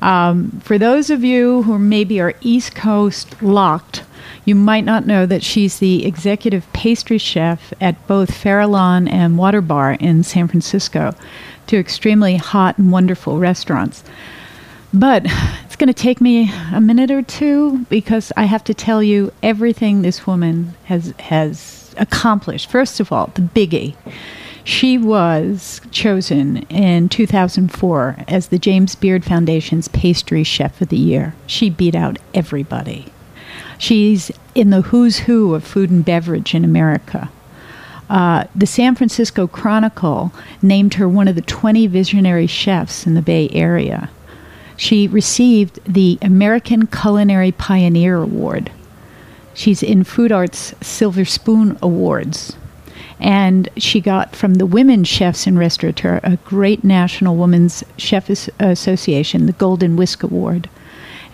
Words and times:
Um, 0.00 0.60
for 0.62 0.78
those 0.78 1.10
of 1.10 1.24
you 1.24 1.64
who 1.64 1.80
maybe 1.80 2.20
are 2.20 2.34
East 2.42 2.76
Coast 2.76 3.42
locked, 3.42 4.04
you 4.44 4.54
might 4.54 4.84
not 4.84 5.06
know 5.06 5.26
that 5.26 5.42
she's 5.42 5.78
the 5.78 6.04
executive 6.06 6.70
pastry 6.72 7.18
chef 7.18 7.72
at 7.80 8.06
both 8.06 8.30
Farallon 8.30 9.10
and 9.10 9.38
Water 9.38 9.60
Bar 9.60 9.92
in 9.92 10.22
San 10.22 10.48
Francisco, 10.48 11.14
two 11.66 11.78
extremely 11.78 12.36
hot 12.36 12.78
and 12.78 12.92
wonderful 12.92 13.38
restaurants. 13.38 14.04
But 14.94 15.24
it's 15.64 15.76
going 15.76 15.88
to 15.88 15.94
take 15.94 16.20
me 16.20 16.52
a 16.72 16.80
minute 16.80 17.10
or 17.10 17.22
two 17.22 17.86
because 17.88 18.32
I 18.36 18.44
have 18.44 18.64
to 18.64 18.74
tell 18.74 19.02
you 19.02 19.32
everything 19.42 20.02
this 20.02 20.26
woman 20.26 20.74
has 20.84 21.14
has 21.18 21.94
accomplished. 21.96 22.70
First 22.70 23.00
of 23.00 23.12
all, 23.12 23.30
the 23.34 23.42
biggie. 23.42 23.94
She 24.64 24.96
was 24.96 25.80
chosen 25.90 26.58
in 26.68 27.08
2004 27.08 28.24
as 28.28 28.48
the 28.48 28.58
James 28.58 28.94
Beard 28.94 29.24
Foundation's 29.24 29.88
Pastry 29.88 30.44
Chef 30.44 30.80
of 30.80 30.88
the 30.88 30.96
Year. 30.96 31.34
She 31.46 31.68
beat 31.68 31.96
out 31.96 32.18
everybody. 32.32 33.12
She's 33.78 34.30
in 34.54 34.70
the 34.70 34.82
who's 34.82 35.20
who 35.20 35.54
of 35.54 35.64
food 35.64 35.90
and 35.90 36.04
beverage 36.04 36.54
in 36.54 36.64
America. 36.64 37.30
Uh, 38.08 38.44
the 38.54 38.66
San 38.66 38.94
Francisco 38.94 39.46
Chronicle 39.46 40.32
named 40.60 40.94
her 40.94 41.08
one 41.08 41.28
of 41.28 41.34
the 41.34 41.42
20 41.42 41.86
visionary 41.86 42.46
chefs 42.46 43.06
in 43.06 43.14
the 43.14 43.22
Bay 43.22 43.48
Area. 43.52 44.10
She 44.76 45.08
received 45.08 45.80
the 45.86 46.18
American 46.20 46.86
Culinary 46.86 47.52
Pioneer 47.52 48.16
Award. 48.18 48.70
She's 49.54 49.82
in 49.82 50.04
Food 50.04 50.32
Arts 50.32 50.74
Silver 50.80 51.24
Spoon 51.24 51.78
Awards. 51.82 52.56
And 53.20 53.68
she 53.76 54.00
got 54.00 54.34
from 54.34 54.54
the 54.54 54.66
Women 54.66 55.04
Chefs 55.04 55.46
and 55.46 55.58
Restaurateur 55.58 56.18
a 56.24 56.36
great 56.38 56.82
national 56.82 57.36
women's 57.36 57.84
chef 57.96 58.28
association, 58.28 59.46
the 59.46 59.52
Golden 59.52 59.96
Whisk 59.96 60.22
Award. 60.22 60.68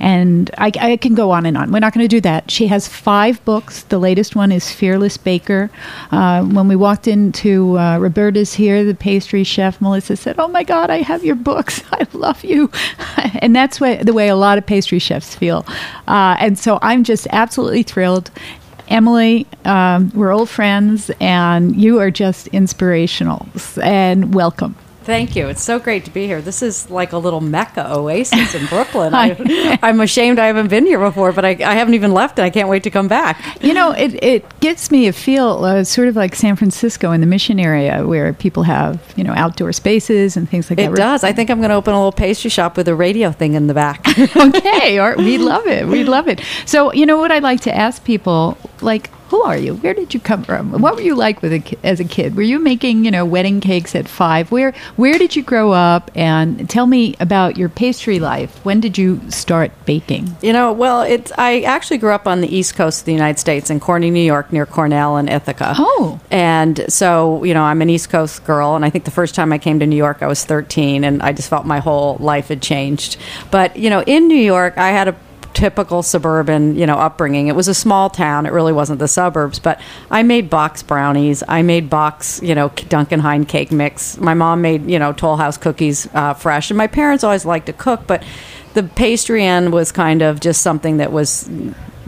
And 0.01 0.51
I, 0.59 0.71
I, 0.81 0.97
can 0.97 1.15
go 1.15 1.31
on 1.31 1.47
and 1.47 1.57
on. 1.57 1.73
We're 1.73 1.81
not 1.81 1.93
going 1.93 2.05
to 2.05 2.09
do 2.09 2.21
that. 2.21 2.51
She 2.51 2.67
has 2.69 2.87
five 2.89 3.45
books. 3.45 3.83
The 3.85 3.99
latest 3.99 4.37
one 4.37 4.53
is 4.53 4.71
Fearless 4.71 5.17
Baker. 5.17 5.71
Uh, 6.11 6.45
when 6.45 6.69
we 6.69 6.77
walked 6.77 7.09
into 7.09 7.79
uh, 7.79 7.99
Roberta's 7.99 8.55
here, 8.55 8.85
the 8.85 8.95
pastry 8.95 9.45
chef, 9.45 9.81
Melissa 9.81 10.17
said, 10.17 10.37
Oh 10.39 10.49
my 10.49 10.63
God, 10.63 10.91
I 10.91 11.03
have 11.03 11.25
your 11.25 11.37
books. 11.37 11.83
I 11.93 12.07
love 12.13 12.45
you. 12.45 12.71
and 13.41 13.55
that's 13.55 13.81
what, 13.81 14.07
the 14.07 14.13
way 14.13 14.29
a 14.29 14.37
lot 14.37 14.59
of 14.59 14.67
pastry 14.67 14.99
chefs 14.99 15.35
feel. 15.35 15.65
Uh, 16.07 16.37
and 16.39 16.59
so 16.59 16.79
I'm 16.83 17.05
just 17.05 17.27
absolutely 17.31 17.83
thrilled. 17.83 18.31
Emily, 18.89 19.47
um, 19.65 20.11
we're 20.15 20.33
old 20.33 20.49
friends, 20.49 21.11
and 21.21 21.77
you 21.77 21.99
are 21.99 22.11
just 22.11 22.47
inspirational. 22.49 23.47
And 23.83 24.35
welcome. 24.35 24.77
Thank 25.09 25.35
you. 25.35 25.49
It's 25.49 25.63
so 25.63 25.79
great 25.79 26.05
to 26.05 26.11
be 26.11 26.27
here. 26.27 26.43
This 26.43 26.61
is 26.61 26.91
like 26.91 27.13
a 27.13 27.17
little 27.17 27.41
mecca 27.41 27.91
oasis 27.91 28.55
in 28.55 28.67
Brooklyn. 28.69 29.15
I, 29.15 29.79
am 29.81 30.03
ashamed 30.03 30.39
I 30.39 30.49
haven't 30.49 30.69
been 30.69 30.85
here 30.85 30.99
before, 30.99 31.33
but 31.33 31.47
I, 31.47 31.53
I, 31.53 31.77
haven't 31.77 31.95
even 31.95 32.13
left, 32.13 32.39
and 32.39 32.45
I 32.45 32.51
can't 32.51 32.69
wait 32.69 32.83
to 32.83 32.91
come 32.91 33.09
back. 33.09 33.43
You 33.65 33.73
know, 33.73 33.93
it, 33.93 34.23
it 34.23 34.61
gives 34.61 34.91
me 34.91 35.07
a 35.07 35.15
feel 35.15 35.65
uh, 35.65 35.85
sort 35.85 36.09
of 36.09 36.17
like 36.17 36.35
San 36.35 36.57
Francisco 36.57 37.11
in 37.13 37.23
the 37.23 37.27
Mission 37.27 37.59
area, 37.59 38.07
where 38.07 38.35
people 38.35 38.65
have 38.65 39.03
you 39.17 39.25
know 39.25 39.33
outdoor 39.35 39.73
spaces 39.73 40.37
and 40.37 40.47
things 40.47 40.69
like 40.69 40.79
it 40.79 40.83
that. 40.83 40.93
It 40.93 40.97
does. 40.97 41.25
I 41.25 41.33
think 41.33 41.49
I'm 41.49 41.61
going 41.61 41.71
to 41.71 41.77
open 41.77 41.95
a 41.95 41.97
little 41.97 42.13
pastry 42.13 42.51
shop 42.51 42.77
with 42.77 42.87
a 42.87 42.95
radio 42.95 43.33
thing 43.33 43.55
in 43.55 43.67
the 43.67 43.73
back. 43.73 44.07
okay, 44.37 45.01
or, 45.01 45.17
we 45.17 45.39
love 45.39 45.67
it. 45.67 45.89
We 45.89 46.05
love 46.05 46.29
it. 46.29 46.43
So 46.67 46.93
you 46.93 47.07
know 47.07 47.17
what 47.17 47.33
I'd 47.33 47.43
like 47.43 47.63
to 47.63 47.75
ask 47.75 48.05
people, 48.05 48.59
like 48.83 49.09
who 49.29 49.43
are 49.43 49.57
you? 49.57 49.75
Where 49.75 49.95
did 49.95 50.15
you 50.15 50.21
come 50.21 50.43
from? 50.43 50.73
What 50.73 50.97
were 50.97 51.03
you 51.03 51.15
like 51.15 51.43
with 51.43 51.53
a, 51.53 51.79
as 51.85 52.01
a 52.01 52.05
kid? 52.05 52.35
Were 52.35 52.43
you 52.43 52.59
making 52.59 53.05
you 53.05 53.11
know 53.11 53.25
wedding 53.25 53.61
cakes 53.61 53.95
at 53.95 54.09
five? 54.09 54.51
Where 54.51 54.73
where 54.97 55.19
did 55.19 55.37
you 55.37 55.43
grow 55.43 55.73
up? 55.73 56.11
And 56.15 56.69
tell 56.69 56.87
me 56.87 57.15
about 57.21 57.57
your 57.57 57.69
pastry 57.69 58.19
life. 58.19 58.65
When 58.65 58.81
did 58.81 58.97
you 58.97 59.21
start 59.31 59.71
baking? 59.85 60.37
You 60.43 60.53
know, 60.53 60.73
well, 60.73 61.03
it's 61.03 61.31
I 61.37 61.61
actually 61.63 61.99
grew 61.99 62.13
up 62.13 62.27
on 62.27 62.41
the 62.41 62.55
east 62.55 62.75
coast 62.75 63.01
of 63.01 63.07
the 63.07 63.13
United 63.13 63.39
States 63.39 63.71
in 63.71 63.81
Corning, 63.81 64.15
New 64.15 64.21
York, 64.21 64.53
near 64.53 64.67
Cornell 64.67 65.17
and 65.17 65.29
Ithaca. 65.29 65.75
Oh, 65.77 66.19
and 66.31 66.85
so 66.89 67.45
you 67.45 67.53
know 67.53 67.63
I'm 67.63 67.83
an 67.83 67.91
East 67.91 68.09
Coast 68.09 68.45
girl, 68.45 68.77
and 68.77 68.85
I 68.85 68.91
think 68.91 69.05
the 69.05 69.11
first 69.11 69.35
time 69.35 69.53
I 69.53 69.59
came 69.59 69.79
to 69.81 69.87
New 69.87 69.97
York 69.97 70.23
I 70.23 70.27
was 70.27 70.45
13, 70.45 71.05
and 71.05 71.23
I 71.23 71.33
just 71.33 71.51
felt 71.51 71.67
my 71.67 71.81
whole 71.81 72.17
life 72.17 72.49
had 72.49 72.63
changed. 72.63 73.19
But 73.51 73.77
you 73.77 73.91
know, 73.91 74.03
in 74.07 74.27
New 74.27 74.37
York, 74.37 74.79
I 74.79 74.89
had 74.89 75.09
a 75.09 75.17
typical 75.55 76.03
suburban, 76.03 76.77
you 76.77 76.87
know, 76.87 76.97
upbringing. 76.99 77.49
It 77.49 77.57
was 77.57 77.69
a 77.69 77.75
small 77.75 78.11
town. 78.11 78.47
It 78.47 78.53
really 78.53 78.73
wasn't 78.73 78.99
the 78.99 79.09
suburbs, 79.09 79.59
but 79.59 79.81
I 80.11 80.23
made 80.23 80.51
box 80.51 80.83
brownies. 80.83 81.43
I 81.49 81.63
made 81.63 81.91
box, 81.91 82.41
you 82.43 82.55
know, 82.55 82.69
Duncan 82.89 83.21
Hine 83.21 83.45
cake 83.45 83.73
mix. 83.73 84.19
My 84.19 84.35
mom 84.35 84.63
made, 84.63 84.89
you 84.89 84.99
know, 84.99 85.13
Toll 85.13 85.37
House 85.37 85.57
cookies 85.57 86.09
uh, 86.15 86.35
fresh, 86.35 86.71
and 86.71 86.79
my 86.79 86.87
parents 86.87 87.25
always 87.25 87.45
liked 87.45 87.67
to 87.67 87.73
cook, 87.73 88.07
but 88.07 88.23
the 88.75 88.83
pastry 88.83 89.45
end 89.45 89.73
was 89.73 89.91
kind 89.91 90.23
of 90.23 90.41
just 90.41 90.63
something 90.63 90.99
that 90.99 91.11
was 91.11 91.49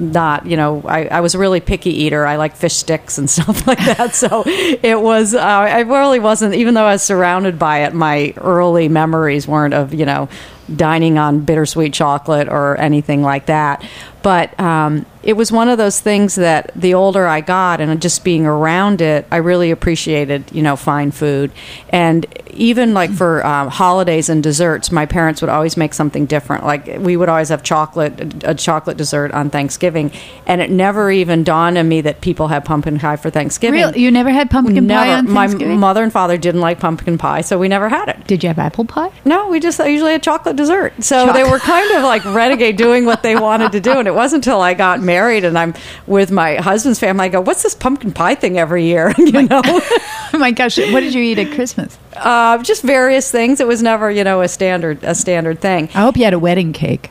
not 0.01 0.47
you 0.47 0.57
know 0.57 0.83
I, 0.87 1.05
I 1.07 1.21
was 1.21 1.35
a 1.35 1.39
really 1.39 1.61
picky 1.61 1.91
eater 1.91 2.27
i 2.27 2.37
like 2.37 2.57
fish 2.57 2.75
sticks 2.75 3.19
and 3.19 3.29
stuff 3.31 3.67
like 3.67 3.79
that 3.79 4.15
so 4.15 4.43
it 4.47 5.01
was 5.01 5.35
uh, 5.35 5.39
i 5.39 5.81
really 5.81 6.19
wasn't 6.19 6.55
even 6.55 6.75
though 6.75 6.87
i 6.87 6.93
was 6.93 7.03
surrounded 7.03 7.59
by 7.59 7.81
it 7.85 7.93
my 7.93 8.33
early 8.39 8.89
memories 8.89 9.47
weren't 9.47 9.75
of 9.75 9.93
you 9.93 10.07
know 10.07 10.29
dining 10.75 11.19
on 11.19 11.41
bittersweet 11.41 11.93
chocolate 11.93 12.49
or 12.49 12.77
anything 12.79 13.23
like 13.23 13.47
that 13.47 13.83
but 14.23 14.59
um, 14.61 15.07
it 15.23 15.35
was 15.35 15.53
one 15.53 15.69
of 15.69 15.77
those 15.77 16.01
things 16.01 16.35
that 16.37 16.71
the 16.75 16.95
older 16.95 17.27
I 17.27 17.41
got 17.41 17.81
and 17.81 18.01
just 18.01 18.25
being 18.25 18.47
around 18.47 19.01
it, 19.01 19.27
I 19.31 19.37
really 19.37 19.71
appreciated, 19.71 20.45
you 20.53 20.63
know, 20.63 20.77
fine 20.77 21.11
food. 21.11 21.53
And 21.91 22.27
even 22.53 22.95
like 22.95 23.11
for 23.11 23.45
um, 23.45 23.69
holidays 23.69 24.29
and 24.29 24.43
desserts, 24.43 24.91
my 24.91 25.07
parents 25.07 25.41
would 25.43 25.51
always 25.51 25.77
make 25.77 25.93
something 25.95 26.27
different. 26.27 26.65
Like 26.65 26.87
we 26.99 27.17
would 27.17 27.29
always 27.29 27.51
have 27.51 27.63
chocolate, 27.63 28.45
a 28.45 28.55
chocolate 28.55 28.97
dessert 28.97 29.33
on 29.33 29.51
Thanksgiving, 29.51 30.11
and 30.47 30.61
it 30.61 30.71
never 30.71 31.11
even 31.11 31.45
dawned 31.45 31.77
on 31.77 31.89
me 31.89 32.01
that 32.01 32.21
people 32.21 32.49
had 32.49 32.65
pumpkin 32.65 32.99
pie 32.99 33.17
for 33.17 33.31
Thanksgiving. 33.31 33.81
Really? 33.81 34.01
You 34.01 34.11
never 34.11 34.31
had 34.31 34.51
pumpkin 34.51 34.87
never. 34.87 35.05
pie 35.05 35.15
on 35.15 35.27
Thanksgiving? 35.27 35.75
My 35.75 35.89
mother 35.89 36.03
and 36.03 36.13
father 36.13 36.39
didn't 36.39 36.61
like 36.61 36.81
pumpkin 36.81 37.19
pie, 37.19 37.43
so 37.43 37.59
we 37.59 37.69
never 37.69 37.89
had 37.89 38.09
it. 38.09 38.27
Did 38.27 38.43
you 38.43 38.49
have 38.49 38.59
apple 38.59 38.85
pie? 38.85 39.13
No, 39.25 39.49
we 39.49 39.61
just 39.61 39.79
usually 39.79 40.13
had 40.13 40.23
chocolate 40.23 40.57
dessert. 40.57 41.03
So 41.03 41.33
they 41.33 41.45
were 41.45 41.59
kind 41.59 41.91
of 41.97 42.05
like 42.05 42.25
renegade 42.25 42.77
doing 42.77 43.05
what 43.05 43.23
they 43.23 43.37
wanted 43.37 43.73
to 43.73 43.81
do, 43.81 43.93
and 43.99 44.09
it 44.11 44.15
wasn't 44.15 44.45
until 44.45 44.61
I 44.61 44.75
got 44.75 45.01
married 45.01 45.45
and 45.45 45.59
I'm 45.59 45.75
with 46.07 46.31
my 46.31 46.57
husband's 46.57 46.99
family. 46.99 47.27
I 47.27 47.29
go, 47.29 47.41
"What's 47.41 47.63
this 47.63 47.75
pumpkin 47.75 48.13
pie 48.13 48.35
thing 48.35 48.59
every 48.59 48.85
year?" 48.85 49.15
you 49.19 49.43
know. 49.43 49.63
oh 49.65 50.31
my 50.39 50.51
gosh! 50.51 50.79
What 50.79 51.01
did 51.01 51.15
you 51.15 51.23
eat 51.23 51.39
at 51.39 51.55
Christmas? 51.55 51.99
Uh, 52.15 52.59
just 52.59 52.83
various 52.83 53.31
things. 53.31 53.61
It 53.61 53.67
was 53.67 53.83
never, 53.83 54.11
you 54.11 54.25
know, 54.25 54.43
a 54.43 54.49
standard 54.49 55.03
a 55.03 55.15
standard 55.15 55.61
thing. 55.61 55.89
I 55.95 56.03
hope 56.03 56.17
you 56.17 56.25
had 56.25 56.35
a 56.35 56.39
wedding 56.39 56.73
cake. 56.73 57.11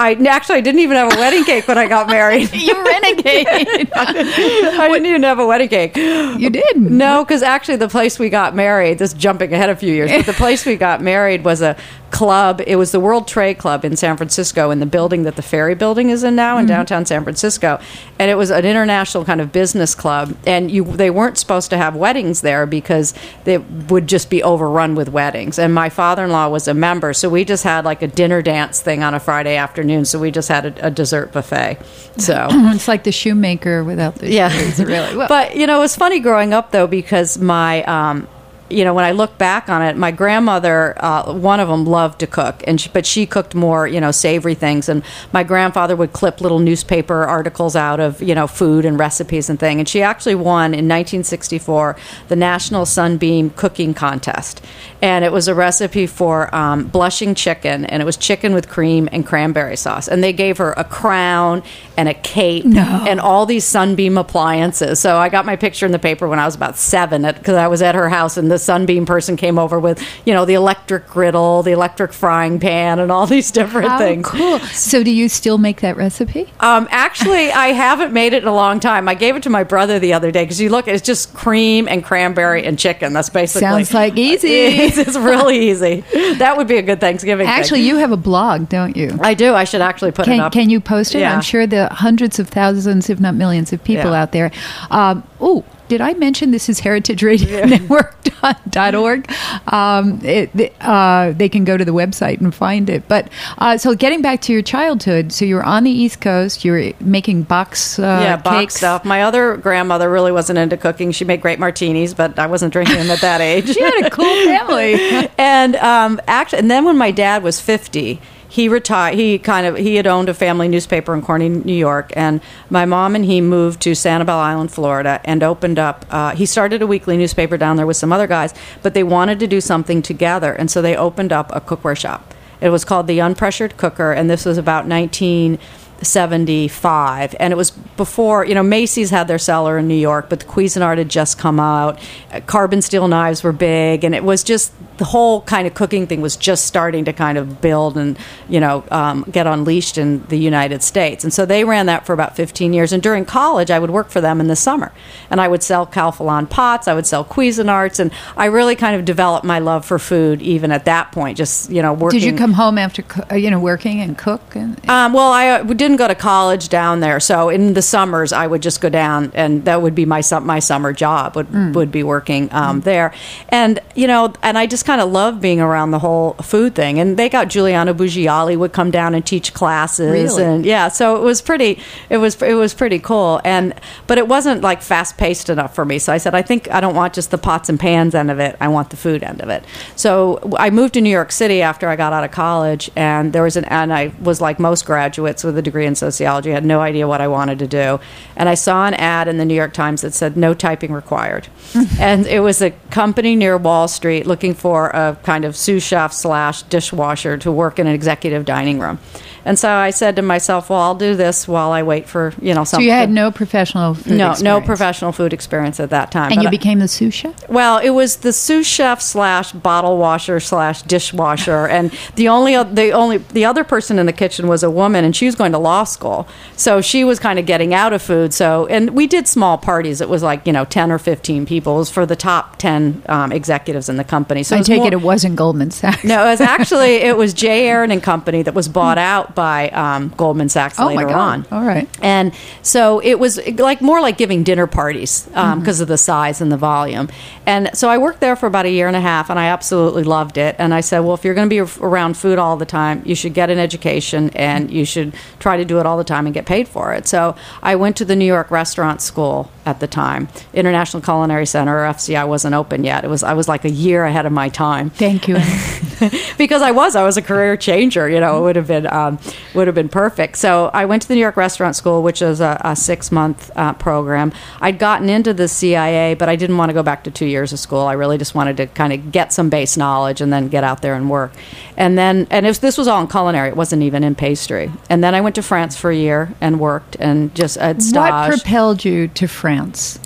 I 0.00 0.14
actually 0.14 0.56
I 0.56 0.60
didn't 0.62 0.80
even 0.80 0.96
have 0.96 1.12
a 1.12 1.16
wedding 1.16 1.44
cake 1.44 1.68
when 1.68 1.76
I 1.76 1.86
got 1.86 2.08
married. 2.08 2.50
you 2.54 2.72
renegade. 2.82 3.46
I 3.94 4.88
didn't 4.88 5.06
even 5.06 5.22
have 5.24 5.38
a 5.38 5.46
wedding 5.46 5.68
cake. 5.68 5.94
You 5.94 6.48
did? 6.48 6.78
No, 6.78 7.22
because 7.22 7.42
actually 7.42 7.76
the 7.76 7.88
place 7.88 8.18
we 8.18 8.30
got 8.30 8.54
married. 8.54 8.98
This 8.98 9.12
jumping 9.12 9.52
ahead 9.52 9.68
a 9.68 9.76
few 9.76 9.92
years, 9.92 10.10
but 10.10 10.24
the 10.24 10.32
place 10.32 10.64
we 10.64 10.76
got 10.76 11.02
married 11.02 11.44
was 11.44 11.60
a 11.60 11.76
club. 12.10 12.60
It 12.66 12.76
was 12.76 12.92
the 12.92 13.00
World 13.00 13.28
Trade 13.28 13.58
Club 13.58 13.84
in 13.84 13.96
San 13.96 14.16
Francisco, 14.16 14.70
in 14.70 14.80
the 14.80 14.86
building 14.86 15.22
that 15.24 15.36
the 15.36 15.42
Ferry 15.42 15.74
Building 15.74 16.10
is 16.10 16.24
in 16.24 16.36
now 16.36 16.58
in 16.58 16.66
downtown 16.66 17.06
San 17.06 17.22
Francisco, 17.22 17.80
and 18.18 18.30
it 18.30 18.34
was 18.34 18.50
an 18.50 18.64
international 18.64 19.24
kind 19.24 19.40
of 19.40 19.52
business 19.52 19.94
club. 19.94 20.36
And 20.46 20.70
you, 20.70 20.84
they 20.84 21.10
weren't 21.10 21.38
supposed 21.38 21.70
to 21.70 21.76
have 21.76 21.96
weddings 21.96 22.40
there 22.40 22.66
because 22.66 23.14
they 23.44 23.58
would 23.58 24.06
just 24.06 24.30
be 24.30 24.42
overrun 24.42 24.94
with 24.94 25.08
weddings. 25.08 25.58
And 25.58 25.74
my 25.74 25.88
father-in-law 25.88 26.48
was 26.48 26.68
a 26.68 26.74
member, 26.74 27.12
so 27.12 27.28
we 27.28 27.44
just 27.44 27.64
had 27.64 27.84
like 27.84 28.02
a 28.02 28.06
dinner 28.08 28.42
dance 28.42 28.80
thing 28.80 29.02
on 29.02 29.14
a 29.14 29.20
Friday 29.20 29.56
afternoon. 29.56 30.04
So 30.04 30.18
we 30.18 30.30
just 30.30 30.48
had 30.48 30.66
a, 30.66 30.86
a 30.86 30.90
dessert 30.90 31.32
buffet. 31.32 31.78
So. 32.18 32.48
it's 32.50 32.88
like 32.88 33.04
the 33.04 33.12
shoemaker 33.12 33.84
without 33.84 34.16
the 34.16 34.30
Yeah, 34.30 34.48
shoes, 34.48 34.78
really. 34.82 35.16
Well, 35.16 35.28
but 35.28 35.56
you 35.56 35.66
know, 35.66 35.78
it 35.78 35.80
was 35.80 35.96
funny 35.96 36.20
growing 36.20 36.52
up 36.52 36.70
though 36.70 36.86
because 36.86 37.38
my, 37.38 37.82
um, 37.84 38.28
you 38.70 38.84
know, 38.84 38.94
when 38.94 39.04
I 39.04 39.12
look 39.12 39.36
back 39.38 39.68
on 39.68 39.82
it, 39.82 39.96
my 39.96 40.10
grandmother, 40.10 40.94
uh, 41.02 41.32
one 41.32 41.60
of 41.60 41.68
them, 41.68 41.84
loved 41.84 42.20
to 42.20 42.26
cook, 42.26 42.62
and 42.66 42.80
she, 42.80 42.88
but 42.90 43.04
she 43.06 43.26
cooked 43.26 43.54
more, 43.54 43.86
you 43.86 44.00
know, 44.00 44.10
savory 44.10 44.54
things. 44.54 44.88
And 44.88 45.02
my 45.32 45.42
grandfather 45.42 45.96
would 45.96 46.12
clip 46.12 46.40
little 46.40 46.58
newspaper 46.58 47.24
articles 47.24 47.74
out 47.76 48.00
of, 48.00 48.22
you 48.22 48.34
know, 48.34 48.46
food 48.46 48.84
and 48.84 48.98
recipes 48.98 49.50
and 49.50 49.58
thing. 49.58 49.78
And 49.78 49.88
she 49.88 50.02
actually 50.02 50.34
won 50.34 50.66
in 50.74 50.86
1964 50.88 51.96
the 52.28 52.36
National 52.36 52.86
Sunbeam 52.86 53.50
Cooking 53.50 53.94
Contest, 53.94 54.64
and 55.02 55.24
it 55.24 55.32
was 55.32 55.48
a 55.48 55.54
recipe 55.54 56.06
for 56.06 56.54
um, 56.54 56.84
blushing 56.84 57.34
chicken, 57.34 57.84
and 57.86 58.02
it 58.02 58.04
was 58.04 58.16
chicken 58.16 58.54
with 58.54 58.68
cream 58.68 59.08
and 59.12 59.26
cranberry 59.26 59.76
sauce. 59.76 60.08
And 60.08 60.22
they 60.22 60.32
gave 60.32 60.58
her 60.58 60.72
a 60.76 60.84
crown 60.84 61.62
and 61.96 62.08
a 62.08 62.14
cape 62.14 62.64
No. 62.64 63.04
and 63.08 63.20
all 63.20 63.46
these 63.46 63.64
sunbeam 63.64 64.16
appliances. 64.16 65.00
So 65.00 65.16
I 65.16 65.28
got 65.28 65.44
my 65.44 65.56
picture 65.56 65.86
in 65.86 65.92
the 65.92 65.98
paper 65.98 66.28
when 66.28 66.38
I 66.38 66.46
was 66.46 66.54
about 66.54 66.76
seven 66.76 67.22
because 67.22 67.56
I 67.56 67.66
was 67.66 67.82
at 67.82 67.94
her 67.94 68.08
house 68.08 68.36
and 68.36 68.50
the 68.50 68.58
sunbeam 68.60 69.06
person 69.06 69.36
came 69.36 69.58
over 69.58 69.78
with, 69.80 70.00
you 70.24 70.32
know, 70.32 70.44
the 70.44 70.54
electric 70.54 71.08
griddle, 71.08 71.62
the 71.62 71.72
electric 71.72 72.12
frying 72.12 72.60
pan, 72.60 72.98
and 72.98 73.10
all 73.10 73.26
these 73.26 73.50
different 73.50 73.88
how 73.88 73.98
things. 73.98 74.26
cool. 74.26 74.58
So, 74.60 75.02
do 75.02 75.10
you 75.10 75.28
still 75.28 75.58
make 75.58 75.80
that 75.80 75.96
recipe? 75.96 76.52
Um, 76.60 76.86
actually, 76.90 77.50
I 77.50 77.68
haven't 77.68 78.12
made 78.12 78.32
it 78.32 78.42
in 78.42 78.48
a 78.48 78.54
long 78.54 78.80
time. 78.80 79.08
I 79.08 79.14
gave 79.14 79.36
it 79.36 79.42
to 79.44 79.50
my 79.50 79.64
brother 79.64 79.98
the 79.98 80.12
other 80.12 80.30
day 80.30 80.44
because 80.44 80.60
you 80.60 80.70
look, 80.70 80.86
it's 80.88 81.02
just 81.04 81.34
cream 81.34 81.88
and 81.88 82.04
cranberry 82.04 82.64
and 82.64 82.78
chicken. 82.78 83.12
That's 83.12 83.30
basically 83.30 83.60
Sounds 83.62 83.94
like 83.94 84.16
easy. 84.16 84.50
It's, 84.90 84.98
it's 84.98 85.16
really 85.16 85.70
easy. 85.70 86.00
That 86.38 86.56
would 86.56 86.66
be 86.68 86.76
a 86.76 86.82
good 86.82 87.00
Thanksgiving. 87.00 87.46
thing. 87.46 87.54
Actually, 87.54 87.82
you 87.82 87.96
have 87.96 88.12
a 88.12 88.16
blog, 88.16 88.68
don't 88.68 88.96
you? 88.96 89.18
I 89.20 89.34
do. 89.34 89.54
I 89.54 89.64
should 89.64 89.80
actually 89.80 90.12
put 90.12 90.26
it 90.26 90.30
Can, 90.30 90.40
up. 90.40 90.52
can 90.52 90.70
you 90.70 90.80
post 90.80 91.14
it? 91.14 91.20
Yeah. 91.20 91.34
I'm 91.34 91.40
sure 91.42 91.66
the 91.66 91.88
hundreds 91.88 92.38
of 92.38 92.48
thousands, 92.48 93.10
if 93.10 93.20
not 93.20 93.34
millions, 93.34 93.72
of 93.72 93.82
people 93.84 94.10
Yeah. 94.12 94.22
out 94.22 94.32
there. 94.32 94.50
Um, 94.90 95.22
oh, 95.40 95.64
did 95.90 96.00
I 96.00 96.14
mention 96.14 96.52
this 96.52 96.68
is 96.68 96.80
heritageradionetwork.org? 96.80 99.30
Um, 99.66 100.20
it, 100.24 100.52
the- 100.56 100.70
uh, 100.80 101.32
they 101.32 101.48
can 101.48 101.64
go 101.64 101.76
to 101.76 101.84
the 101.84 101.92
website 101.92 102.40
and 102.40 102.54
find 102.54 102.88
it. 102.88 103.06
But 103.08 103.28
uh, 103.58 103.76
so 103.76 103.94
getting 103.96 104.22
back 104.22 104.40
to 104.42 104.52
your 104.52 104.62
childhood, 104.62 105.32
so 105.32 105.44
you 105.44 105.56
were 105.56 105.64
on 105.64 105.82
the 105.84 105.90
East 105.90 106.20
Coast, 106.20 106.64
you 106.64 106.70
were 106.72 106.92
making 107.00 107.42
box 107.42 107.98
uh, 107.98 108.20
yeah, 108.22 108.36
box 108.36 108.56
cakes. 108.56 108.74
stuff. 108.76 109.04
My 109.04 109.24
other 109.24 109.56
grandmother 109.56 110.08
really 110.08 110.30
wasn't 110.32 110.58
into 110.60 110.76
cooking. 110.76 111.10
She 111.10 111.24
made 111.24 111.40
great 111.42 111.58
martinis, 111.58 112.14
but 112.14 112.38
I 112.38 112.46
wasn't 112.46 112.72
drinking 112.72 112.96
them 112.96 113.10
at 113.10 113.20
that 113.20 113.40
age. 113.50 113.68
She 113.74 113.82
had 113.82 114.06
a 114.06 114.10
cool 114.10 114.32
family. 114.44 115.28
and 115.38 115.74
um, 115.76 116.20
actually, 116.28 116.60
and 116.60 116.70
then 116.70 116.84
when 116.84 116.96
my 116.96 117.10
dad 117.10 117.42
was 117.42 117.60
fifty, 117.60 118.20
he 118.50 118.68
retired. 118.68 119.14
He 119.14 119.38
kind 119.38 119.64
of 119.64 119.76
he 119.76 119.94
had 119.94 120.08
owned 120.08 120.28
a 120.28 120.34
family 120.34 120.66
newspaper 120.66 121.14
in 121.14 121.22
Corning, 121.22 121.62
New 121.62 121.72
York, 121.72 122.12
and 122.16 122.40
my 122.68 122.84
mom 122.84 123.14
and 123.14 123.24
he 123.24 123.40
moved 123.40 123.80
to 123.82 123.92
Sanibel 123.92 124.30
Island, 124.30 124.72
Florida, 124.72 125.20
and 125.24 125.42
opened 125.42 125.78
up. 125.78 126.04
Uh, 126.10 126.34
he 126.34 126.44
started 126.44 126.82
a 126.82 126.86
weekly 126.86 127.16
newspaper 127.16 127.56
down 127.56 127.76
there 127.76 127.86
with 127.86 127.96
some 127.96 128.12
other 128.12 128.26
guys, 128.26 128.52
but 128.82 128.92
they 128.92 129.04
wanted 129.04 129.38
to 129.38 129.46
do 129.46 129.60
something 129.60 130.02
together, 130.02 130.52
and 130.52 130.68
so 130.68 130.82
they 130.82 130.96
opened 130.96 131.32
up 131.32 131.54
a 131.54 131.60
cookware 131.60 131.96
shop. 131.96 132.34
It 132.60 132.70
was 132.70 132.84
called 132.84 133.06
the 133.06 133.18
Unpressured 133.18 133.76
Cooker, 133.76 134.12
and 134.12 134.28
this 134.28 134.44
was 134.44 134.58
about 134.58 134.86
nineteen. 134.86 135.58
75 136.02 137.34
and 137.38 137.52
it 137.52 137.56
was 137.56 137.70
before 137.70 138.44
you 138.44 138.54
know 138.54 138.62
Macy's 138.62 139.10
had 139.10 139.28
their 139.28 139.38
cellar 139.38 139.78
in 139.78 139.88
New 139.88 139.94
York 139.94 140.28
but 140.28 140.40
the 140.40 140.46
Cuisinart 140.46 140.98
had 140.98 141.08
just 141.08 141.38
come 141.38 141.60
out 141.60 141.98
carbon 142.46 142.82
steel 142.82 143.08
knives 143.08 143.42
were 143.42 143.52
big 143.52 144.04
and 144.04 144.14
it 144.14 144.24
was 144.24 144.42
just 144.42 144.72
the 144.98 145.04
whole 145.04 145.40
kind 145.42 145.66
of 145.66 145.74
cooking 145.74 146.06
thing 146.06 146.20
was 146.20 146.36
just 146.36 146.66
starting 146.66 147.04
to 147.06 147.12
kind 147.12 147.38
of 147.38 147.60
build 147.60 147.96
and 147.96 148.18
you 148.48 148.60
know 148.60 148.84
um, 148.90 149.24
get 149.30 149.46
unleashed 149.46 149.98
in 149.98 150.24
the 150.26 150.38
United 150.38 150.82
States 150.82 151.24
and 151.24 151.32
so 151.32 151.46
they 151.46 151.64
ran 151.64 151.86
that 151.86 152.06
for 152.06 152.12
about 152.12 152.36
15 152.36 152.72
years 152.72 152.92
and 152.92 153.02
during 153.02 153.24
college 153.24 153.70
I 153.70 153.78
would 153.78 153.90
work 153.90 154.10
for 154.10 154.20
them 154.20 154.40
in 154.40 154.46
the 154.46 154.56
summer 154.56 154.92
and 155.30 155.40
I 155.40 155.48
would 155.48 155.62
sell 155.62 155.86
Calphalon 155.86 156.48
pots 156.48 156.88
I 156.88 156.94
would 156.94 157.06
sell 157.06 157.24
Cuisinarts 157.24 157.98
and 158.00 158.10
I 158.36 158.46
really 158.46 158.76
kind 158.76 158.96
of 158.96 159.04
developed 159.04 159.44
my 159.44 159.58
love 159.58 159.84
for 159.84 159.98
food 159.98 160.42
even 160.42 160.72
at 160.72 160.84
that 160.84 161.12
point 161.12 161.36
just 161.36 161.70
you 161.70 161.82
know 161.82 161.92
working 161.92 162.20
Did 162.20 162.26
you 162.26 162.36
come 162.36 162.52
home 162.52 162.78
after 162.78 163.04
uh, 163.30 163.34
you 163.34 163.50
know 163.50 163.60
working 163.60 164.00
and 164.00 164.16
cook? 164.16 164.54
And, 164.54 164.88
um, 164.88 165.12
well, 165.12 165.30
I 165.30 165.48
uh, 165.50 165.64
didn't 165.90 165.98
go 165.98 166.08
to 166.08 166.14
college 166.14 166.68
down 166.68 167.00
there, 167.00 167.18
so 167.20 167.48
in 167.48 167.74
the 167.74 167.82
summers 167.82 168.32
I 168.32 168.46
would 168.46 168.62
just 168.62 168.80
go 168.80 168.88
down, 168.88 169.32
and 169.34 169.64
that 169.64 169.82
would 169.82 169.94
be 169.94 170.04
my 170.06 170.22
my 170.42 170.58
summer 170.60 170.92
job 170.92 171.36
would 171.36 171.48
Mm. 171.50 171.72
would 171.74 171.90
be 171.90 172.02
working 172.04 172.48
um, 172.52 172.80
there, 172.82 173.12
and 173.48 173.80
you 173.96 174.06
know, 174.06 174.32
and 174.42 174.56
I 174.56 174.66
just 174.66 174.84
kind 174.86 175.00
of 175.00 175.10
loved 175.10 175.40
being 175.40 175.60
around 175.60 175.90
the 175.90 175.98
whole 175.98 176.34
food 176.34 176.74
thing. 176.74 177.00
And 177.00 177.16
they 177.16 177.28
got 177.28 177.48
Giuliano 177.48 177.92
Bugialli 177.92 178.56
would 178.56 178.72
come 178.72 178.90
down 178.90 179.14
and 179.14 179.24
teach 179.26 179.52
classes, 179.52 180.10
Really? 180.12 180.44
and 180.44 180.64
yeah, 180.64 180.88
so 180.88 181.16
it 181.16 181.22
was 181.22 181.42
pretty, 181.42 181.78
it 182.08 182.18
was 182.18 182.40
it 182.42 182.54
was 182.54 182.72
pretty 182.74 182.98
cool, 183.00 183.40
and 183.44 183.74
but 184.06 184.16
it 184.18 184.28
wasn't 184.28 184.62
like 184.62 184.80
fast 184.82 185.16
paced 185.18 185.50
enough 185.50 185.74
for 185.74 185.84
me. 185.84 185.98
So 185.98 186.12
I 186.12 186.18
said, 186.18 186.34
I 186.34 186.42
think 186.42 186.70
I 186.70 186.80
don't 186.80 186.94
want 186.94 187.14
just 187.14 187.30
the 187.30 187.38
pots 187.38 187.68
and 187.68 187.80
pans 187.80 188.14
end 188.14 188.30
of 188.30 188.38
it. 188.38 188.56
I 188.60 188.68
want 188.68 188.90
the 188.90 188.96
food 188.96 189.22
end 189.24 189.40
of 189.40 189.48
it. 189.48 189.64
So 189.96 190.38
I 190.58 190.70
moved 190.70 190.94
to 190.94 191.00
New 191.00 191.10
York 191.10 191.32
City 191.32 191.62
after 191.62 191.88
I 191.88 191.96
got 191.96 192.12
out 192.12 192.22
of 192.24 192.30
college, 192.30 192.90
and 192.96 193.32
there 193.32 193.42
was 193.42 193.56
an 193.56 193.64
and 193.64 193.92
I 193.92 194.12
was 194.20 194.40
like 194.40 194.58
most 194.60 194.86
graduates 194.86 195.42
with 195.42 195.58
a 195.58 195.62
degree 195.62 195.79
in 195.86 195.94
sociology, 195.94 196.50
had 196.50 196.64
no 196.64 196.80
idea 196.80 197.06
what 197.08 197.20
I 197.20 197.28
wanted 197.28 197.58
to 197.60 197.66
do, 197.66 198.00
and 198.36 198.48
I 198.48 198.54
saw 198.54 198.86
an 198.86 198.94
ad 198.94 199.28
in 199.28 199.38
the 199.38 199.44
New 199.44 199.54
York 199.54 199.72
Times 199.72 200.02
that 200.02 200.14
said 200.14 200.36
no 200.36 200.54
typing 200.54 200.92
required, 200.92 201.48
and 201.98 202.26
it 202.26 202.40
was 202.40 202.62
a 202.62 202.70
company 202.90 203.36
near 203.36 203.56
Wall 203.56 203.88
Street 203.88 204.26
looking 204.26 204.54
for 204.54 204.88
a 204.88 205.16
kind 205.22 205.44
of 205.44 205.56
sous 205.56 205.82
chef 205.82 206.12
slash 206.12 206.62
dishwasher 206.64 207.36
to 207.38 207.52
work 207.52 207.78
in 207.78 207.86
an 207.86 207.94
executive 207.94 208.44
dining 208.44 208.78
room. 208.78 208.98
And 209.44 209.58
so 209.58 209.70
I 209.70 209.90
said 209.90 210.16
to 210.16 210.22
myself, 210.22 210.70
"Well, 210.70 210.80
I'll 210.80 210.94
do 210.94 211.14
this 211.14 211.48
while 211.48 211.72
I 211.72 211.82
wait 211.82 212.08
for 212.08 212.32
you 212.40 212.54
know 212.54 212.64
so 212.64 212.78
you 212.78 212.90
had 212.90 213.10
no 213.10 213.30
professional 213.30 213.94
food 213.94 214.12
no, 214.12 214.16
no 214.26 214.30
experience. 214.32 214.66
professional 214.66 215.12
food 215.12 215.32
experience 215.32 215.80
at 215.80 215.90
that 215.90 216.10
time. 216.10 216.32
And 216.32 216.42
you 216.42 216.48
I- 216.48 216.50
became 216.50 216.78
the 216.78 216.88
sous 216.88 217.14
chef? 217.14 217.48
well, 217.48 217.78
it 217.78 217.90
was 217.90 218.16
the 218.18 218.32
sous 218.32 218.66
chef 218.66 219.00
slash 219.00 219.52
bottle 219.52 219.96
washer 219.98 220.40
slash 220.40 220.82
dishwasher, 220.82 221.66
and 221.76 221.90
the 222.16 222.28
only 222.28 222.54
the 222.62 222.90
only 222.92 223.18
the 223.18 223.44
other 223.44 223.64
person 223.64 223.98
in 223.98 224.06
the 224.06 224.12
kitchen 224.12 224.46
was 224.48 224.62
a 224.62 224.70
woman, 224.70 225.04
and 225.04 225.14
she 225.16 225.26
was 225.26 225.34
going 225.34 225.52
to 225.52 225.58
law 225.58 225.84
school, 225.84 226.28
so 226.56 226.80
she 226.80 227.04
was 227.04 227.18
kind 227.18 227.38
of 227.38 227.46
getting 227.46 227.72
out 227.74 227.92
of 227.92 228.02
food. 228.02 228.32
So, 228.34 228.66
and 228.66 228.90
we 228.90 229.06
did 229.06 229.26
small 229.28 229.56
parties. 229.58 230.00
It 230.00 230.08
was 230.08 230.22
like 230.22 230.46
you 230.46 230.52
know 230.52 230.64
ten 230.64 230.92
or 230.92 230.98
fifteen 230.98 231.46
people. 231.46 231.76
It 231.76 231.78
was 231.78 231.90
for 231.90 232.04
the 232.06 232.16
top 232.16 232.56
ten 232.56 233.02
um, 233.08 233.32
executives 233.32 233.88
in 233.88 233.96
the 233.96 234.04
company. 234.04 234.42
So 234.42 234.56
I 234.56 234.62
take 234.62 234.78
more- 234.78 234.86
it 234.88 234.92
it 234.92 235.02
wasn't 235.02 235.36
Goldman 235.36 235.70
Sachs. 235.70 236.04
no, 236.04 236.24
it 236.26 236.30
was 236.30 236.40
actually 236.40 236.94
it 237.10 237.16
was 237.16 237.32
J. 237.32 237.68
Aron 237.68 237.90
and 237.90 238.02
Company 238.02 238.42
that 238.42 238.54
was 238.54 238.68
bought 238.68 238.98
out 238.98 239.29
by 239.34 239.68
um, 239.70 240.08
Goldman 240.16 240.48
Sachs 240.48 240.78
Oh, 240.78 240.86
later 240.86 241.06
my 241.06 241.12
God. 241.12 241.18
on. 241.18 241.46
All 241.52 241.66
right. 241.66 241.88
And 242.02 242.32
so 242.62 243.00
it 243.00 243.18
was 243.18 243.38
like 243.58 243.80
more 243.80 244.00
like 244.00 244.18
giving 244.18 244.42
dinner 244.42 244.66
parties 244.66 245.26
because 245.26 245.80
of 245.80 245.88
the 245.88 245.98
size 245.98 246.40
and 246.40 246.50
the 246.52 246.56
volume. 246.56 247.08
And 247.46 247.70
so 247.74 247.88
I 247.88 247.98
worked 247.98 248.20
there 248.20 248.36
for 248.36 248.46
about 248.46 248.66
a 248.66 248.70
year 248.70 248.86
and 248.86 248.96
a 248.96 249.00
half, 249.00 249.30
and 249.30 249.38
I 249.38 249.46
absolutely 249.46 250.04
loved 250.04 250.38
it. 250.38 250.54
And 250.58 250.72
I 250.72 250.80
said, 250.80 251.00
well, 251.00 251.14
if 251.14 251.24
you're 251.24 251.34
going 251.34 251.48
to 251.48 251.64
be 251.66 251.70
around 251.82 252.16
food 252.16 252.38
all 252.38 252.56
the 252.56 252.66
time, 252.66 253.02
you 253.04 253.14
should 253.14 253.34
get 253.34 253.50
an 253.50 253.58
education 253.58 254.30
and 254.30 254.70
you 254.70 254.84
should 254.84 255.14
try 255.38 255.56
to 255.56 255.64
do 255.64 255.78
it 255.80 255.86
all 255.86 255.96
the 255.98 256.04
time 256.04 256.26
and 256.26 256.34
get 256.34 256.46
paid 256.46 256.68
for 256.68 256.92
it. 256.94 257.06
So 257.08 257.34
I 257.62 257.76
went 257.76 257.96
to 257.96 258.04
the 258.04 258.14
New 258.16 258.24
York 258.26 258.50
Restaurant 258.50 259.00
School 259.02 259.50
at 259.66 259.80
the 259.80 259.86
time, 259.86 260.28
International 260.54 261.02
Culinary 261.02 261.46
Center 261.46 261.78
or 261.80 261.82
FCI 261.88 262.26
wasn't 262.26 262.54
open 262.54 262.84
yet. 262.84 263.04
It 263.04 263.08
was 263.08 263.22
I 263.22 263.34
was 263.34 263.46
like 263.48 263.64
a 263.64 263.70
year 263.70 264.04
ahead 264.04 264.26
of 264.26 264.32
my 264.32 264.48
time 264.48 264.90
Thank 264.90 265.28
you. 265.28 265.36
because 266.38 266.62
I 266.62 266.70
was 266.70 266.96
I 266.96 267.04
was 267.04 267.16
a 267.16 267.22
career 267.22 267.56
changer. 267.56 268.08
You 268.08 268.20
know, 268.20 268.38
it 268.38 268.42
would 268.42 268.56
have 268.56 268.66
been 268.66 268.86
um, 268.92 269.18
would 269.54 269.66
have 269.66 269.74
been 269.74 269.88
perfect. 269.88 270.36
So 270.36 270.70
I 270.72 270.84
went 270.84 271.02
to 271.02 271.08
the 271.08 271.14
New 271.14 271.20
York 271.20 271.36
Restaurant 271.36 271.76
School, 271.76 272.02
which 272.02 272.22
is 272.22 272.40
a, 272.40 272.60
a 272.64 272.76
six 272.76 273.12
month 273.12 273.50
uh, 273.56 273.72
program. 273.74 274.32
I'd 274.60 274.78
gotten 274.78 275.08
into 275.08 275.34
the 275.34 275.48
CIA, 275.48 276.14
but 276.14 276.28
I 276.28 276.36
didn't 276.36 276.56
want 276.56 276.70
to 276.70 276.74
go 276.74 276.82
back 276.82 277.04
to 277.04 277.10
two 277.10 277.26
years 277.26 277.52
of 277.52 277.58
school. 277.58 277.80
I 277.80 277.92
really 277.94 278.18
just 278.18 278.34
wanted 278.34 278.56
to 278.58 278.66
kind 278.66 278.92
of 278.92 279.12
get 279.12 279.32
some 279.32 279.50
base 279.50 279.76
knowledge 279.76 280.20
and 280.20 280.32
then 280.32 280.48
get 280.48 280.64
out 280.64 280.82
there 280.82 280.94
and 280.94 281.10
work. 281.10 281.32
And 281.76 281.96
then 281.96 282.26
and 282.30 282.46
if 282.46 282.60
this 282.60 282.78
was 282.78 282.88
all 282.88 283.00
in 283.00 283.08
culinary, 283.08 283.48
it 283.48 283.56
wasn't 283.56 283.82
even 283.82 284.04
in 284.04 284.14
pastry. 284.14 284.70
And 284.88 285.02
then 285.04 285.14
I 285.14 285.20
went 285.20 285.34
to 285.36 285.42
France 285.42 285.76
for 285.76 285.90
a 285.90 285.96
year 285.96 286.34
and 286.40 286.60
worked 286.60 286.96
and 286.96 287.34
just 287.34 287.56
at 287.56 287.82
what 287.92 288.30
propelled 288.30 288.84
you 288.84 289.08
to 289.08 289.26
France? 289.26 289.98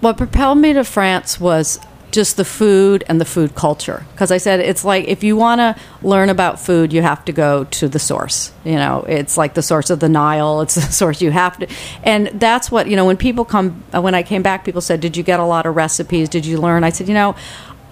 What 0.00 0.16
propelled 0.16 0.58
me 0.58 0.72
to 0.74 0.84
France 0.84 1.40
was 1.40 1.80
just 2.10 2.36
the 2.36 2.44
food 2.44 3.04
and 3.08 3.20
the 3.20 3.24
food 3.24 3.54
culture. 3.54 4.06
Because 4.12 4.30
I 4.30 4.38
said 4.38 4.60
it's 4.60 4.84
like 4.84 5.06
if 5.06 5.22
you 5.22 5.36
want 5.36 5.60
to 5.60 5.76
learn 6.02 6.28
about 6.28 6.60
food, 6.60 6.92
you 6.92 7.02
have 7.02 7.24
to 7.26 7.32
go 7.32 7.64
to 7.64 7.88
the 7.88 7.98
source. 7.98 8.52
You 8.64 8.76
know, 8.76 9.04
it's 9.08 9.36
like 9.36 9.54
the 9.54 9.62
source 9.62 9.90
of 9.90 10.00
the 10.00 10.08
Nile. 10.08 10.60
It's 10.60 10.74
the 10.76 10.80
source 10.80 11.20
you 11.20 11.30
have 11.30 11.58
to, 11.58 11.68
and 12.02 12.28
that's 12.28 12.70
what 12.70 12.88
you 12.88 12.96
know. 12.96 13.04
When 13.04 13.16
people 13.16 13.44
come, 13.44 13.82
uh, 13.94 14.00
when 14.00 14.14
I 14.14 14.22
came 14.22 14.42
back, 14.42 14.64
people 14.64 14.80
said, 14.80 15.00
"Did 15.00 15.16
you 15.16 15.22
get 15.22 15.40
a 15.40 15.44
lot 15.44 15.66
of 15.66 15.76
recipes? 15.76 16.28
Did 16.28 16.46
you 16.46 16.58
learn?" 16.58 16.84
I 16.84 16.90
said, 16.90 17.08
"You 17.08 17.14
know." 17.14 17.36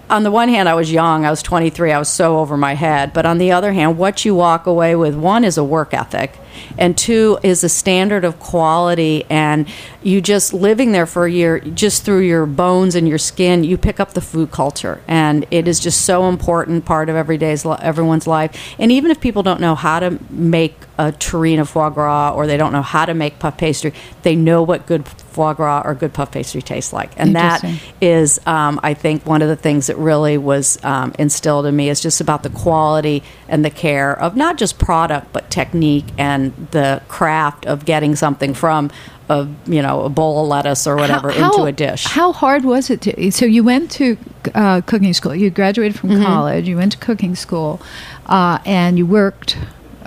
on 0.07 0.23
the 0.23 0.31
one 0.31 0.49
hand, 0.49 0.69
I 0.69 0.75
was 0.75 0.91
young. 0.91 1.25
I 1.25 1.31
was 1.31 1.41
23. 1.41 1.91
I 1.91 1.97
was 1.97 2.09
so 2.09 2.37
over 2.37 2.57
my 2.57 2.75
head. 2.75 3.11
But 3.13 3.25
on 3.25 3.37
the 3.37 3.51
other 3.51 3.73
hand, 3.73 3.97
what 3.97 4.23
you 4.23 4.35
walk 4.35 4.67
away 4.67 4.95
with 4.95 5.15
one 5.15 5.43
is 5.43 5.57
a 5.57 5.63
work 5.63 5.93
ethic, 5.93 6.37
and 6.77 6.97
two 6.97 7.37
is 7.43 7.63
a 7.63 7.69
standard 7.69 8.25
of 8.25 8.39
quality. 8.39 9.25
And 9.29 9.67
you 10.03 10.21
just 10.21 10.53
living 10.53 10.91
there 10.91 11.05
for 11.05 11.25
a 11.25 11.31
year, 11.31 11.59
just 11.59 12.03
through 12.03 12.21
your 12.21 12.45
bones 12.45 12.95
and 12.95 13.07
your 13.07 13.17
skin, 13.17 13.63
you 13.63 13.77
pick 13.77 13.99
up 13.99 14.13
the 14.13 14.21
food 14.21 14.51
culture, 14.51 15.01
and 15.07 15.45
it 15.51 15.67
is 15.67 15.79
just 15.79 16.01
so 16.05 16.27
important 16.29 16.85
part 16.85 17.09
of 17.09 17.15
everyday's 17.15 17.65
everyone's 17.65 18.27
life. 18.27 18.75
And 18.79 18.91
even 18.91 19.11
if 19.11 19.19
people 19.19 19.43
don't 19.43 19.59
know 19.59 19.75
how 19.75 19.99
to 19.99 20.19
make 20.29 20.75
a 20.97 21.11
terrine 21.11 21.59
of 21.59 21.69
foie 21.69 21.89
gras 21.89 22.33
or 22.33 22.47
they 22.47 22.57
don't 22.57 22.71
know 22.71 22.81
how 22.81 23.05
to 23.05 23.13
make 23.13 23.39
puff 23.39 23.57
pastry, 23.57 23.93
they 24.23 24.35
know 24.35 24.63
what 24.63 24.85
good 24.85 25.07
foie 25.07 25.53
gras 25.53 25.81
or 25.83 25.93
good 25.93 26.13
puff 26.13 26.31
pastry 26.31 26.61
tastes 26.61 26.93
like, 26.93 27.11
and 27.17 27.35
that 27.35 27.63
is, 27.99 28.39
um, 28.45 28.79
I 28.81 28.93
think, 28.93 29.25
one 29.25 29.41
of 29.41 29.49
the 29.49 29.55
things 29.55 29.87
that 29.87 29.97
really 29.97 30.37
was 30.37 30.81
um, 30.83 31.13
instilled 31.19 31.65
in 31.65 31.75
me 31.75 31.89
is 31.89 31.99
just 31.99 32.21
about 32.21 32.43
the 32.43 32.49
quality 32.49 33.23
and 33.49 33.65
the 33.65 33.69
care 33.69 34.17
of 34.17 34.35
not 34.35 34.57
just 34.57 34.79
product 34.79 35.33
but 35.33 35.49
technique 35.49 36.05
and 36.17 36.44
the 36.71 37.01
craft 37.07 37.65
of 37.65 37.85
getting 37.85 38.15
something 38.15 38.53
from 38.53 38.89
a 39.29 39.47
you 39.65 39.81
know 39.81 40.03
a 40.03 40.09
bowl 40.09 40.41
of 40.43 40.47
lettuce 40.47 40.85
or 40.85 40.95
whatever 40.95 41.31
How- 41.31 41.51
into 41.51 41.63
a 41.65 41.71
dish. 41.71 42.03
How 42.05 42.31
hard 42.31 42.63
was 42.63 42.89
it 42.89 43.01
to? 43.01 43.31
So 43.31 43.45
you 43.45 43.63
went 43.63 43.89
to 43.91 44.17
uh, 44.53 44.81
cooking 44.85 45.13
school. 45.13 45.33
You 45.35 45.49
graduated 45.49 45.97
from 45.99 46.09
Mm-hmm. 46.11 46.23
college. 46.23 46.67
You 46.67 46.77
went 46.77 46.91
to 46.91 46.97
cooking 46.99 47.35
school, 47.35 47.81
uh, 48.27 48.59
and 48.65 48.97
you 48.97 49.05
worked. 49.05 49.57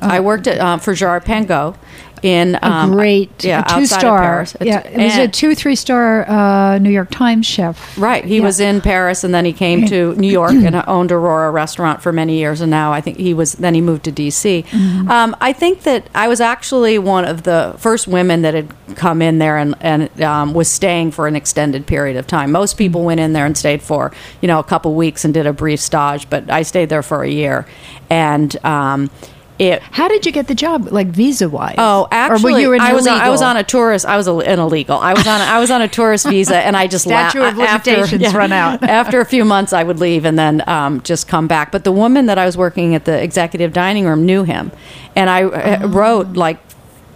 I 0.01 0.21
worked 0.21 0.47
at 0.47 0.59
um, 0.61 0.81
for 0.81 0.95
Gerard 0.95 1.25
Pangaud 1.25 1.77
in 2.23 2.57
A 2.57 2.67
um, 2.67 2.93
great 2.93 3.45
yeah 3.45 3.63
a 3.67 3.79
two 3.79 3.87
star 3.87 4.19
Paris. 4.19 4.57
Yeah, 4.61 4.81
it 4.81 4.99
was 4.99 5.17
a 5.17 5.29
two 5.29 5.55
three 5.55 5.77
star 5.77 6.29
uh, 6.29 6.79
New 6.79 6.91
York 6.91 7.11
Times 7.11 7.47
chef. 7.47 7.97
Right. 7.99 8.25
He 8.25 8.39
Yeah. 8.39 8.43
was 8.43 8.61
in 8.61 8.81
Paris 8.81 9.25
and 9.25 9.33
then 9.35 9.45
he 9.45 9.53
came 9.53 9.87
to 9.87 10.15
New 10.17 10.31
York 10.31 10.53
and 10.53 10.75
owned 10.87 11.13
Aurora 11.13 11.51
restaurant 11.51 12.03
for 12.03 12.13
many 12.13 12.39
years. 12.39 12.61
And 12.61 12.71
now 12.71 12.93
I 12.93 13.01
think 13.01 13.19
he 13.19 13.35
was, 13.35 13.53
then 13.53 13.75
he 13.75 13.81
moved 13.81 14.05
to 14.05 14.13
DC. 14.13 14.65
Mm-hmm. 14.65 15.09
Um, 15.11 15.37
I 15.41 15.53
think 15.53 15.83
that 15.83 16.09
I 16.15 16.29
was 16.29 16.41
actually 16.41 16.99
one 16.99 17.25
of 17.25 17.45
the 17.45 17.75
first 17.79 18.09
women 18.09 18.43
that 18.43 18.55
had 18.55 18.75
come 18.97 19.23
in 19.23 19.39
there 19.39 19.57
and, 19.57 19.75
and 19.81 20.23
um, 20.23 20.55
was 20.55 20.69
staying 20.69 21.13
for 21.13 21.27
an 21.29 21.37
extended 21.37 21.87
period 21.87 22.17
of 22.17 22.27
time. 22.27 22.51
Most 22.51 22.77
people 22.77 23.05
went 23.05 23.21
in 23.21 23.33
there 23.33 23.47
and 23.47 23.57
stayed 23.57 23.83
for, 23.83 24.13
you 24.41 24.49
know, 24.49 24.59
a 24.59 24.65
couple 24.65 24.95
weeks 24.95 25.25
and 25.25 25.33
did 25.33 25.47
a 25.47 25.53
brief 25.53 25.81
stage, 25.81 26.29
but 26.29 26.51
I 26.51 26.63
stayed 26.63 26.89
there 26.89 27.03
for 27.03 27.23
a 27.23 27.31
year. 27.31 27.67
And, 28.11 28.57
um, 28.65 29.11
it, 29.59 29.83
How 29.83 30.09
did 30.09 30.25
you 30.25 30.33
get 30.33 30.47
the 30.47 30.55
job, 30.55 30.89
like 30.93 31.09
visa 31.09 31.49
wise? 31.49 31.75
Oh, 31.79 32.07
actually, 32.11 32.65
or 32.65 32.69
were 32.71 32.75
you 32.77 32.81
an 32.81 32.81
I 32.81 32.93
was 32.93 33.07
on, 33.07 33.21
I 33.21 33.29
was 33.31 33.43
on 33.43 33.57
a 33.57 33.65
tourist. 33.65 34.07
I 34.07 34.17
was 34.17 34.27
a, 34.29 34.35
an 34.37 34.59
illegal. 34.59 34.99
I 34.99 35.15
was 35.15 35.27
on 35.27 35.41
a, 35.41 35.45
I 35.45 35.59
was 35.59 35.71
on 35.71 35.83
a 35.83 35.89
tourist 35.89 36.27
visa, 36.29 36.57
and 36.57 36.77
I 36.77 36.87
just 36.87 37.07
la- 37.07 37.29
Statute 37.31 37.43
of 37.49 37.59
after- 37.61 37.91
limitations 37.97 38.35
run 38.35 38.53
out. 38.53 38.83
after 38.89 39.21
a 39.21 39.25
few 39.25 39.45
months, 39.45 39.73
I 39.73 39.83
would 39.83 39.99
leave 39.99 40.25
and 40.25 40.39
then 40.39 40.63
um, 40.69 41.01
just 41.03 41.27
come 41.29 41.49
back. 41.49 41.73
But 41.73 41.85
the 41.85 41.93
woman 41.93 42.27
that 42.27 42.39
I 42.39 42.47
was 42.47 42.57
working 42.57 42.95
at 42.95 43.05
the 43.05 43.21
executive 43.23 43.73
dining 43.73 44.05
room 44.07 44.25
knew 44.25 44.45
him, 44.45 44.71
and 45.17 45.29
I 45.29 45.43
Oh. 45.43 45.89
wrote 45.89 46.29
like. 46.37 46.59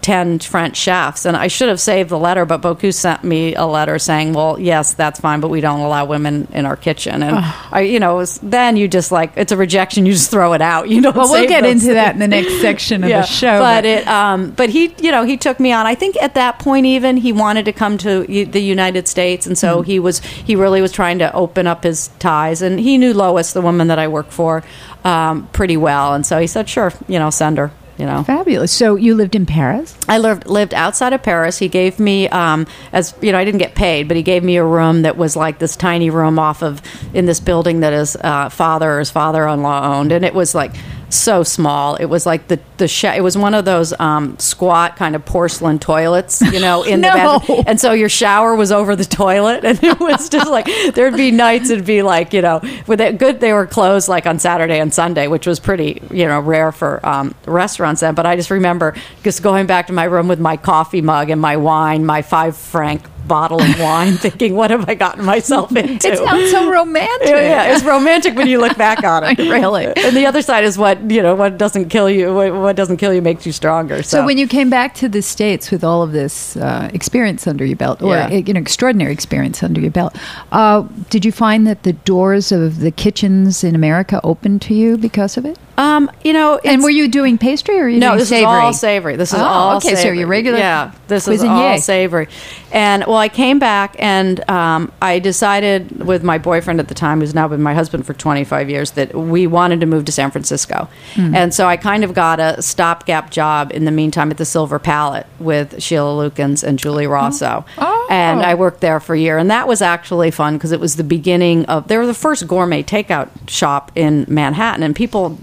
10 0.02 0.40
French 0.40 0.76
chefs, 0.76 1.24
and 1.24 1.36
I 1.36 1.46
should 1.46 1.68
have 1.68 1.80
saved 1.80 2.10
the 2.10 2.18
letter, 2.18 2.44
but 2.44 2.60
Bocuse 2.60 2.94
sent 2.94 3.22
me 3.24 3.54
a 3.54 3.64
letter 3.64 3.98
saying, 3.98 4.32
Well, 4.32 4.58
yes, 4.58 4.94
that's 4.94 5.20
fine, 5.20 5.40
but 5.40 5.48
we 5.48 5.60
don't 5.60 5.80
allow 5.80 6.04
women 6.04 6.48
in 6.52 6.66
our 6.66 6.76
kitchen. 6.76 7.22
And 7.22 7.36
I, 7.70 7.80
you 7.80 8.00
know, 8.00 8.16
was, 8.16 8.38
then 8.38 8.76
you 8.76 8.88
just 8.88 9.12
like, 9.12 9.32
it's 9.36 9.52
a 9.52 9.56
rejection, 9.56 10.04
you 10.04 10.12
just 10.12 10.30
throw 10.30 10.52
it 10.52 10.60
out. 10.60 10.82
You 10.92 11.00
don't 11.00 11.16
Well, 11.16 11.30
we'll 11.30 11.48
get 11.48 11.64
into 11.64 11.94
that 11.94 12.12
in 12.14 12.18
the 12.18 12.28
next 12.28 12.60
section 12.60 13.02
of 13.02 13.08
the 13.08 13.22
show. 13.22 13.60
but 13.60 13.86
it, 13.86 14.06
um, 14.06 14.50
but 14.50 14.68
he, 14.68 14.94
you 14.98 15.10
know, 15.10 15.24
he 15.24 15.38
took 15.38 15.58
me 15.58 15.72
on. 15.72 15.86
I 15.86 15.94
think 15.94 16.16
at 16.20 16.34
that 16.34 16.58
point, 16.58 16.84
even 16.84 17.16
he 17.16 17.32
wanted 17.32 17.64
to 17.64 17.72
come 17.72 17.96
to 17.98 18.24
the 18.26 18.60
United 18.60 19.08
States, 19.08 19.46
and 19.46 19.56
so 19.56 19.80
he 19.80 19.98
was, 19.98 20.18
he 20.18 20.54
really 20.54 20.82
was 20.82 20.92
trying 20.92 21.20
to 21.20 21.32
open 21.32 21.66
up 21.66 21.84
his 21.84 22.08
ties. 22.18 22.60
And 22.60 22.78
he 22.78 22.98
knew 22.98 23.14
Lois, 23.14 23.52
the 23.52 23.62
woman 23.62 23.88
that 23.88 23.98
I 23.98 24.08
work 24.08 24.30
for, 24.30 24.64
um, 25.04 25.48
pretty 25.52 25.76
well, 25.76 26.14
and 26.14 26.26
so 26.26 26.38
he 26.38 26.46
said, 26.46 26.68
"Sure, 26.68 26.92
you 27.08 27.18
know, 27.18 27.30
send 27.30 27.58
her." 27.58 27.70
You 28.02 28.08
know, 28.08 28.24
fabulous. 28.24 28.72
So 28.72 28.96
you 28.96 29.14
lived 29.14 29.36
in 29.36 29.46
Paris. 29.46 29.96
I 30.08 30.18
lived 30.18 30.48
lived 30.48 30.74
outside 30.74 31.12
of 31.12 31.22
Paris. 31.22 31.56
He 31.56 31.68
gave 31.68 32.00
me, 32.00 32.26
um, 32.30 32.66
as 32.92 33.14
you 33.22 33.30
know, 33.30 33.38
I 33.38 33.44
didn't 33.44 33.60
get 33.60 33.76
paid, 33.76 34.08
but 34.08 34.16
he 34.16 34.24
gave 34.24 34.42
me 34.42 34.56
a 34.56 34.64
room 34.64 35.02
that 35.02 35.16
was 35.16 35.36
like 35.36 35.60
this 35.60 35.76
tiny 35.76 36.10
room 36.10 36.36
off 36.36 36.64
of 36.64 36.82
in 37.14 37.26
this 37.26 37.38
building 37.38 37.78
that 37.78 37.92
his 37.92 38.16
uh, 38.16 38.48
father 38.48 38.94
or 38.94 38.98
his 38.98 39.12
father-in-law 39.12 39.94
owned, 39.94 40.10
and 40.10 40.24
it 40.24 40.34
was 40.34 40.52
like 40.52 40.72
so 41.14 41.42
small. 41.42 41.94
It 41.96 42.06
was 42.06 42.26
like 42.26 42.48
the 42.48 42.58
the 42.78 42.88
sh- 42.88 43.04
it 43.04 43.22
was 43.22 43.36
one 43.38 43.54
of 43.54 43.64
those 43.64 43.92
um, 44.00 44.38
squat 44.38 44.96
kind 44.96 45.14
of 45.14 45.24
porcelain 45.24 45.78
toilets, 45.78 46.40
you 46.40 46.60
know, 46.60 46.82
in 46.82 47.00
No. 47.02 47.10
the 47.10 47.14
bathroom. 47.16 47.64
And 47.66 47.80
so 47.80 47.92
your 47.92 48.08
shower 48.08 48.54
was 48.56 48.72
over 48.72 48.96
the 48.96 49.04
toilet, 49.04 49.64
and 49.64 49.82
it 49.82 50.00
was 50.00 50.28
just 50.28 50.50
like 50.50 50.66
there'd 50.94 51.16
be 51.16 51.30
nights 51.30 51.70
it'd 51.70 51.86
be 51.86 52.02
like 52.02 52.32
you 52.32 52.42
know, 52.42 52.60
with 52.86 53.00
it 53.00 53.18
good 53.18 53.40
they 53.40 53.52
were 53.52 53.66
closed 53.66 54.08
like 54.08 54.26
on 54.26 54.38
Saturday 54.38 54.80
and 54.80 54.92
Sunday, 54.92 55.26
which 55.28 55.46
was 55.46 55.60
pretty 55.60 56.02
you 56.10 56.26
know 56.26 56.40
rare 56.40 56.72
for 56.72 57.04
um, 57.06 57.34
restaurants 57.46 58.00
then. 58.00 58.14
But 58.14 58.26
I 58.26 58.36
just 58.36 58.50
remember 58.50 58.94
just 59.22 59.42
going 59.42 59.66
back 59.66 59.86
to 59.88 59.92
my 59.92 60.04
room 60.04 60.28
with 60.28 60.40
my 60.40 60.56
coffee 60.56 61.02
mug 61.02 61.30
and 61.30 61.40
my 61.40 61.56
wine, 61.56 62.04
my 62.06 62.22
five 62.22 62.56
franc 62.56 63.02
bottle 63.24 63.62
of 63.62 63.78
wine, 63.78 64.12
thinking, 64.18 64.54
what 64.56 64.70
have 64.72 64.88
I 64.88 64.94
gotten 64.94 65.24
myself 65.24 65.74
into? 65.76 66.08
It 66.08 66.18
sounds 66.18 66.50
so 66.50 66.70
romantic. 66.70 67.28
Yeah, 67.32 67.40
yeah, 67.66 67.74
it's 67.74 67.84
romantic 67.84 68.34
when 68.34 68.48
you 68.48 68.58
look 68.60 68.76
back 68.76 69.04
on 69.04 69.22
it. 69.24 69.38
Really. 69.38 69.86
And 69.86 70.16
the 70.16 70.26
other 70.26 70.42
side 70.42 70.64
is 70.64 70.76
what 70.76 71.01
you 71.10 71.22
know. 71.22 71.34
What 71.34 71.58
doesn't 71.58 71.88
kill 71.88 72.08
you, 72.10 72.34
what, 72.34 72.52
what 72.54 72.76
doesn't 72.76 72.96
kill 72.98 73.12
you 73.12 73.22
makes 73.22 73.46
you 73.46 73.52
stronger. 73.52 74.02
So, 74.02 74.18
So 74.18 74.26
when 74.26 74.38
you 74.38 74.46
came 74.46 74.70
back 74.70 74.94
to 74.96 75.08
the 75.08 75.22
states 75.22 75.70
with 75.70 75.82
all 75.84 76.02
of 76.02 76.12
this 76.12 76.56
uh, 76.56 76.90
experience 76.92 77.46
under 77.46 77.64
your 77.64 77.76
belt, 77.76 78.02
or 78.02 78.14
Yeah. 78.14 78.26
uh, 78.26 78.30
you 78.36 78.52
know, 78.52 78.60
extraordinary 78.60 79.12
experience 79.12 79.62
under 79.62 79.80
your 79.80 79.90
belt, 79.90 80.16
uh, 80.52 80.82
did 81.10 81.24
you 81.24 81.32
find 81.32 81.66
that 81.66 81.82
the 81.82 81.92
doors 81.92 82.52
of 82.52 82.80
the 82.80 82.90
kitchens 82.90 83.64
in 83.64 83.74
America 83.74 84.20
opened 84.22 84.62
to 84.62 84.74
you 84.74 84.96
because 84.96 85.36
of 85.36 85.44
it? 85.44 85.58
Um, 85.82 86.10
you 86.22 86.32
know, 86.32 86.58
and 86.64 86.82
were 86.82 86.90
you 86.90 87.08
doing 87.08 87.38
pastry 87.38 87.80
or 87.80 87.88
you 87.88 87.98
no, 87.98 88.16
this 88.16 88.28
savory? 88.28 88.42
is 88.42 88.64
all 88.64 88.72
savory. 88.72 89.16
This 89.16 89.32
is 89.32 89.40
Oh, 89.40 89.42
all 89.42 89.76
okay, 89.78 89.90
so 89.90 89.94
savory. 89.96 90.18
your 90.20 90.28
regular 90.28 90.58
yeah. 90.58 90.92
This 91.08 91.26
is 91.26 91.42
all 91.42 91.78
savory. 91.78 92.28
And 92.70 93.04
well, 93.06 93.16
I 93.16 93.28
came 93.28 93.58
back 93.58 93.96
and 93.98 94.48
um, 94.48 94.92
I 95.02 95.18
decided 95.18 96.04
with 96.06 96.22
my 96.22 96.38
boyfriend 96.38 96.78
at 96.78 96.88
the 96.88 96.94
time, 96.94 97.20
who's 97.20 97.34
now 97.34 97.48
been 97.48 97.62
my 97.62 97.74
husband 97.74 98.06
for 98.06 98.14
25 98.14 98.70
years, 98.70 98.92
that 98.92 99.14
we 99.14 99.46
wanted 99.46 99.80
to 99.80 99.86
move 99.86 100.04
to 100.04 100.12
San 100.12 100.30
Francisco. 100.30 100.88
Hmm. 101.14 101.34
And 101.34 101.52
so 101.52 101.66
I 101.66 101.76
kind 101.76 102.04
of 102.04 102.14
got 102.14 102.38
a 102.38 102.62
stopgap 102.62 103.30
job 103.30 103.72
in 103.72 103.84
the 103.84 103.90
meantime 103.90 104.30
at 104.30 104.38
the 104.38 104.44
Silver 104.44 104.78
Palate 104.78 105.26
with 105.40 105.82
Sheila 105.82 106.30
Lukins 106.30 106.62
and 106.62 106.78
Julie 106.78 107.06
Rosso. 107.06 107.64
Oh. 107.78 108.06
And 108.10 108.40
I 108.42 108.54
worked 108.54 108.80
there 108.80 109.00
for 109.00 109.14
a 109.14 109.18
year, 109.18 109.36
and 109.38 109.50
that 109.50 109.66
was 109.66 109.82
actually 109.82 110.30
fun 110.30 110.54
because 110.58 110.70
it 110.72 110.80
was 110.80 110.96
the 110.96 111.04
beginning 111.04 111.64
of. 111.66 111.88
They 111.88 111.96
were 111.98 112.06
the 112.06 112.14
first 112.14 112.46
gourmet 112.46 112.82
takeout 112.82 113.28
shop 113.48 113.90
in 113.94 114.26
Manhattan, 114.28 114.82
and 114.82 114.94
people 114.94 115.38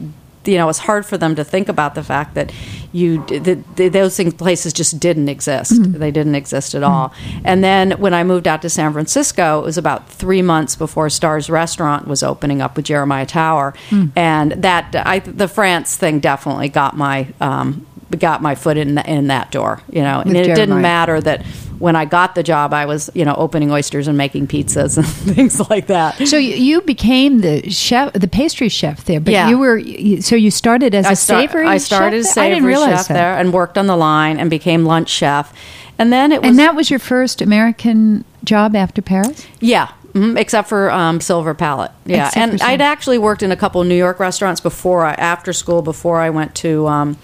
you 0.46 0.58
know, 0.58 0.69
it's 0.69 0.79
hard 0.79 1.05
for 1.05 1.17
them 1.17 1.36
to 1.36 1.43
think 1.43 1.69
about 1.69 1.96
the 1.96 2.03
fact 2.03 2.36
that 2.36 2.51
you 2.91 3.25
that 3.27 3.75
those 3.75 4.17
things, 4.17 4.34
places 4.34 4.74
just 4.74 5.00
didn't 5.00 5.29
exist. 5.29 5.74
Mm-hmm. 5.74 6.00
They 6.00 6.12
didn't 6.12 6.36
exist 6.36 6.74
at 6.75 6.81
mm-hmm. 6.81 6.91
all. 6.91 7.13
And 7.43 7.63
then 7.63 7.91
when 8.00 8.13
I 8.13 8.24
moved 8.24 8.48
out 8.48 8.62
to 8.63 8.69
San 8.69 8.93
Francisco, 8.93 9.60
it 9.60 9.65
was 9.65 9.77
about 9.77 10.10
three 10.10 10.41
months 10.41 10.75
before 10.75 11.10
Stars 11.10 11.50
Restaurant 11.50 12.08
was 12.08 12.24
opening 12.24 12.62
up 12.62 12.75
with 12.75 12.86
Jeremiah 12.86 13.25
Tower, 13.25 13.74
mm. 13.89 14.12
and 14.15 14.51
that 14.53 14.96
I 14.96 15.19
the 15.19 15.48
France 15.48 15.96
thing 15.96 16.19
definitely 16.19 16.69
got 16.69 16.96
my 16.96 17.27
um, 17.41 17.86
got 18.17 18.41
my 18.41 18.55
foot 18.55 18.77
in 18.77 18.98
in 19.00 19.27
that 19.27 19.51
door. 19.51 19.81
You 19.91 20.01
know, 20.01 20.22
and 20.22 20.29
With 20.29 20.38
it 20.38 20.46
Jeremiah. 20.46 20.55
didn't 20.55 20.81
matter 20.81 21.22
that 21.22 21.46
when 21.79 21.95
I 21.95 22.05
got 22.05 22.36
the 22.36 22.43
job, 22.43 22.74
I 22.74 22.86
was 22.86 23.09
you 23.15 23.25
know 23.25 23.33
opening 23.36 23.71
oysters 23.71 24.07
and 24.07 24.17
making 24.17 24.48
pizzas 24.48 24.98
and 24.98 25.07
things 25.36 25.59
like 25.69 25.88
that. 25.88 26.27
So 26.27 26.38
you, 26.38 26.55
you 26.55 26.81
became 26.81 27.39
the 27.39 27.69
chef, 27.69 28.13
the 28.13 28.27
pastry 28.27 28.69
chef 28.69 29.05
there, 29.05 29.19
but 29.19 29.31
Yeah. 29.31 29.50
you 29.50 29.57
were 29.57 29.79
so 30.21 30.36
you 30.36 30.51
started 30.51 30.93
as 30.93 31.05
I 31.05 31.12
a 31.12 31.15
start- 31.15 31.41
savory. 31.50 31.65
I 31.67 31.77
started 31.77 32.24
chef 32.24 32.29
as 32.29 32.36
there? 32.36 32.43
I 32.43 32.50
didn't 32.50 32.59
savory 32.63 32.74
realize 32.74 32.89
chef 33.00 33.07
that. 33.07 33.13
there 33.15 33.38
and 33.38 33.51
worked 33.53 33.77
on 33.77 33.88
the 33.88 33.98
line 33.98 34.38
and 34.39 34.50
became 34.50 34.86
lunch 34.86 35.09
chef. 35.09 35.53
And 35.98 36.13
then 36.13 36.31
it 36.31 36.41
was 36.41 36.50
And 36.50 36.59
that 36.59 36.75
was 36.75 36.89
your 36.89 37.00
first 37.00 37.41
American 37.41 38.24
job 38.43 38.75
after 38.75 39.01
Paris. 39.01 39.45
yeah. 39.59 39.89
mhm, 40.13 40.38
except 40.39 40.69
for 40.69 40.89
um, 40.91 41.19
Silver 41.21 41.53
Palate, 41.53 41.91
yeah, 42.05 42.27
Except 42.27 42.38
and 42.53 42.62
I'd 42.62 42.81
actually 42.81 43.17
worked 43.17 43.43
in 43.43 43.51
a 43.51 43.55
couple 43.57 43.83
New 43.83 43.95
York 43.98 44.19
restaurants 44.19 44.59
before, 44.62 45.05
I, 45.05 45.12
after 45.13 45.51
school, 45.53 45.81
before 45.81 46.19
I 46.19 46.29
went 46.29 46.55
to 46.55 46.88
um, 46.88 47.17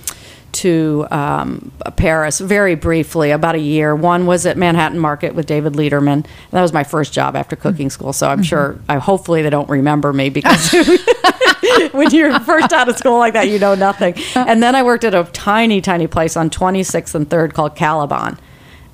to 0.55 1.07
um, 1.12 1.71
Paris, 1.95 2.39
very 2.39 2.75
briefly, 2.75 3.31
about 3.31 3.55
a 3.55 3.59
year. 3.59 3.95
One 3.95 4.25
was 4.25 4.45
at 4.45 4.57
Manhattan 4.57 5.00
Market 5.00 5.35
with 5.35 5.45
David 5.45 5.74
Lederman. 5.74 6.25
That 6.51 6.62
was 6.62 6.74
my 6.74 6.83
first 6.83 7.13
job 7.13 7.35
after 7.35 7.55
cooking 7.55 7.89
school, 7.89 8.12
so 8.13 8.25
Mm-hmm. 8.25 8.39
I'm 8.39 8.43
sure, 8.43 8.79
I 8.89 8.97
hopefully 8.97 9.43
they 9.43 9.50
don't 9.50 9.69
remember 9.69 10.12
me 10.12 10.29
because 10.29 10.71
when 11.91 12.09
you're 12.12 12.39
first 12.41 12.74
out 12.74 12.89
of 12.89 12.97
school 12.97 13.17
like 13.17 13.33
that, 13.33 13.47
you 13.47 13.59
know 13.59 13.75
nothing. 13.75 14.15
And 14.35 14.62
then 14.63 14.75
I 14.75 14.83
worked 14.83 15.03
at 15.03 15.13
a 15.13 15.24
tiny, 15.31 15.79
tiny 15.81 16.07
place 16.07 16.35
on 16.35 16.50
26th 16.50 17.13
and 17.15 17.29
3rd 17.29 17.53
called 17.53 17.75
Caliban. 17.75 18.38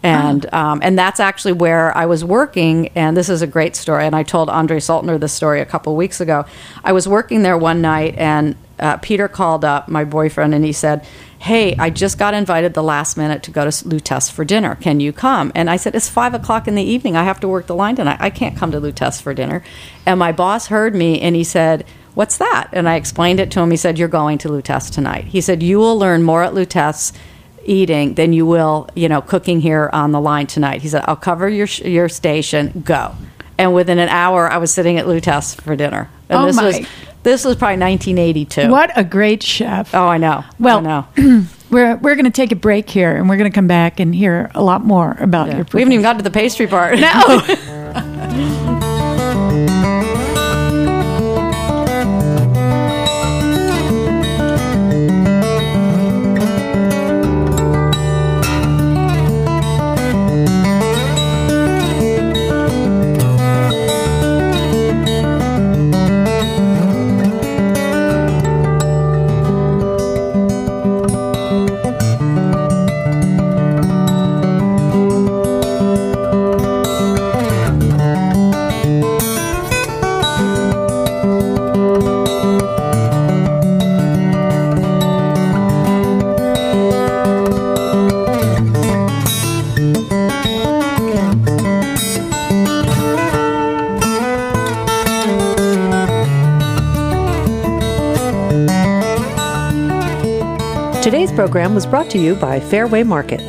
And 0.04 0.52
um, 0.52 0.80
and 0.84 0.98
that's 0.98 1.20
actually 1.20 1.52
where 1.54 1.96
I 1.96 2.08
was 2.08 2.26
working. 2.26 2.88
And 2.96 3.16
this 3.16 3.30
is 3.30 3.44
a 3.44 3.48
great 3.48 3.76
story. 3.76 4.06
And 4.06 4.16
I 4.16 4.24
told 4.24 4.50
Andre 4.50 4.80
Soltner 4.80 5.20
this 5.20 5.32
story 5.32 5.62
a 5.62 5.66
couple 5.66 5.96
weeks 5.96 6.20
ago. 6.20 6.46
I 6.84 6.92
was 6.92 7.08
working 7.08 7.44
there 7.44 7.58
one 7.58 7.82
night, 7.82 8.16
and 8.18 8.56
uh, 8.80 8.98
Peter 8.98 9.28
called 9.28 9.64
up 9.64 9.88
my 9.88 10.04
boyfriend, 10.04 10.56
and 10.56 10.66
he 10.66 10.72
said, 10.74 11.06
hey, 11.42 11.76
I 11.78 11.90
just 11.90 12.20
got 12.20 12.36
invited 12.36 12.76
the 12.76 12.84
last 12.84 13.18
minute 13.18 13.42
to 13.42 13.50
go 13.52 13.64
to 13.64 13.72
Lutece 13.72 14.32
for 14.32 14.46
dinner. 14.46 14.76
Can 14.76 15.00
you 15.00 15.12
come? 15.12 15.52
And 15.56 15.72
I 15.72 15.76
said, 15.76 15.96
it's 15.96 16.08
five 16.08 16.36
o'clock 16.36 16.68
in 16.68 16.76
the 16.76 16.84
evening. 16.84 17.16
I 17.16 17.24
have 17.24 17.40
to 17.40 17.48
work 17.48 17.66
the 17.66 17.74
line 17.74 17.96
tonight. 17.96 18.18
I 18.20 18.30
can't 18.30 18.56
come 18.56 18.70
to 18.74 18.80
Lutece 18.80 19.20
for 19.20 19.34
dinner. 19.34 19.64
And 20.06 20.20
my 20.20 20.32
boss 20.32 20.68
heard 20.68 20.94
me 20.94 21.20
and 21.20 21.36
he 21.36 21.44
said, 21.44 21.84
what's 22.14 22.38
that? 22.38 22.70
And 22.74 22.88
I 22.88 22.94
explained 22.94 23.40
it 23.40 23.50
to 23.52 23.60
him. 23.60 23.72
He 23.72 23.78
said, 23.78 23.98
you're 23.98 24.08
going 24.08 24.38
to 24.38 24.50
Lutece 24.50 24.94
tonight. 24.94 25.26
He 25.26 25.42
said, 25.42 25.64
you 25.64 25.80
will 25.80 25.98
learn 25.98 26.22
more 26.22 26.44
at 26.44 26.54
Lutece 26.54 27.12
eating 27.66 28.14
than 28.14 28.34
you 28.34 28.46
will, 28.46 28.88
you 28.94 29.10
know, 29.10 29.22
cooking 29.22 29.62
here 29.62 29.90
on 29.94 30.12
the 30.12 30.22
line 30.22 30.46
tonight. 30.46 30.84
He 30.84 30.90
said, 30.90 31.04
I'll 31.08 31.16
cover 31.16 31.50
your, 31.50 31.68
your 31.84 32.08
station. 32.08 32.84
Go. 32.86 33.16
And 33.58 33.74
within 33.74 33.98
an 33.98 34.10
hour, 34.10 34.48
I 34.48 34.58
was 34.58 34.72
sitting 34.72 35.00
at 35.00 35.08
Lutece 35.08 35.60
for 35.60 35.76
dinner. 35.76 36.08
And 36.30 36.40
Oh, 36.40 36.46
this 36.46 36.56
my. 36.56 36.66
was 36.66 36.88
this 37.24 37.46
was 37.46 37.56
probably 37.56 37.78
1982. 37.80 38.70
What 38.70 38.92
a 38.96 39.04
great 39.04 39.44
chef. 39.44 39.94
Oh, 39.94 40.08
I 40.08 40.18
know. 40.18 40.44
Well, 40.60 40.80
I 40.80 40.82
know. 41.18 41.46
We're, 41.72 41.96
we're 41.96 42.16
going 42.16 42.26
to 42.26 42.32
take 42.32 42.52
a 42.52 42.56
break 42.58 42.90
here 42.90 43.16
and 43.16 43.30
we're 43.30 43.38
going 43.38 43.50
to 43.50 43.56
come 43.56 43.68
back 43.68 44.02
and 44.02 44.14
hear 44.14 44.52
a 44.54 44.62
lot 44.62 44.84
more 44.84 45.16
about 45.22 45.48
Yeah. 45.48 45.56
your 45.56 45.66
We 45.72 45.80
haven't 45.80 45.94
even 45.94 46.04
gotten 46.04 46.18
to 46.18 46.24
the 46.24 46.30
pastry 46.30 46.68
part. 46.68 47.00
No. 47.00 47.08
program 101.52 101.76
was 101.76 101.86
brought 101.86 102.10
to 102.10 102.18
you 102.18 102.34
by 102.34 102.62
Fairway 102.62 103.04
Market. 103.04 103.42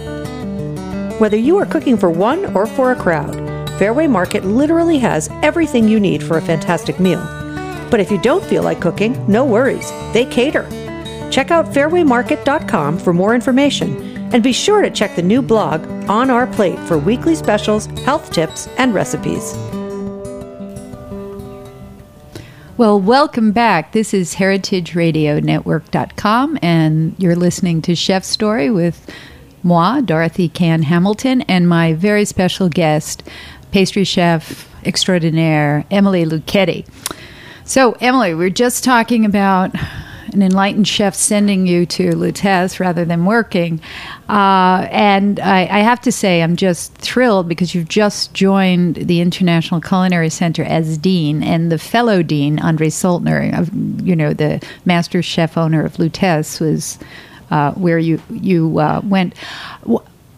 Whether 1.20 1.36
you 1.36 1.56
are 1.58 1.64
cooking 1.64 1.96
for 1.96 2.10
one 2.10 2.44
or 2.56 2.66
for 2.66 2.90
a 2.90 2.96
crowd, 2.96 3.36
Fairway 3.78 4.08
Market 4.08 4.44
literally 4.44 4.98
has 4.98 5.30
everything 5.44 5.86
you 5.86 6.00
need 6.00 6.20
for 6.20 6.36
a 6.36 6.42
fantastic 6.42 6.98
meal. 6.98 7.20
But 7.92 8.00
if 8.00 8.10
you 8.10 8.20
don't 8.20 8.44
feel 8.44 8.64
like 8.64 8.80
cooking, 8.80 9.24
no 9.28 9.44
worries, 9.44 9.92
they 10.12 10.24
cater. 10.24 10.64
Check 11.30 11.52
out 11.52 11.66
fairwaymarket.com 11.66 12.98
for 12.98 13.12
more 13.12 13.36
information 13.36 13.94
and 14.34 14.42
be 14.42 14.52
sure 14.52 14.82
to 14.82 14.90
check 14.90 15.14
the 15.14 15.22
new 15.22 15.40
blog 15.40 15.86
On 16.10 16.28
Our 16.28 16.48
Plate 16.48 16.80
for 16.80 16.98
weekly 16.98 17.36
specials, 17.36 17.86
health 18.04 18.32
tips, 18.32 18.66
and 18.78 18.92
recipes. 18.92 19.54
Well, 22.78 22.98
welcome 22.98 23.52
back. 23.52 23.92
This 23.92 24.14
is 24.14 24.36
heritageradionetwork.com, 24.36 26.58
and 26.62 27.14
you're 27.18 27.36
listening 27.36 27.82
to 27.82 27.94
Chef 27.94 28.24
Story 28.24 28.70
with 28.70 29.14
moi, 29.62 30.00
Dorothy 30.00 30.48
Cann 30.48 30.84
Hamilton, 30.84 31.42
and 31.42 31.68
my 31.68 31.92
very 31.92 32.24
special 32.24 32.70
guest, 32.70 33.24
pastry 33.72 34.04
chef 34.04 34.74
extraordinaire, 34.86 35.84
Emily 35.90 36.24
Luchetti. 36.24 36.86
So, 37.66 37.92
Emily, 38.00 38.32
we 38.32 38.46
are 38.46 38.50
just 38.50 38.84
talking 38.84 39.26
about 39.26 39.74
an 40.32 40.42
enlightened 40.42 40.88
chef 40.88 41.14
sending 41.14 41.66
you 41.66 41.86
to 41.86 42.12
Lutece 42.12 42.80
rather 42.80 43.04
than 43.04 43.24
working. 43.24 43.80
Uh, 44.28 44.88
and 44.90 45.38
I, 45.40 45.60
I 45.62 45.78
have 45.80 46.00
to 46.02 46.12
say, 46.12 46.42
I'm 46.42 46.56
just 46.56 46.94
thrilled 46.94 47.48
because 47.48 47.74
you've 47.74 47.88
just 47.88 48.32
joined 48.34 48.96
the 48.96 49.20
International 49.20 49.80
Culinary 49.80 50.30
Center 50.30 50.64
as 50.64 50.96
dean, 50.98 51.42
and 51.42 51.70
the 51.70 51.78
fellow 51.78 52.22
dean, 52.22 52.58
Andre 52.60 52.88
Soltner, 52.88 53.58
of, 53.58 53.70
you 54.06 54.16
know, 54.16 54.32
the 54.32 54.64
master 54.84 55.22
chef 55.22 55.56
owner 55.56 55.84
of 55.84 55.94
Lutece, 55.94 56.60
was 56.60 56.98
uh, 57.50 57.72
where 57.72 57.98
you 57.98 58.20
you 58.30 58.78
uh, 58.78 59.00
went. 59.04 59.34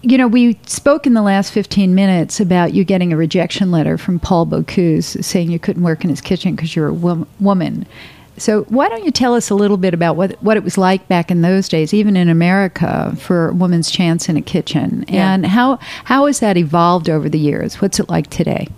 You 0.03 0.19
know, 0.19 0.27
we 0.27 0.59
spoke 0.67 1.07
in 1.07 1.15
the 1.15 1.23
last 1.23 1.51
15 1.53 1.95
minutes 1.95 2.39
about 2.39 2.75
you 2.75 2.85
getting 2.85 3.11
a 3.13 3.17
rejection 3.17 3.71
letter 3.71 3.97
from 3.97 4.19
Paul 4.19 4.47
Bocuse 4.47 5.25
saying 5.25 5.51
you 5.51 5.59
couldn't 5.59 5.83
work 5.83 6.05
in 6.05 6.11
his 6.11 6.21
kitchen 6.21 6.55
because 6.55 6.77
you're 6.77 6.89
a 6.89 6.93
wom- 6.93 7.27
woman. 7.41 7.87
So, 8.37 8.63
why 8.65 8.89
don't 8.89 9.05
you 9.05 9.11
tell 9.11 9.35
us 9.35 9.51
a 9.51 9.55
little 9.55 9.77
bit 9.77 9.95
about 9.95 10.17
what, 10.17 10.33
what 10.43 10.57
it 10.57 10.65
was 10.65 10.77
like 10.77 11.07
back 11.09 11.31
in 11.31 11.43
those 11.43 11.69
days, 11.69 11.95
even 11.95 12.17
in 12.17 12.29
America, 12.29 13.15
for 13.19 13.49
a 13.51 13.53
woman's 13.53 13.91
chance 13.91 14.29
in 14.29 14.37
a 14.37 14.43
kitchen? 14.43 15.05
Yeah. 15.09 15.33
And 15.33 15.47
how, 15.47 15.79
how 16.05 16.27
has 16.27 16.41
that 16.41 16.57
evolved 16.57 17.09
over 17.09 17.29
the 17.29 17.39
years? 17.39 17.81
What's 17.81 18.01
it 18.01 18.09
like 18.09 18.29
today? 18.31 18.69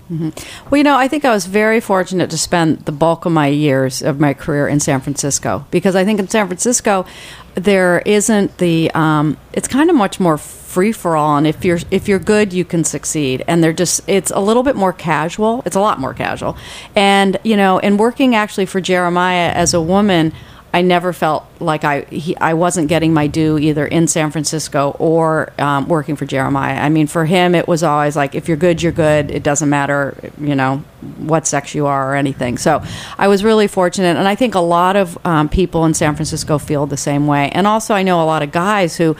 Well, 0.70 0.78
you 0.78 0.84
know, 0.84 0.96
I 0.96 1.08
think 1.08 1.24
I 1.24 1.30
was 1.30 1.46
very 1.46 1.80
fortunate 1.80 2.30
to 2.30 2.38
spend 2.38 2.80
the 2.80 2.92
bulk 2.92 3.24
of 3.24 3.32
my 3.32 3.48
years 3.48 4.02
of 4.02 4.20
my 4.20 4.34
career 4.34 4.68
in 4.68 4.80
San 4.80 5.00
Francisco 5.00 5.64
because 5.70 5.96
I 5.96 6.04
think 6.04 6.20
in 6.20 6.28
San 6.28 6.46
Francisco 6.46 7.06
there 7.54 8.00
isn't 8.00 8.58
the. 8.58 8.90
Um, 8.92 9.36
it's 9.52 9.68
kind 9.68 9.88
of 9.88 9.96
much 9.96 10.20
more 10.20 10.38
free 10.76 10.92
for 10.92 11.16
all, 11.16 11.38
and 11.38 11.46
if 11.46 11.64
you're 11.64 11.78
if 11.90 12.06
you're 12.06 12.18
good, 12.18 12.52
you 12.52 12.62
can 12.62 12.84
succeed. 12.84 13.42
And 13.48 13.64
they're 13.64 13.72
just 13.72 14.06
it's 14.06 14.30
a 14.30 14.40
little 14.40 14.62
bit 14.62 14.76
more 14.76 14.92
casual. 14.92 15.62
It's 15.64 15.74
a 15.74 15.80
lot 15.80 15.98
more 15.98 16.12
casual, 16.12 16.54
and 16.94 17.38
you 17.44 17.56
know, 17.56 17.78
and 17.78 17.98
working 17.98 18.34
actually 18.34 18.66
for 18.66 18.82
Jeremiah 18.82 19.50
as 19.52 19.72
a 19.72 19.80
woman. 19.80 20.34
I 20.74 20.82
never 20.82 21.14
felt 21.14 21.46
like 21.58 21.84
I 21.84 22.02
he, 22.10 22.36
I 22.36 22.52
wasn't 22.52 22.88
getting 22.88 23.14
my 23.14 23.26
due 23.26 23.56
either 23.56 23.86
in 23.86 24.06
San 24.06 24.30
Francisco 24.30 24.94
or 24.98 25.50
um, 25.58 25.88
working 25.88 26.14
for 26.14 26.26
Jeremiah. 26.26 26.78
I 26.78 26.90
mean, 26.90 27.06
for 27.06 27.24
him, 27.24 27.54
it 27.54 27.66
was 27.66 27.82
always 27.82 28.14
like 28.14 28.34
if 28.34 28.46
you're 28.46 28.58
good, 28.58 28.82
you're 28.82 28.92
good. 28.92 29.30
It 29.30 29.42
doesn't 29.42 29.70
matter, 29.70 30.14
you 30.38 30.54
know, 30.54 30.84
what 31.16 31.46
sex 31.46 31.74
you 31.74 31.86
are 31.86 32.12
or 32.12 32.16
anything. 32.16 32.58
So 32.58 32.82
I 33.16 33.28
was 33.28 33.42
really 33.42 33.68
fortunate, 33.68 34.18
and 34.18 34.28
I 34.28 34.34
think 34.34 34.54
a 34.54 34.60
lot 34.60 34.96
of 34.96 35.16
um, 35.24 35.48
people 35.48 35.86
in 35.86 35.94
San 35.94 36.14
Francisco 36.14 36.58
feel 36.58 36.84
the 36.84 36.98
same 36.98 37.26
way. 37.26 37.48
And 37.52 37.66
also, 37.66 37.94
I 37.94 38.02
know 38.02 38.22
a 38.22 38.26
lot 38.26 38.42
of 38.42 38.52
guys 38.52 38.98
who 38.98 39.16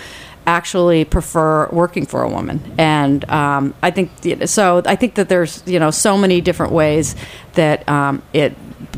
actually 0.46 1.04
prefer 1.04 1.68
working 1.70 2.06
for 2.06 2.22
a 2.22 2.28
woman. 2.28 2.60
And 2.78 3.28
um, 3.30 3.74
i 3.82 3.90
think 3.90 4.10
so 4.46 4.82
i 4.86 4.96
think 4.96 5.14
that 5.14 5.28
there's 5.28 5.62
you 5.66 5.78
know 5.78 5.90
so 5.90 6.16
many 6.16 6.40
different 6.40 6.72
ways 6.72 7.16
that 7.54 7.88
um, 7.88 8.22
it 8.32 8.54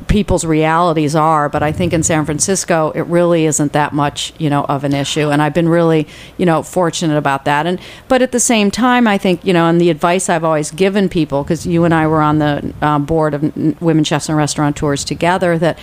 people's 0.08 0.44
realities 0.44 1.14
are 1.14 1.48
but 1.48 1.62
i 1.62 1.70
think 1.70 1.92
in 1.92 2.02
san 2.02 2.24
francisco 2.24 2.90
it 2.92 3.02
really 3.02 3.44
isn't 3.44 3.72
that 3.72 3.92
much 3.92 4.32
you 4.38 4.50
know 4.50 4.64
of 4.64 4.84
an 4.84 4.94
issue. 4.94 5.30
And 5.30 5.42
i've 5.42 5.54
been 5.54 5.68
really 5.68 6.08
you 6.36 6.46
know 6.46 6.62
fortunate 6.62 7.16
about 7.16 7.44
that. 7.44 7.66
And 7.66 7.80
but 8.08 8.22
at 8.22 8.32
the 8.32 8.40
same 8.40 8.70
time 8.70 9.06
i 9.06 9.18
think 9.18 9.44
you 9.44 9.52
know 9.52 9.66
and 9.68 9.80
the 9.80 9.90
advice 9.90 10.28
i've 10.28 10.44
always 10.44 10.70
given 10.70 11.08
people 11.08 11.42
because 11.42 11.66
you 11.66 11.84
and 11.84 11.94
i 11.94 12.06
were 12.06 12.22
on 12.22 12.38
the 12.38 12.74
um, 12.82 13.04
board 13.04 13.34
of 13.34 13.42
women 13.80 14.04
chefs 14.04 14.28
and 14.28 14.38
restaurateurs 14.38 15.04
together 15.04 15.58
that 15.58 15.78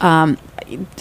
um, 0.00 0.38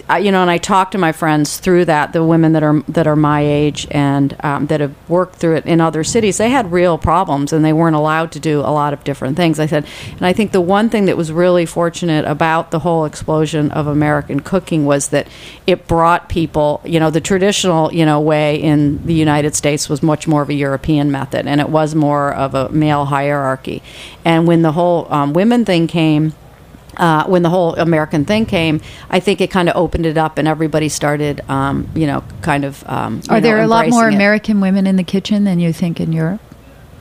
I, 0.08 0.20
you 0.20 0.32
know, 0.32 0.42
and 0.42 0.50
I 0.50 0.58
talk 0.58 0.92
to 0.92 0.98
my 0.98 1.12
friends 1.12 1.58
through 1.58 1.86
that. 1.86 2.14
The 2.14 2.24
women 2.24 2.54
that 2.54 2.64
are 2.64 2.80
that 2.88 3.06
are 3.06 3.16
my 3.16 3.42
age 3.42 3.88
and 3.92 4.36
um, 4.44 4.68
that 4.68 4.80
have 4.80 4.96
worked 5.08 5.36
through 5.36 5.58
it 5.58 5.66
in 5.66 5.80
other 5.80 6.04
cities, 6.04 6.38
they 6.38 6.50
had 6.50 6.72
real 6.72 6.98
problems 6.98 7.54
and 7.54 7.64
they 7.64 7.74
weren't 7.74 7.96
allowed 7.96 8.32
to 8.32 8.40
do 8.40 8.62
a 8.62 8.72
lot 8.72 8.94
of 8.94 9.04
different 9.04 9.38
things. 9.38 9.60
I 9.60 9.68
said, 9.68 9.86
and 10.12 10.26
I 10.26 10.34
think 10.34 10.52
the 10.52 10.62
one 10.62 10.90
thing 10.90 11.06
that 11.06 11.18
was 11.18 11.32
really 11.32 11.66
fortunate 11.66 12.26
about 12.26 12.72
the 12.72 12.80
whole 12.80 13.06
explosion 13.06 13.70
of 13.72 13.86
American 13.86 14.40
cooking 14.40 14.86
was 14.86 15.10
that 15.10 15.28
it 15.68 15.88
brought 15.88 16.30
people. 16.30 16.82
You 16.84 17.00
know, 17.00 17.12
the 17.12 17.22
traditional 17.22 17.94
you 17.94 18.06
know 18.06 18.20
way 18.20 18.56
in 18.56 19.06
the 19.06 19.14
United 19.14 19.56
States 19.56 19.88
was 19.88 20.02
much 20.02 20.28
more 20.28 20.42
of 20.42 20.50
a 20.50 20.56
European 20.56 21.12
method, 21.12 21.46
and 21.46 21.62
it 21.62 21.70
was 21.70 21.94
more 21.94 22.34
of 22.34 22.56
a 22.56 22.70
male 22.70 23.06
hierarchy. 23.06 23.84
And 24.26 24.48
when 24.48 24.64
the 24.64 24.72
whole 24.72 25.12
um, 25.14 25.34
women 25.34 25.64
thing 25.64 25.86
came 25.88 26.34
uh, 26.98 27.26
when 27.26 27.44
the 27.44 27.50
whole 27.50 27.76
American 27.76 28.26
thing 28.26 28.46
came, 28.46 28.82
I 29.10 29.20
think 29.20 29.42
it 29.42 29.52
kind 29.52 29.70
of 29.70 29.76
opened 29.76 30.06
it 30.06 30.18
up, 30.18 30.38
and 30.38 30.48
everybody 30.48 30.90
started, 30.90 31.42
um, 31.50 31.90
you 31.96 32.08
know, 32.08 32.24
kind 32.42 32.66
of. 32.66 32.84
Um, 32.88 33.22
Are 33.30 33.42
there 33.42 33.58
know, 33.58 33.66
a 33.66 33.68
lot 33.68 33.90
more 33.90 34.10
it. 34.10 34.16
American 34.16 34.62
women 34.62 34.88
in 34.88 34.96
the 34.96 35.04
kitchen 35.04 35.44
than 35.44 35.60
you 35.60 35.74
think 35.74 36.00
in 36.00 36.14
Europe? 36.14 36.42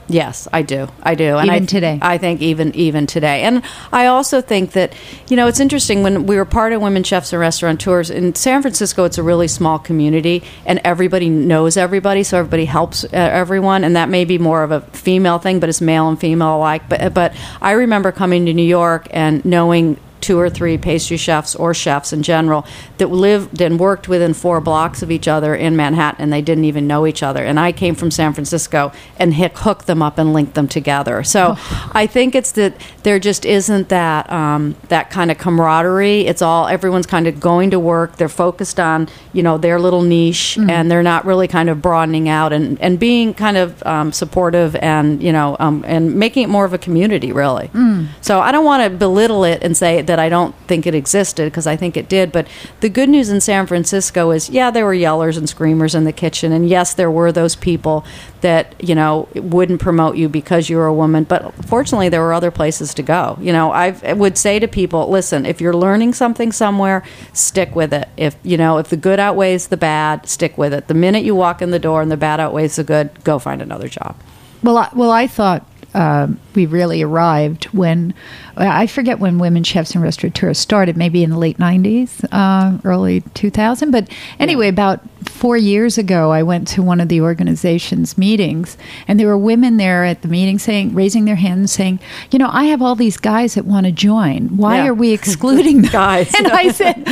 Yes, 0.09 0.49
I 0.53 0.63
do. 0.63 0.89
I 1.03 1.15
do. 1.15 1.37
And 1.37 1.49
Even 1.49 1.63
I, 1.63 1.67
today? 1.67 1.99
I 2.01 2.17
think 2.19 2.41
even 2.41 2.75
even 2.75 3.07
today. 3.07 3.43
And 3.43 3.63
I 3.93 4.07
also 4.07 4.41
think 4.41 4.73
that 4.73 4.95
you 5.29 5.37
know 5.37 5.47
it's 5.47 5.61
interesting 5.61 6.03
when 6.03 6.27
we 6.27 6.37
were 6.37 6.47
part 6.47 6.73
of 6.73 6.81
Women 6.81 7.05
Chefs 7.05 7.33
and 7.33 7.41
Restaurateurs 7.41 8.11
in 8.11 8.35
San 8.35 8.63
Francisco. 8.63 9.05
It's 9.05 9.19
a 9.19 9.23
really 9.23 9.49
small 9.49 9.79
community, 9.79 10.43
and 10.65 10.81
everybody 10.83 11.29
knows 11.29 11.77
everybody, 11.77 12.23
so 12.23 12.39
everybody 12.39 12.65
helps 12.65 13.05
uh, 13.05 13.09
everyone. 13.13 13.85
And 13.85 13.97
that 13.97 14.09
may 14.09 14.25
be 14.25 14.39
more 14.39 14.63
of 14.63 14.71
a 14.71 14.81
female 14.81 15.39
thing, 15.39 15.61
but 15.61 15.69
it's 15.69 15.83
male 15.83 16.09
and 16.09 16.19
female 16.19 16.57
alike. 16.57 16.89
But 16.89 17.13
but 17.13 17.35
I 17.61 17.73
remember 17.73 18.11
coming 18.11 18.47
to 18.47 18.55
New 18.55 18.63
York 18.63 19.09
and 19.11 19.45
knowing 19.45 19.99
two 20.21 20.39
or 20.39 20.51
three 20.51 20.79
pastry 20.79 21.17
chefs 21.17 21.55
or 21.55 21.75
chefs 21.75 22.13
in 22.13 22.23
general 22.23 22.67
that 22.99 23.09
lived 23.09 23.61
and 23.61 23.79
worked 23.79 24.09
within 24.09 24.35
four 24.35 24.61
blocks 24.61 25.03
of 25.03 25.11
each 25.11 25.29
other 25.29 25.55
in 25.55 25.77
Manhattan 25.77 26.23
and 26.23 26.33
they 26.33 26.43
didn't 26.43 26.65
even 26.65 26.87
know 26.87 27.07
each 27.07 27.23
other. 27.23 27.45
And 27.45 27.59
I 27.59 27.73
came 27.73 27.95
from 27.95 28.11
San 28.11 28.33
Francisco 28.33 28.93
and 29.19 29.35
hooked 29.35 29.87
them 29.87 30.03
up 30.03 30.19
and 30.19 30.33
linked 30.33 30.55
them 30.55 30.69
together. 30.69 31.23
So 31.23 31.55
oh. 31.57 31.91
I 31.95 32.07
think 32.07 32.35
it's 32.35 32.53
that 32.53 32.75
there 33.03 33.19
just 33.19 33.45
isn't 33.45 33.89
that 33.89 34.31
um, 34.31 34.77
that 34.89 35.11
kind 35.11 35.31
of 35.31 35.39
camaraderie. 35.39 36.27
It's 36.27 36.43
all 36.43 36.69
everyone's 36.69 37.07
kind 37.07 37.27
of 37.27 37.41
going 37.41 37.71
to 37.71 37.79
work. 37.79 38.17
They're 38.17 38.29
focused 38.29 38.79
on 38.81 39.09
you 39.33 39.43
know 39.43 39.59
their 39.59 39.79
little 39.79 40.03
niche 40.03 40.57
mm. 40.59 40.71
and 40.71 40.91
they're 40.91 41.03
not 41.03 41.25
really 41.25 41.49
kind 41.49 41.69
of 41.69 41.81
broadening 41.81 42.29
out 42.29 42.53
and, 42.53 42.81
and 42.81 42.99
being 42.99 43.35
kind 43.35 43.57
of 43.57 43.83
um, 43.87 44.13
supportive 44.13 44.77
and 44.77 45.23
you 45.23 45.33
know 45.33 45.57
um, 45.61 45.85
and 45.87 46.15
making 46.15 46.43
it 46.43 46.49
more 46.49 46.65
of 46.65 46.73
a 46.73 46.79
community 46.79 47.33
really. 47.33 47.69
Mm. 47.69 48.09
So 48.21 48.41
I 48.41 48.53
don't 48.53 48.65
want 48.65 48.83
to 48.83 48.91
belittle 48.91 49.45
it 49.45 49.63
and 49.63 49.77
say 49.77 50.03
that 50.09 50.19
I 50.19 50.29
don't 50.29 50.55
think 50.67 50.87
it 50.87 50.95
existed 50.95 51.45
because 51.45 51.67
I 51.67 51.77
think 51.77 51.97
it 51.97 52.09
did. 52.09 52.33
But 52.33 52.49
the 52.81 52.89
good 52.89 53.09
news 53.09 53.29
in 53.29 53.41
San 53.41 53.67
Francisco 53.67 54.31
is, 54.33 54.51
yeah, 54.51 54.71
there 54.71 54.85
were 54.85 54.95
yellers 54.95 55.39
and 55.39 55.49
screamers 55.49 55.95
in 55.95 56.05
the 56.05 56.13
kitchen, 56.13 56.51
and 56.51 56.69
yes, 56.69 56.95
there 56.95 57.11
were 57.11 57.31
those 57.31 57.55
people 57.55 58.05
that 58.41 58.75
you 58.83 58.95
know 58.95 59.29
wouldn't 59.35 59.81
promote 59.81 60.17
you 60.17 60.29
because 60.29 60.69
you 60.69 60.77
were 60.77 60.87
a 60.87 60.95
woman. 60.95 61.25
But 61.25 61.55
fortunately, 61.67 62.09
there 62.09 62.23
were 62.23 62.33
other 62.33 62.51
places 62.51 62.93
to 62.95 63.03
go. 63.03 63.39
You 63.41 63.53
know, 63.53 63.71
I've, 63.71 64.03
I 64.03 64.15
would 64.15 64.37
say 64.37 64.59
to 64.59 64.67
people, 64.67 65.09
listen, 65.09 65.47
if 65.47 65.61
you're 65.61 65.77
learning 65.77 66.15
something 66.15 66.51
somewhere, 66.51 67.05
stick 67.33 67.77
with 67.77 67.93
it. 67.93 68.09
If 68.17 68.37
you 68.43 68.57
know, 68.57 68.79
if 68.79 68.89
the 68.89 68.97
good 68.97 69.21
outweighs 69.21 69.69
the 69.69 69.77
bad, 69.77 70.27
stick 70.27 70.59
with 70.59 70.75
it. 70.75 70.89
The 70.89 70.95
minute 70.95 71.23
you 71.23 71.35
walk 71.35 71.63
in 71.63 71.71
the 71.71 71.79
door 71.79 72.03
and 72.03 72.11
the 72.11 72.17
bad 72.17 72.41
outweighs 72.41 72.77
the 72.77 72.85
good, 72.85 73.23
go 73.23 73.39
find 73.39 73.63
another 73.63 73.89
job. 73.89 74.17
Well, 74.63 74.79
I, 74.79 74.91
well, 74.93 75.13
I 75.13 75.29
thought 75.29 75.65
uh, 75.95 76.29
we 76.55 76.67
really 76.67 77.03
arrived 77.03 77.67
when 77.67 78.15
I 78.59 78.87
forget 78.87 79.19
when 79.19 79.39
women 79.39 79.63
chefs 79.63 79.95
and 79.95 80.03
restaurateurs 80.03 80.59
started, 80.59 80.97
maybe 80.97 81.23
in 81.23 81.31
the 81.31 81.39
late 81.39 81.59
90s, 81.59 82.25
uh, 82.33 82.79
early 82.85 83.21
2000. 83.35 83.91
But 83.91 84.09
anyway, 84.39 84.69
about 84.69 85.01
four 85.25 85.57
years 85.57 85.99
ago, 85.99 86.33
I 86.33 86.43
went 86.43 86.67
to 86.69 86.83
one 86.83 87.01
of 87.01 87.09
the 87.09 87.21
organization's 87.21 88.19
meetings, 88.19 88.77
and 89.07 89.19
there 89.19 89.29
were 89.29 89.39
women 89.39 89.77
there 89.77 90.05
at 90.05 90.23
the 90.23 90.29
meeting 90.29 90.59
saying, 90.59 90.95
raising 90.95 91.25
their 91.25 91.37
hands, 91.37 91.73
saying, 91.73 92.01
"You 92.31 92.39
know, 92.39 92.51
I 92.53 92.65
have 92.65 92.83
all 92.83 92.95
these 92.95 93.17
guys 93.17 93.55
that 93.55 93.65
want 93.65 93.87
to 93.87 93.93
join. 93.93 94.57
Why 94.57 94.77
yeah. 94.77 94.89
are 94.89 94.95
we 94.95 95.13
excluding 95.13 95.83
them?" 95.83 95.93
guys? 95.93 96.35
And 96.35 96.49
I 96.49 96.71
said, 96.73 97.05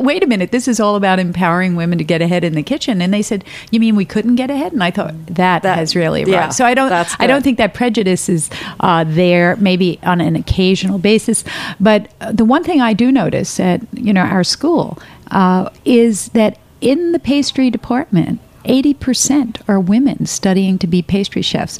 "Wait 0.00 0.22
a 0.22 0.26
minute. 0.26 0.50
This 0.52 0.68
is 0.68 0.80
all 0.80 0.96
about 0.96 1.18
empowering 1.18 1.76
women 1.76 1.98
to 1.98 2.04
get 2.04 2.22
ahead 2.22 2.44
in 2.44 2.54
the 2.54 2.62
kitchen." 2.62 3.02
And 3.02 3.12
they 3.12 3.22
said, 3.22 3.44
"You 3.70 3.80
mean 3.80 3.96
we 3.96 4.04
couldn't 4.04 4.36
get 4.36 4.50
ahead?" 4.50 4.72
And 4.72 4.82
I 4.82 4.90
thought 4.90 5.14
that, 5.26 5.62
that 5.62 5.78
has 5.78 5.94
really 5.94 6.22
arrived. 6.22 6.30
Yeah, 6.30 6.48
so 6.50 6.64
I 6.64 6.74
don't, 6.74 6.92
I 7.20 7.26
don't 7.26 7.42
think 7.42 7.58
that 7.58 7.74
prejudice 7.74 8.28
is 8.28 8.50
uh, 8.80 9.04
there. 9.04 9.56
Maybe 9.56 9.98
on 10.02 10.20
an 10.20 10.36
occasional 10.78 10.98
basis, 10.98 11.44
but 11.80 12.10
uh, 12.20 12.32
the 12.32 12.44
one 12.44 12.64
thing 12.64 12.80
I 12.80 12.92
do 12.92 13.10
notice 13.10 13.58
at 13.60 13.80
you 13.92 14.12
know 14.12 14.22
our 14.22 14.44
school 14.44 14.98
uh, 15.30 15.70
is 15.84 16.28
that 16.30 16.58
in 16.80 17.12
the 17.12 17.18
pastry 17.18 17.70
department, 17.70 18.40
80% 18.64 19.62
are 19.68 19.80
women 19.80 20.26
studying 20.26 20.78
to 20.78 20.86
be 20.86 21.02
pastry 21.02 21.42
chefs. 21.42 21.78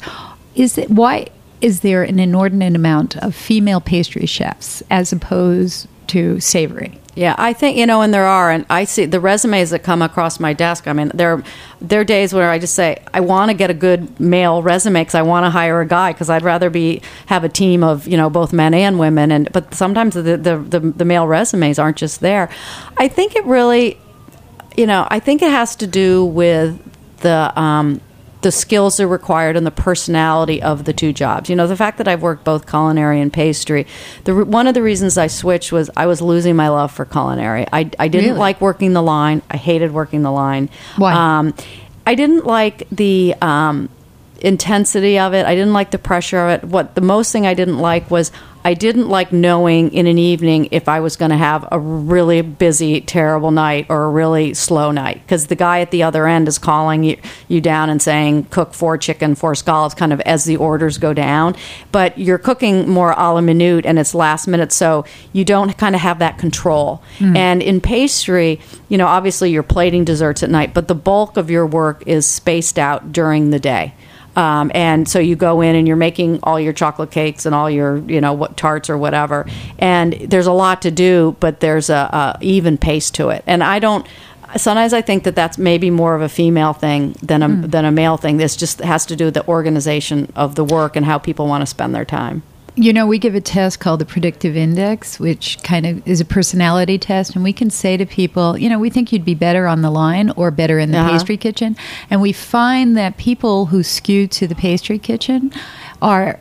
Is 0.55 0.77
it 0.77 0.89
why 0.89 1.27
is 1.61 1.81
there 1.81 2.03
an 2.03 2.19
inordinate 2.19 2.75
amount 2.75 3.17
of 3.17 3.35
female 3.35 3.81
pastry 3.81 4.25
chefs 4.25 4.81
as 4.89 5.11
opposed 5.11 5.87
to 6.09 6.39
savory? 6.39 6.99
Yeah, 7.15 7.35
I 7.37 7.53
think 7.53 7.75
you 7.75 7.85
know, 7.85 8.01
and 8.01 8.13
there 8.13 8.25
are, 8.25 8.49
and 8.49 8.65
I 8.69 8.85
see 8.85 9.05
the 9.05 9.19
resumes 9.19 9.71
that 9.71 9.83
come 9.83 10.01
across 10.01 10.39
my 10.39 10.53
desk. 10.53 10.87
I 10.87 10.93
mean, 10.93 11.11
there, 11.13 11.43
there 11.81 12.01
are 12.01 12.05
days 12.05 12.33
where 12.33 12.49
I 12.49 12.59
just 12.59 12.75
say 12.75 13.03
I 13.13 13.19
want 13.19 13.49
to 13.49 13.57
get 13.57 13.69
a 13.69 13.73
good 13.73 14.19
male 14.19 14.63
resume 14.63 15.01
because 15.01 15.15
I 15.15 15.21
want 15.21 15.45
to 15.45 15.49
hire 15.49 15.81
a 15.81 15.85
guy 15.85 16.13
because 16.13 16.29
I'd 16.29 16.43
rather 16.43 16.69
be 16.69 17.01
have 17.25 17.43
a 17.43 17.49
team 17.49 17.83
of 17.83 18.07
you 18.07 18.15
know 18.15 18.29
both 18.29 18.53
men 18.53 18.73
and 18.73 18.99
women. 18.99 19.31
And 19.31 19.51
but 19.51 19.73
sometimes 19.73 20.13
the 20.15 20.21
the, 20.21 20.57
the, 20.57 20.79
the 20.79 21.05
male 21.05 21.27
resumes 21.27 21.77
aren't 21.77 21.97
just 21.97 22.21
there. 22.21 22.49
I 22.97 23.07
think 23.07 23.35
it 23.35 23.43
really 23.45 23.97
you 24.79 24.87
know, 24.87 25.05
I 25.09 25.19
think 25.19 25.41
it 25.41 25.51
has 25.51 25.75
to 25.77 25.87
do 25.87 26.23
with 26.23 26.79
the 27.17 27.51
um, 27.59 27.99
the 28.41 28.51
skills 28.51 28.97
that 28.97 29.03
are 29.03 29.07
required 29.07 29.57
and 29.57 29.65
the 29.65 29.71
personality 29.71 30.61
of 30.61 30.85
the 30.85 30.93
two 30.93 31.11
jobs. 31.11 31.49
You 31.49 31.55
know, 31.55 31.67
the 31.67 31.75
fact 31.75 31.97
that 31.97 32.07
I've 32.07 32.21
worked 32.21 32.43
both 32.43 32.69
culinary 32.69 33.19
and 33.19 33.31
pastry. 33.31 33.85
The 34.23 34.45
one 34.45 34.67
of 34.67 34.73
the 34.73 34.81
reasons 34.81 35.17
I 35.17 35.27
switched 35.27 35.71
was 35.71 35.89
I 35.97 36.05
was 36.05 36.21
losing 36.21 36.55
my 36.55 36.69
love 36.69 36.91
for 36.91 37.05
culinary. 37.05 37.65
I 37.71 37.91
I 37.99 38.07
didn't 38.07 38.29
really? 38.29 38.39
like 38.39 38.61
working 38.61 38.93
the 38.93 39.01
line. 39.01 39.41
I 39.49 39.57
hated 39.57 39.91
working 39.91 40.21
the 40.21 40.31
line. 40.31 40.69
Why? 40.95 41.13
Um, 41.39 41.53
I 42.05 42.15
didn't 42.15 42.45
like 42.45 42.89
the 42.89 43.35
um, 43.41 43.89
intensity 44.41 45.19
of 45.19 45.33
it. 45.33 45.45
I 45.45 45.53
didn't 45.53 45.73
like 45.73 45.91
the 45.91 45.99
pressure 45.99 46.39
of 46.39 46.63
it. 46.63 46.67
What 46.67 46.95
the 46.95 47.01
most 47.01 47.31
thing 47.31 47.45
I 47.45 47.53
didn't 47.53 47.79
like 47.79 48.09
was 48.09 48.31
I 48.63 48.73
didn't 48.73 49.07
like 49.07 49.31
knowing 49.31 49.93
in 49.93 50.05
an 50.05 50.17
evening 50.17 50.67
if 50.71 50.89
I 50.89 50.99
was 50.99 51.15
going 51.15 51.31
to 51.31 51.37
have 51.37 51.67
a 51.71 51.79
really 51.79 52.41
busy, 52.41 52.99
terrible 52.99 53.51
night 53.51 53.85
or 53.89 54.03
a 54.03 54.09
really 54.09 54.53
slow 54.53 54.91
night 54.91 55.21
because 55.23 55.47
the 55.47 55.55
guy 55.55 55.79
at 55.79 55.91
the 55.91 56.03
other 56.03 56.27
end 56.27 56.47
is 56.47 56.57
calling 56.57 57.03
you, 57.03 57.17
you 57.47 57.61
down 57.61 57.89
and 57.89 58.01
saying, 58.01 58.45
cook 58.45 58.73
four 58.73 58.97
chicken, 58.97 59.35
four 59.35 59.55
scallops, 59.55 59.95
kind 59.95 60.11
of 60.11 60.19
as 60.21 60.43
the 60.43 60.57
orders 60.57 60.97
go 60.97 61.13
down. 61.13 61.55
But 61.93 62.17
you're 62.17 62.37
cooking 62.37 62.89
more 62.89 63.11
a 63.11 63.33
la 63.33 63.41
minute 63.41 63.85
and 63.85 63.97
it's 63.97 64.13
last 64.13 64.45
minute, 64.45 64.73
so 64.73 65.05
you 65.31 65.45
don't 65.45 65.77
kind 65.77 65.95
of 65.95 66.01
have 66.01 66.19
that 66.19 66.37
control. 66.37 67.01
Mm. 67.19 67.37
And 67.37 67.61
in 67.63 67.79
pastry, 67.79 68.59
you 68.89 68.97
know, 68.97 69.07
obviously 69.07 69.51
you're 69.51 69.63
plating 69.63 70.03
desserts 70.03 70.43
at 70.43 70.49
night, 70.49 70.73
but 70.73 70.89
the 70.89 70.95
bulk 70.95 71.37
of 71.37 71.49
your 71.49 71.65
work 71.65 72.03
is 72.05 72.25
spaced 72.25 72.77
out 72.77 73.13
during 73.13 73.51
the 73.51 73.59
day. 73.59 73.93
Um, 74.35 74.71
and 74.73 75.07
so 75.07 75.19
you 75.19 75.35
go 75.35 75.61
in 75.61 75.75
and 75.75 75.87
you're 75.87 75.97
making 75.97 76.39
all 76.43 76.59
your 76.59 76.73
chocolate 76.73 77.11
cakes 77.11 77.45
and 77.45 77.53
all 77.55 77.69
your 77.69 77.97
you 77.97 78.21
know 78.21 78.33
what 78.33 78.55
tarts 78.57 78.89
or 78.89 78.97
whatever 78.97 79.45
and 79.79 80.13
there's 80.13 80.45
a 80.45 80.51
lot 80.51 80.83
to 80.83 80.91
do 80.91 81.35
but 81.39 81.59
there's 81.59 81.89
a, 81.89 81.95
a 81.95 82.37
even 82.41 82.77
pace 82.77 83.09
to 83.11 83.29
it 83.29 83.43
and 83.47 83.63
i 83.63 83.79
don't 83.79 84.07
sometimes 84.57 84.93
I 84.93 85.01
think 85.01 85.23
that 85.23 85.35
that's 85.35 85.57
maybe 85.57 85.89
more 85.89 86.15
of 86.15 86.21
a 86.21 86.29
female 86.29 86.73
thing 86.73 87.15
than 87.21 87.43
a 87.43 87.49
mm. 87.49 87.69
than 87.69 87.85
a 87.85 87.91
male 87.91 88.17
thing. 88.17 88.37
This 88.37 88.55
just 88.55 88.79
has 88.79 89.05
to 89.07 89.15
do 89.15 89.25
with 89.25 89.33
the 89.33 89.47
organization 89.47 90.31
of 90.35 90.55
the 90.55 90.63
work 90.63 90.95
and 90.95 91.05
how 91.05 91.19
people 91.19 91.47
want 91.47 91.61
to 91.61 91.65
spend 91.65 91.93
their 91.93 92.05
time. 92.05 92.43
You 92.79 92.93
know, 92.93 93.05
we 93.05 93.19
give 93.19 93.35
a 93.35 93.41
test 93.41 93.81
called 93.81 93.99
the 93.99 94.05
predictive 94.05 94.55
index, 94.55 95.19
which 95.19 95.61
kind 95.63 95.85
of 95.85 96.07
is 96.07 96.21
a 96.21 96.25
personality 96.25 96.97
test, 96.97 97.35
and 97.35 97.43
we 97.43 97.51
can 97.51 97.69
say 97.69 97.97
to 97.97 98.05
people, 98.05 98.57
you 98.57 98.69
know, 98.69 98.79
we 98.79 98.89
think 98.89 99.11
you'd 99.11 99.25
be 99.25 99.35
better 99.35 99.67
on 99.67 99.81
the 99.81 99.91
line 99.91 100.29
or 100.37 100.49
better 100.49 100.79
in 100.79 100.91
the 100.91 100.97
uh-huh. 100.97 101.11
pastry 101.11 101.35
kitchen. 101.35 101.75
And 102.09 102.21
we 102.21 102.31
find 102.31 102.95
that 102.95 103.17
people 103.17 103.65
who 103.65 103.83
skew 103.83 104.27
to 104.27 104.47
the 104.47 104.55
pastry 104.55 104.97
kitchen 104.97 105.51
are 106.01 106.39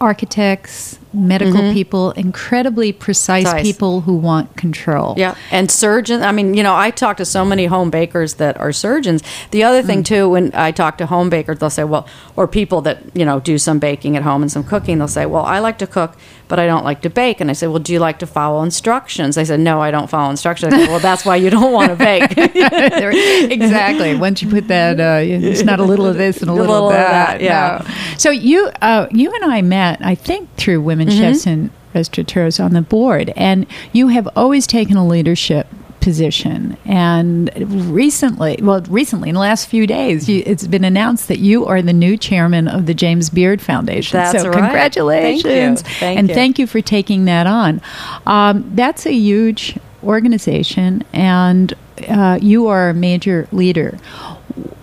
architects, 0.00 0.98
medical 1.12 1.60
mm-hmm. 1.60 1.72
people, 1.72 2.10
incredibly 2.12 2.92
precise, 2.92 3.44
precise, 3.44 3.62
people 3.62 4.02
who 4.02 4.14
want 4.14 4.56
control. 4.56 5.14
Yeah, 5.16 5.34
and 5.50 5.70
surgeons. 5.70 6.22
I 6.22 6.32
mean, 6.32 6.54
you 6.54 6.62
know, 6.62 6.74
I 6.74 6.90
talk 6.90 7.16
to 7.18 7.24
so 7.24 7.44
many 7.44 7.66
home 7.66 7.90
bakers 7.90 8.34
that 8.34 8.56
are 8.58 8.72
surgeons. 8.72 9.22
The 9.50 9.64
other 9.64 9.82
thing 9.82 10.02
mm. 10.02 10.06
too, 10.06 10.28
when 10.28 10.50
I 10.54 10.70
talk 10.70 10.98
to 10.98 11.06
home 11.06 11.30
bakers, 11.30 11.58
they'll 11.58 11.70
say, 11.70 11.84
"Well," 11.84 12.06
or 12.36 12.46
people 12.46 12.80
that 12.82 12.98
you 13.14 13.24
know 13.24 13.40
do 13.40 13.58
some 13.58 13.78
baking 13.78 14.16
at 14.16 14.22
home 14.22 14.42
and 14.42 14.50
some 14.50 14.64
cooking, 14.64 14.98
they'll 14.98 15.08
say, 15.08 15.26
"Well, 15.26 15.44
I 15.44 15.58
like 15.58 15.78
to 15.78 15.86
cook, 15.86 16.16
but 16.48 16.58
I 16.58 16.66
don't 16.66 16.84
like 16.84 17.02
to 17.02 17.10
bake." 17.10 17.40
And 17.40 17.50
I 17.50 17.52
say, 17.52 17.66
"Well, 17.66 17.78
do 17.78 17.92
you 17.92 18.00
like 18.00 18.18
to 18.20 18.26
follow 18.26 18.62
instructions?" 18.62 19.34
They 19.36 19.44
said, 19.44 19.60
"No, 19.60 19.80
I 19.80 19.90
don't 19.90 20.08
follow 20.08 20.30
instructions." 20.30 20.74
Well, 20.74 21.00
that's 21.00 21.24
why 21.24 21.36
you 21.36 21.50
don't 21.50 21.72
want 21.72 21.90
to 21.90 21.96
bake. 21.96 22.32
exactly. 22.36 24.16
Once 24.16 24.42
you 24.42 24.48
put 24.48 24.68
that, 24.68 24.98
uh, 24.98 25.20
it's 25.22 25.62
not 25.62 25.80
a 25.80 25.84
little 25.84 26.06
of 26.06 26.16
this 26.16 26.40
and 26.40 26.50
a 26.50 26.52
little, 26.52 26.66
a 26.68 26.72
little 26.72 26.88
of 26.88 26.94
that. 26.94 27.36
Of 27.36 27.40
that 27.40 27.44
yeah. 27.44 27.82
No. 27.82 27.94
So 28.18 28.30
you, 28.30 28.70
uh, 28.82 29.06
you 29.10 29.32
and 29.32 29.44
I 29.44 29.62
met, 29.62 30.00
I 30.02 30.14
think, 30.14 30.54
through 30.56 30.80
Women 30.80 30.97
mm-hmm. 31.06 31.18
chefs 31.18 31.46
and 31.46 31.70
restaurateurs 31.94 32.60
on 32.60 32.72
the 32.72 32.82
board, 32.82 33.32
and 33.36 33.66
you 33.92 34.08
have 34.08 34.28
always 34.36 34.66
taken 34.66 34.96
a 34.96 35.06
leadership 35.06 35.66
position. 36.00 36.76
And 36.84 37.50
recently, 37.90 38.58
well, 38.62 38.80
recently 38.82 39.28
in 39.28 39.34
the 39.34 39.40
last 39.40 39.68
few 39.68 39.86
days, 39.86 40.28
you, 40.28 40.42
it's 40.46 40.66
been 40.66 40.84
announced 40.84 41.28
that 41.28 41.38
you 41.38 41.66
are 41.66 41.82
the 41.82 41.92
new 41.92 42.16
chairman 42.16 42.68
of 42.68 42.86
the 42.86 42.94
James 42.94 43.30
Beard 43.30 43.60
Foundation. 43.60 44.18
That's 44.18 44.42
so 44.42 44.48
right. 44.48 44.58
congratulations, 44.58 45.82
thank 45.82 45.98
Thank 45.98 46.18
and 46.18 46.28
you. 46.28 46.34
thank 46.34 46.58
you 46.58 46.66
for 46.66 46.80
taking 46.80 47.24
that 47.26 47.46
on. 47.46 47.80
Um, 48.26 48.70
that's 48.74 49.06
a 49.06 49.12
huge 49.12 49.76
organization, 50.02 51.04
and 51.12 51.74
uh, 52.08 52.38
you 52.40 52.68
are 52.68 52.90
a 52.90 52.94
major 52.94 53.48
leader 53.52 53.98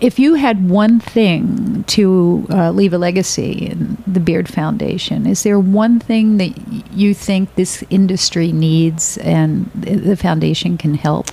if 0.02 0.20
you 0.20 0.36
had 0.36 0.70
one 0.70 1.00
thing 1.00 1.84
to 1.86 2.46
uh, 2.50 2.72
leave 2.72 2.94
a 2.94 2.98
legacy 2.98 3.68
in 3.68 3.98
the 4.16 4.20
Beard 4.20 4.50
Foundation, 4.50 5.28
is 5.28 5.44
there 5.44 5.60
one 5.60 6.00
thing 6.00 6.38
that 6.38 6.58
you 6.92 7.14
think 7.14 7.54
this 7.54 7.84
industry 7.92 8.52
needs 8.52 9.18
and 9.20 9.70
the 9.76 10.18
foundation 10.18 10.78
can 10.78 10.96
help? 10.96 11.28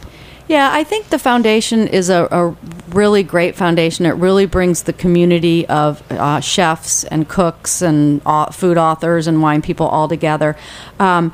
Yeah, 0.48 0.68
I 0.70 0.84
think 0.84 1.08
the 1.08 1.18
foundation 1.18 1.88
is 1.88 2.10
a, 2.10 2.28
a 2.30 2.54
really 2.90 3.22
great 3.22 3.56
foundation. 3.56 4.04
It 4.04 4.16
really 4.16 4.44
brings 4.44 4.82
the 4.82 4.92
community 4.92 5.66
of 5.68 6.02
uh, 6.12 6.40
chefs 6.40 7.04
and 7.04 7.28
cooks 7.28 7.80
and 7.80 8.20
uh, 8.26 8.50
food 8.50 8.76
authors 8.76 9.26
and 9.26 9.40
wine 9.40 9.62
people 9.62 9.86
all 9.86 10.08
together. 10.08 10.56
Um, 10.98 11.32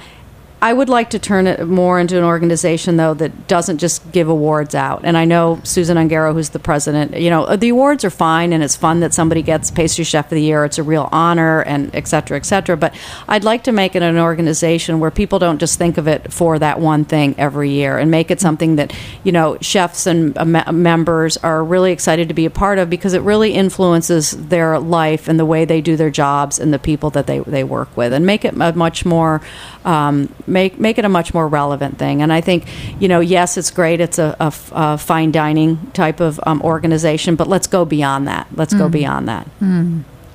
I 0.61 0.73
would 0.73 0.89
like 0.89 1.11
to 1.11 1.21
turn 1.21 1.47
it 1.47 1.69
more 1.69 2.01
into 2.01 2.19
an 2.19 2.25
organization, 2.25 2.97
though, 2.97 3.15
that 3.15 3.47
doesn't 3.47 3.79
just 3.79 4.11
give 4.11 4.29
awards 4.29 4.75
out. 4.75 5.03
And 5.05 5.17
I 5.17 5.25
know 5.25 5.61
Susan 5.63 5.97
Ungaro, 5.97 6.33
who's 6.33 6.51
the 6.51 6.59
president, 6.59 7.17
you 7.17 7.31
know, 7.31 7.55
the 7.55 7.69
awards 7.69 8.05
are 8.05 8.11
fine 8.11 8.53
and 8.53 8.65
it's 8.65 8.75
fun 8.75 8.99
that 9.01 9.15
somebody 9.15 9.41
gets 9.43 9.71
Pastry 9.71 10.05
Chef 10.05 10.27
of 10.27 10.31
the 10.31 10.43
Year. 10.43 10.65
It's 10.65 10.79
a 10.79 10.83
real 10.83 11.09
honor 11.13 11.63
and 11.63 11.95
et 11.95 12.09
cetera, 12.09 12.37
et 12.37 12.45
cetera. 12.45 12.77
But 12.77 12.93
I'd 13.29 13.45
like 13.45 13.63
to 13.65 13.73
make 13.73 13.95
it 13.95 14.03
an 14.03 14.19
organization 14.19 14.99
where 14.99 15.13
people 15.13 15.39
don't 15.39 15.59
just 15.59 15.79
think 15.79 15.97
of 15.97 16.09
it 16.09 16.33
for 16.33 16.59
that 16.59 16.81
one 16.81 17.05
thing 17.05 17.37
every 17.39 17.71
year 17.71 17.97
and 17.97 18.11
make 18.11 18.33
it 18.33 18.41
something 18.41 18.77
that, 18.77 18.93
you 19.23 19.31
know, 19.31 19.59
chefs 19.61 20.09
and 20.09 20.35
members 20.73 21.37
are 21.37 21.63
really 21.63 21.93
excited 21.93 22.27
to 22.29 22.35
be 22.35 22.47
a 22.47 22.51
part 22.51 22.81
of 22.81 22.91
because 22.91 23.13
it 23.13 23.23
really 23.23 23.53
influences 23.53 24.33
their 24.33 24.81
life 24.81 25.29
and 25.29 25.39
the 25.39 25.47
way 25.47 25.65
they 25.65 25.81
do 25.81 25.97
their 25.97 26.11
jobs 26.11 26.59
and 26.59 26.75
the 26.75 26.81
people 26.81 27.11
that 27.11 27.29
they, 27.29 27.39
they 27.41 27.63
work 27.63 27.97
with 27.97 28.13
and 28.13 28.27
make 28.27 28.45
it 28.45 28.55
a 28.61 28.73
much 28.73 29.05
more 29.05 29.41
um, 29.85 30.29
make 30.49 30.79
make 30.79 30.99
it 30.99 31.05
a 31.05 31.09
much 31.09 31.35
more 31.35 31.47
relevant 31.47 31.99
thing. 31.99 32.23
And 32.23 32.33
I 32.33 32.41
think, 32.41 32.67
you 33.01 33.09
know, 33.09 33.21
yes, 33.21 33.57
it's 33.57 33.71
great. 33.71 34.01
It's 34.01 34.19
a, 34.19 34.37
a, 34.41 34.53
a 34.73 34.99
fine 34.99 35.31
dining 35.33 35.91
type 35.93 36.21
of 36.21 36.41
um, 36.45 36.63
organization, 36.63 37.37
but 37.37 37.47
let's 37.47 37.67
go 37.67 37.85
beyond 37.85 38.27
that. 38.29 38.49
Let's 38.55 38.75
go 38.75 38.89
beyond 38.89 39.29
that. 39.29 39.47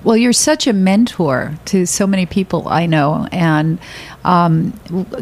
Well, 0.04 0.17
you're 0.17 0.34
such 0.34 0.67
a 0.67 0.73
mentor 0.73 1.58
to 1.65 1.86
so 1.86 2.06
many 2.06 2.26
people 2.26 2.67
I 2.67 2.86
know. 2.86 3.28
And 3.32 3.80
um, 4.26 4.73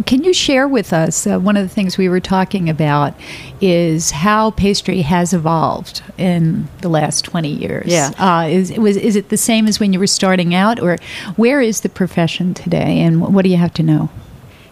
can 0.06 0.24
you 0.24 0.34
share 0.34 0.68
with 0.68 0.92
us 0.92 1.28
uh, 1.28 1.40
one 1.40 1.56
of 1.56 1.68
the 1.68 1.74
things 1.74 1.98
we 1.98 2.10
were 2.10 2.20
talking 2.20 2.68
about 2.68 3.14
is 3.62 4.10
how 4.10 4.52
pastry 4.52 5.02
has 5.02 5.34
evolved 5.34 6.02
in 6.18 6.68
the 6.82 6.90
last 6.90 7.26
20 7.26 7.50
years? 7.50 7.88
Yeah. 7.88 8.12
Uh, 8.18 8.48
is, 8.48 8.72
was, 8.78 8.98
is 8.98 9.16
it 9.16 9.30
the 9.30 9.38
same 9.38 9.68
as 9.68 9.80
when 9.80 9.94
you 9.94 10.00
were 10.00 10.08
starting 10.08 10.56
out, 10.56 10.80
or 10.80 10.98
where 11.36 11.62
is 11.62 11.82
the 11.82 11.90
profession 11.90 12.56
today, 12.56 13.02
and 13.02 13.22
what 13.34 13.44
do 13.44 13.50
you 13.50 13.58
have 13.58 13.74
to 13.76 13.84
know? 13.84 14.10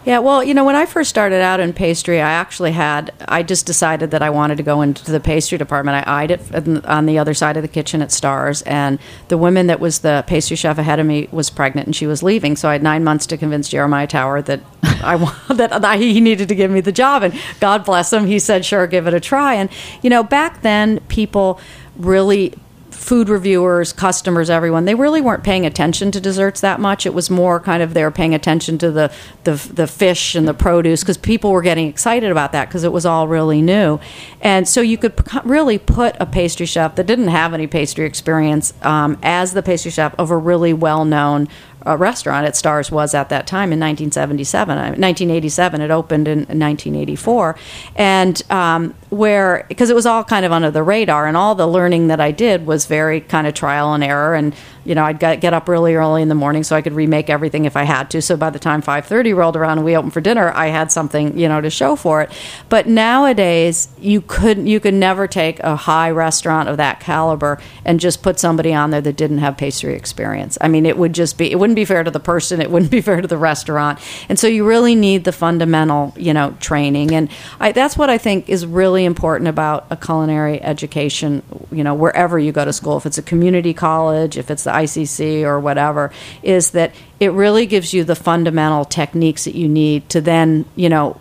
Yeah, 0.05 0.19
well, 0.19 0.41
you 0.41 0.53
know, 0.53 0.63
when 0.63 0.77
I 0.77 0.85
first 0.85 1.09
started 1.09 1.41
out 1.41 1.59
in 1.59 1.73
pastry, 1.73 2.21
I 2.21 2.31
actually 2.31 2.71
had, 2.71 3.11
I 3.27 3.43
just 3.43 3.65
decided 3.65 4.11
that 4.11 4.21
I 4.21 4.29
wanted 4.29 4.55
to 4.57 4.63
go 4.63 4.81
into 4.81 5.11
the 5.11 5.19
pastry 5.19 5.57
department. 5.57 6.07
I 6.07 6.21
eyed 6.21 6.31
it 6.31 6.85
on 6.85 7.05
the 7.05 7.19
other 7.19 7.33
side 7.33 7.57
of 7.57 7.63
the 7.63 7.67
kitchen 7.67 8.01
at 8.01 8.09
Stars, 8.09 8.61
and 8.61 8.97
the 9.27 9.37
woman 9.37 9.67
that 9.67 9.81
was 9.81 9.99
the 9.99 10.23
pastry 10.25 10.55
chef 10.55 10.77
ahead 10.77 10.99
of 10.99 11.05
me 11.05 11.27
was 11.31 11.49
pregnant 11.49 11.87
and 11.87 11.95
she 11.95 12.07
was 12.07 12.23
leaving. 12.23 12.55
So 12.55 12.69
I 12.69 12.73
had 12.73 12.83
nine 12.83 13.03
months 13.03 13.25
to 13.27 13.37
convince 13.37 13.67
Jeremiah 13.67 14.07
Tower 14.07 14.41
that 14.43 14.61
I 14.83 15.17
that 15.53 15.99
he 15.99 16.21
needed 16.21 16.47
to 16.47 16.55
give 16.55 16.71
me 16.71 16.79
the 16.79 16.93
job. 16.93 17.23
And 17.23 17.37
God 17.59 17.83
bless 17.83 18.13
him, 18.13 18.25
he 18.25 18.39
said, 18.39 18.65
sure, 18.65 18.87
give 18.87 19.05
it 19.05 19.13
a 19.13 19.19
try. 19.19 19.55
And, 19.55 19.69
you 20.01 20.09
know, 20.09 20.23
back 20.23 20.61
then, 20.61 21.01
people 21.09 21.59
really 21.97 22.53
food 22.99 23.29
reviewers, 23.29 23.93
customers, 23.93 24.49
everyone, 24.49 24.85
they 24.85 24.95
really 24.95 25.21
weren't 25.21 25.43
paying 25.43 25.65
attention 25.65 26.11
to 26.11 26.19
desserts 26.19 26.61
that 26.61 26.79
much. 26.79 27.05
It 27.05 27.13
was 27.13 27.29
more 27.29 27.59
kind 27.59 27.81
of 27.81 27.93
they 27.93 28.03
were 28.03 28.11
paying 28.11 28.35
attention 28.35 28.77
to 28.79 28.91
the 28.91 29.11
the, 29.45 29.53
the 29.73 29.87
fish 29.87 30.35
and 30.35 30.47
the 30.47 30.53
produce 30.53 31.01
because 31.01 31.17
people 31.17 31.51
were 31.51 31.61
getting 31.61 31.87
excited 31.87 32.29
about 32.29 32.51
that 32.51 32.67
because 32.67 32.83
it 32.83 32.91
was 32.91 33.05
all 33.05 33.27
really 33.27 33.61
new. 33.61 33.99
And 34.41 34.67
so 34.67 34.81
you 34.81 34.97
could 34.97 35.13
really 35.45 35.77
put 35.77 36.15
a 36.19 36.25
pastry 36.25 36.65
chef 36.65 36.95
that 36.95 37.07
didn't 37.07 37.29
have 37.29 37.53
any 37.53 37.67
pastry 37.67 38.05
experience 38.05 38.73
um, 38.83 39.17
as 39.23 39.53
the 39.53 39.63
pastry 39.63 39.91
chef 39.91 40.13
of 40.19 40.29
a 40.29 40.37
really 40.37 40.73
well 40.73 41.05
known 41.05 41.47
uh, 41.85 41.97
restaurant 41.97 42.45
at 42.45 42.55
Stars 42.55 42.91
was 42.91 43.13
at 43.13 43.29
that 43.29 43.47
time 43.47 43.71
in 43.71 43.79
1977. 43.79 44.77
I- 44.77 44.81
1987, 44.81 45.81
it 45.81 45.91
opened 45.91 46.27
in 46.27 46.39
1984. 46.39 47.55
And 47.95 48.41
um, 48.49 48.95
where, 49.09 49.65
because 49.69 49.89
it 49.89 49.95
was 49.95 50.05
all 50.05 50.23
kind 50.23 50.45
of 50.45 50.51
under 50.51 50.71
the 50.71 50.83
radar, 50.83 51.27
and 51.27 51.37
all 51.37 51.55
the 51.55 51.67
learning 51.67 52.07
that 52.07 52.19
I 52.19 52.31
did 52.31 52.65
was 52.65 52.85
very 52.85 53.21
kind 53.21 53.47
of 53.47 53.53
trial 53.53 53.93
and 53.93 54.03
error. 54.03 54.35
And, 54.35 54.53
you 54.89 54.95
know, 54.95 55.05
I'd 55.05 55.19
get, 55.19 55.39
get 55.39 55.53
up 55.53 55.69
really 55.69 55.93
early 55.93 56.23
in 56.23 56.29
the 56.29 56.35
morning 56.35 56.63
so 56.63 56.75
I 56.75 56.81
could 56.81 56.93
remake 56.93 57.29
everything 57.29 57.65
if 57.65 57.77
I 57.77 57.83
had 57.83 58.09
to. 58.09 58.23
So 58.23 58.35
by 58.35 58.49
the 58.49 58.57
time 58.57 58.81
5.30 58.81 59.35
rolled 59.35 59.55
around 59.55 59.77
and 59.77 59.85
we 59.85 59.95
opened 59.95 60.13
for 60.13 60.19
dinner, 60.19 60.51
I 60.55 60.69
had 60.69 60.91
something, 60.91 61.37
you 61.37 61.47
know, 61.47 61.61
to 61.61 61.69
show 61.69 61.95
for 61.95 62.23
it. 62.23 62.31
But 62.69 62.87
nowadays, 62.87 63.89
you 63.99 64.19
couldn't, 64.19 64.65
you 64.65 64.79
could 64.79 64.95
never 64.95 65.27
take 65.27 65.59
a 65.59 65.75
high 65.75 66.09
restaurant 66.09 66.69
of 66.69 66.77
that 66.77 66.99
caliber 67.01 67.59
and 67.85 67.99
just 67.99 68.23
put 68.23 68.39
somebody 68.39 68.73
on 68.73 68.89
there 68.89 68.99
that 68.99 69.15
didn't 69.15 69.37
have 69.37 69.57
pastry 69.57 69.93
experience. 69.93 70.57
I 70.59 70.67
mean, 70.67 70.87
it 70.87 70.97
would 70.97 71.13
just 71.13 71.37
be, 71.37 71.51
it 71.51 71.59
wouldn't 71.59 71.75
be 71.75 71.85
fair 71.85 72.03
to 72.03 72.09
the 72.09 72.19
person, 72.19 72.59
it 72.59 72.71
wouldn't 72.71 72.89
be 72.89 73.01
fair 73.09 73.21
to 73.21 73.27
the 73.27 73.37
restaurant. 73.37 73.99
And 74.27 74.39
so 74.39 74.47
you 74.47 74.67
really 74.67 74.95
need 74.95 75.23
the 75.23 75.31
fundamental, 75.31 76.15
you 76.17 76.33
know, 76.33 76.57
training. 76.59 77.13
And 77.13 77.29
I, 77.59 77.73
that's 77.73 77.95
what 77.95 78.09
I 78.09 78.17
think 78.17 78.49
is 78.49 78.65
really 78.65 79.05
important 79.05 79.49
about 79.49 79.85
a 79.91 79.95
culinary 79.95 80.59
education, 80.63 81.43
you 81.71 81.83
know, 81.83 81.93
wherever 81.93 82.39
you 82.39 82.51
go 82.51 82.65
to 82.65 82.73
school, 82.73 82.97
if 82.97 83.05
it's 83.05 83.19
a 83.19 83.21
community 83.21 83.75
college, 83.75 84.35
if 84.35 84.49
it's 84.49 84.63
the 84.63 84.78
ICC 84.83 85.43
or 85.43 85.59
whatever, 85.59 86.11
is 86.43 86.71
that 86.71 86.93
it 87.19 87.31
really 87.31 87.65
gives 87.65 87.93
you 87.93 88.03
the 88.03 88.15
fundamental 88.15 88.85
techniques 88.85 89.45
that 89.45 89.55
you 89.55 89.67
need 89.67 90.09
to 90.09 90.21
then, 90.21 90.65
you 90.75 90.89
know, 90.89 91.19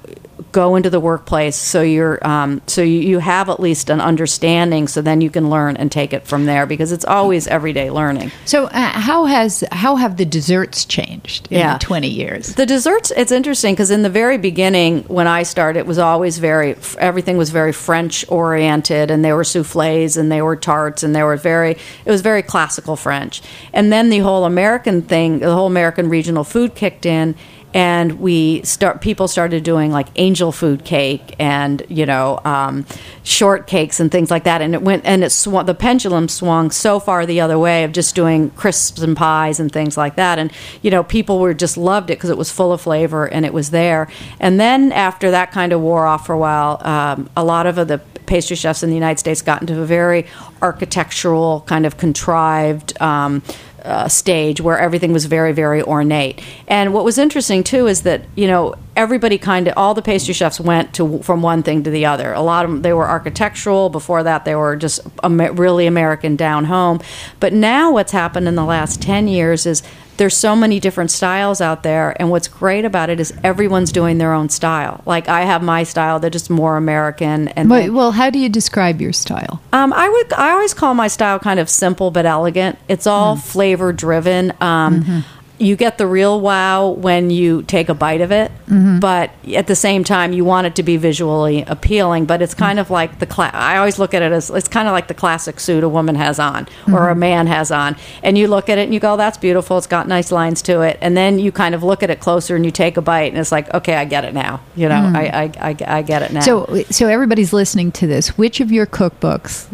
go 0.52 0.76
into 0.76 0.90
the 0.90 1.00
workplace 1.00 1.56
so 1.56 1.82
you're 1.82 2.18
um, 2.26 2.60
so 2.66 2.82
you, 2.82 3.18
have 3.18 3.48
at 3.48 3.58
least 3.60 3.90
an 3.90 4.00
understanding 4.00 4.86
so 4.88 5.02
then 5.02 5.20
you 5.20 5.28
can 5.30 5.50
learn 5.50 5.76
and 5.76 5.90
take 5.92 6.12
it 6.12 6.26
from 6.26 6.46
there 6.46 6.66
because 6.66 6.92
it's 6.92 7.04
always 7.04 7.46
everyday 7.48 7.90
learning 7.90 8.30
So, 8.46 8.64
uh, 8.64 8.70
how 8.70 9.24
has 9.26 9.64
how 9.72 9.96
have 9.96 10.16
the 10.16 10.24
desserts 10.24 10.84
changed 10.84 11.48
in 11.50 11.58
Yeah. 11.58 11.74
the 11.74 11.78
20 11.80 12.08
years? 12.08 12.54
The 12.54 12.66
desserts, 12.66 13.12
it's 13.16 13.32
interesting 13.32 13.74
because 13.74 13.90
in 13.90 14.02
the 14.02 14.10
very 14.10 14.38
beginning, 14.38 15.04
when 15.08 15.26
I 15.26 15.42
started, 15.42 15.80
it 15.80 15.86
was 15.86 15.98
always 15.98 16.38
very, 16.38 16.76
everything 16.98 17.36
was 17.36 17.50
very 17.50 17.72
French 17.72 18.24
oriented, 18.28 19.10
and 19.10 19.24
there 19.24 19.36
were 19.36 19.44
souffles 19.44 20.16
and 20.16 20.30
there 20.30 20.44
were 20.44 20.56
tarts, 20.56 21.02
and 21.02 21.14
there 21.14 21.26
were 21.26 21.36
very, 21.36 21.72
it 22.04 22.10
was 22.10 22.20
very 22.20 22.42
classical 22.42 22.96
French. 22.96 23.42
And 23.72 23.92
then 23.92 24.10
the 24.10 24.18
whole 24.18 24.44
American 24.44 25.02
thing, 25.02 25.40
the 25.40 25.52
whole 25.54 25.66
American 25.66 26.08
regional 26.08 26.44
food 26.44 26.74
kicked 26.74 27.04
in. 27.06 27.34
And 27.74 28.20
we 28.20 28.62
start. 28.62 29.00
People 29.00 29.28
started 29.28 29.62
doing 29.62 29.92
like 29.92 30.08
angel 30.16 30.52
food 30.52 30.84
cake 30.84 31.36
and 31.38 31.82
you 31.88 32.06
know 32.06 32.40
um, 32.44 32.84
shortcakes 33.24 34.00
and 34.00 34.10
things 34.10 34.30
like 34.30 34.44
that. 34.44 34.62
And 34.62 34.74
it 34.74 34.82
went 34.82 35.04
and 35.04 35.22
it. 35.22 35.30
The 35.30 35.76
pendulum 35.78 36.28
swung 36.28 36.70
so 36.70 36.98
far 36.98 37.26
the 37.26 37.40
other 37.40 37.58
way 37.58 37.84
of 37.84 37.92
just 37.92 38.14
doing 38.14 38.50
crisps 38.50 39.02
and 39.02 39.16
pies 39.16 39.60
and 39.60 39.70
things 39.70 39.96
like 39.96 40.16
that. 40.16 40.38
And 40.38 40.50
you 40.80 40.90
know 40.90 41.04
people 41.04 41.40
were 41.40 41.54
just 41.54 41.76
loved 41.76 42.10
it 42.10 42.14
because 42.14 42.30
it 42.30 42.38
was 42.38 42.50
full 42.50 42.72
of 42.72 42.80
flavor 42.80 43.26
and 43.26 43.44
it 43.44 43.52
was 43.52 43.70
there. 43.70 44.08
And 44.40 44.58
then 44.58 44.90
after 44.92 45.30
that 45.30 45.52
kind 45.52 45.72
of 45.72 45.80
wore 45.80 46.06
off 46.06 46.26
for 46.26 46.32
a 46.32 46.38
while, 46.38 46.80
um, 46.86 47.28
a 47.36 47.44
lot 47.44 47.66
of 47.66 47.76
the 47.76 48.00
pastry 48.28 48.54
chefs 48.54 48.82
in 48.82 48.90
the 48.90 48.94
United 48.94 49.18
States 49.18 49.42
got 49.42 49.60
into 49.60 49.80
a 49.80 49.86
very 49.86 50.26
architectural 50.62 51.64
kind 51.66 51.84
of 51.84 51.96
contrived. 51.96 53.00
Um, 53.00 53.42
uh, 53.88 54.06
stage 54.06 54.60
where 54.60 54.78
everything 54.78 55.12
was 55.12 55.24
very, 55.24 55.52
very 55.52 55.82
ornate. 55.82 56.42
And 56.66 56.92
what 56.92 57.04
was 57.04 57.16
interesting 57.16 57.64
too 57.64 57.86
is 57.86 58.02
that 58.02 58.22
you 58.36 58.46
know 58.46 58.74
everybody 58.94 59.38
kind 59.38 59.66
of 59.66 59.74
all 59.76 59.94
the 59.94 60.02
pastry 60.02 60.34
chefs 60.34 60.60
went 60.60 60.92
to 60.94 61.22
from 61.22 61.40
one 61.40 61.62
thing 61.62 61.82
to 61.84 61.90
the 61.90 62.04
other. 62.04 62.32
A 62.34 62.42
lot 62.42 62.64
of 62.64 62.70
them 62.70 62.82
they 62.82 62.92
were 62.92 63.08
architectural. 63.08 63.88
Before 63.88 64.22
that, 64.22 64.44
they 64.44 64.54
were 64.54 64.76
just 64.76 65.00
really 65.24 65.86
American 65.86 66.36
down 66.36 66.66
home. 66.66 67.00
But 67.40 67.54
now, 67.54 67.90
what's 67.90 68.12
happened 68.12 68.46
in 68.46 68.56
the 68.56 68.64
last 68.64 69.00
ten 69.00 69.26
years 69.26 69.64
is 69.64 69.82
there's 70.18 70.36
so 70.36 70.54
many 70.54 70.78
different 70.80 71.10
styles 71.10 71.60
out 71.60 71.82
there 71.82 72.14
and 72.20 72.28
what's 72.30 72.48
great 72.48 72.84
about 72.84 73.08
it 73.08 73.18
is 73.20 73.32
everyone's 73.42 73.90
doing 73.92 74.18
their 74.18 74.32
own 74.32 74.48
style 74.48 75.02
like 75.06 75.28
i 75.28 75.42
have 75.42 75.62
my 75.62 75.82
style 75.84 76.18
that 76.20 76.34
is 76.34 76.42
just 76.42 76.50
more 76.50 76.76
american 76.76 77.48
and 77.48 77.70
Well, 77.70 78.10
how 78.12 78.28
do 78.30 78.38
you 78.38 78.48
describe 78.48 79.00
your 79.00 79.12
style? 79.12 79.60
um, 79.72 79.92
I 79.92 80.08
would. 80.08 80.32
I 80.34 80.50
always 80.50 80.74
call 80.74 80.94
my 80.94 81.08
style 81.08 81.38
kind 81.38 81.58
of 81.60 81.68
simple 81.68 82.10
but 82.10 82.26
elegant. 82.26 82.78
It's 82.88 83.06
all 83.06 83.36
flavor 83.36 83.92
driven. 83.92 84.52
Um, 84.60 85.24
You 85.58 85.76
get 85.76 85.98
the 85.98 86.06
real 86.06 86.40
wow 86.40 86.88
when 86.90 87.30
you 87.30 87.62
take 87.62 87.88
a 87.88 87.94
bite 87.94 88.20
of 88.20 88.30
it, 88.30 88.50
mm-hmm. 88.68 89.00
but 89.00 89.30
at 89.54 89.66
the 89.66 89.74
same 89.74 90.04
time, 90.04 90.32
you 90.32 90.44
want 90.44 90.66
it 90.66 90.76
to 90.76 90.82
be 90.82 90.96
visually 90.96 91.62
appealing. 91.62 92.26
But 92.26 92.42
it's 92.42 92.54
kind 92.54 92.78
of 92.78 92.90
like 92.90 93.18
the. 93.18 93.26
Cla- 93.26 93.50
I 93.52 93.76
always 93.76 93.98
look 93.98 94.14
at 94.14 94.22
it 94.22 94.32
as 94.32 94.50
it's 94.50 94.68
kind 94.68 94.88
of 94.88 94.92
like 94.92 95.08
the 95.08 95.14
classic 95.14 95.60
suit 95.60 95.82
a 95.82 95.88
woman 95.88 96.14
has 96.14 96.38
on 96.38 96.68
or 96.92 97.08
a 97.08 97.12
mm-hmm. 97.12 97.20
man 97.20 97.46
has 97.46 97.70
on, 97.70 97.96
and 98.22 98.38
you 98.38 98.48
look 98.48 98.68
at 98.68 98.78
it 98.78 98.82
and 98.82 98.94
you 98.94 99.00
go, 99.00 99.16
"That's 99.16 99.38
beautiful. 99.38 99.78
It's 99.78 99.86
got 99.86 100.06
nice 100.06 100.30
lines 100.30 100.62
to 100.62 100.82
it." 100.82 100.98
And 101.00 101.16
then 101.16 101.38
you 101.38 101.52
kind 101.52 101.74
of 101.74 101.82
look 101.82 102.02
at 102.02 102.10
it 102.10 102.20
closer 102.20 102.54
and 102.54 102.64
you 102.64 102.70
take 102.70 102.96
a 102.96 103.02
bite, 103.02 103.32
and 103.32 103.38
it's 103.38 103.52
like, 103.52 103.72
"Okay, 103.74 103.94
I 103.94 104.04
get 104.04 104.24
it 104.24 104.34
now." 104.34 104.60
You 104.76 104.88
know, 104.88 104.94
mm. 104.94 105.16
I, 105.16 105.24
I, 105.26 105.70
I, 105.70 105.98
I 105.98 106.02
get 106.02 106.22
it 106.22 106.32
now. 106.32 106.40
So, 106.40 106.82
so 106.90 107.08
everybody's 107.08 107.52
listening 107.52 107.92
to 107.92 108.06
this. 108.06 108.38
Which 108.38 108.60
of 108.60 108.70
your 108.70 108.86
cookbooks 108.86 109.66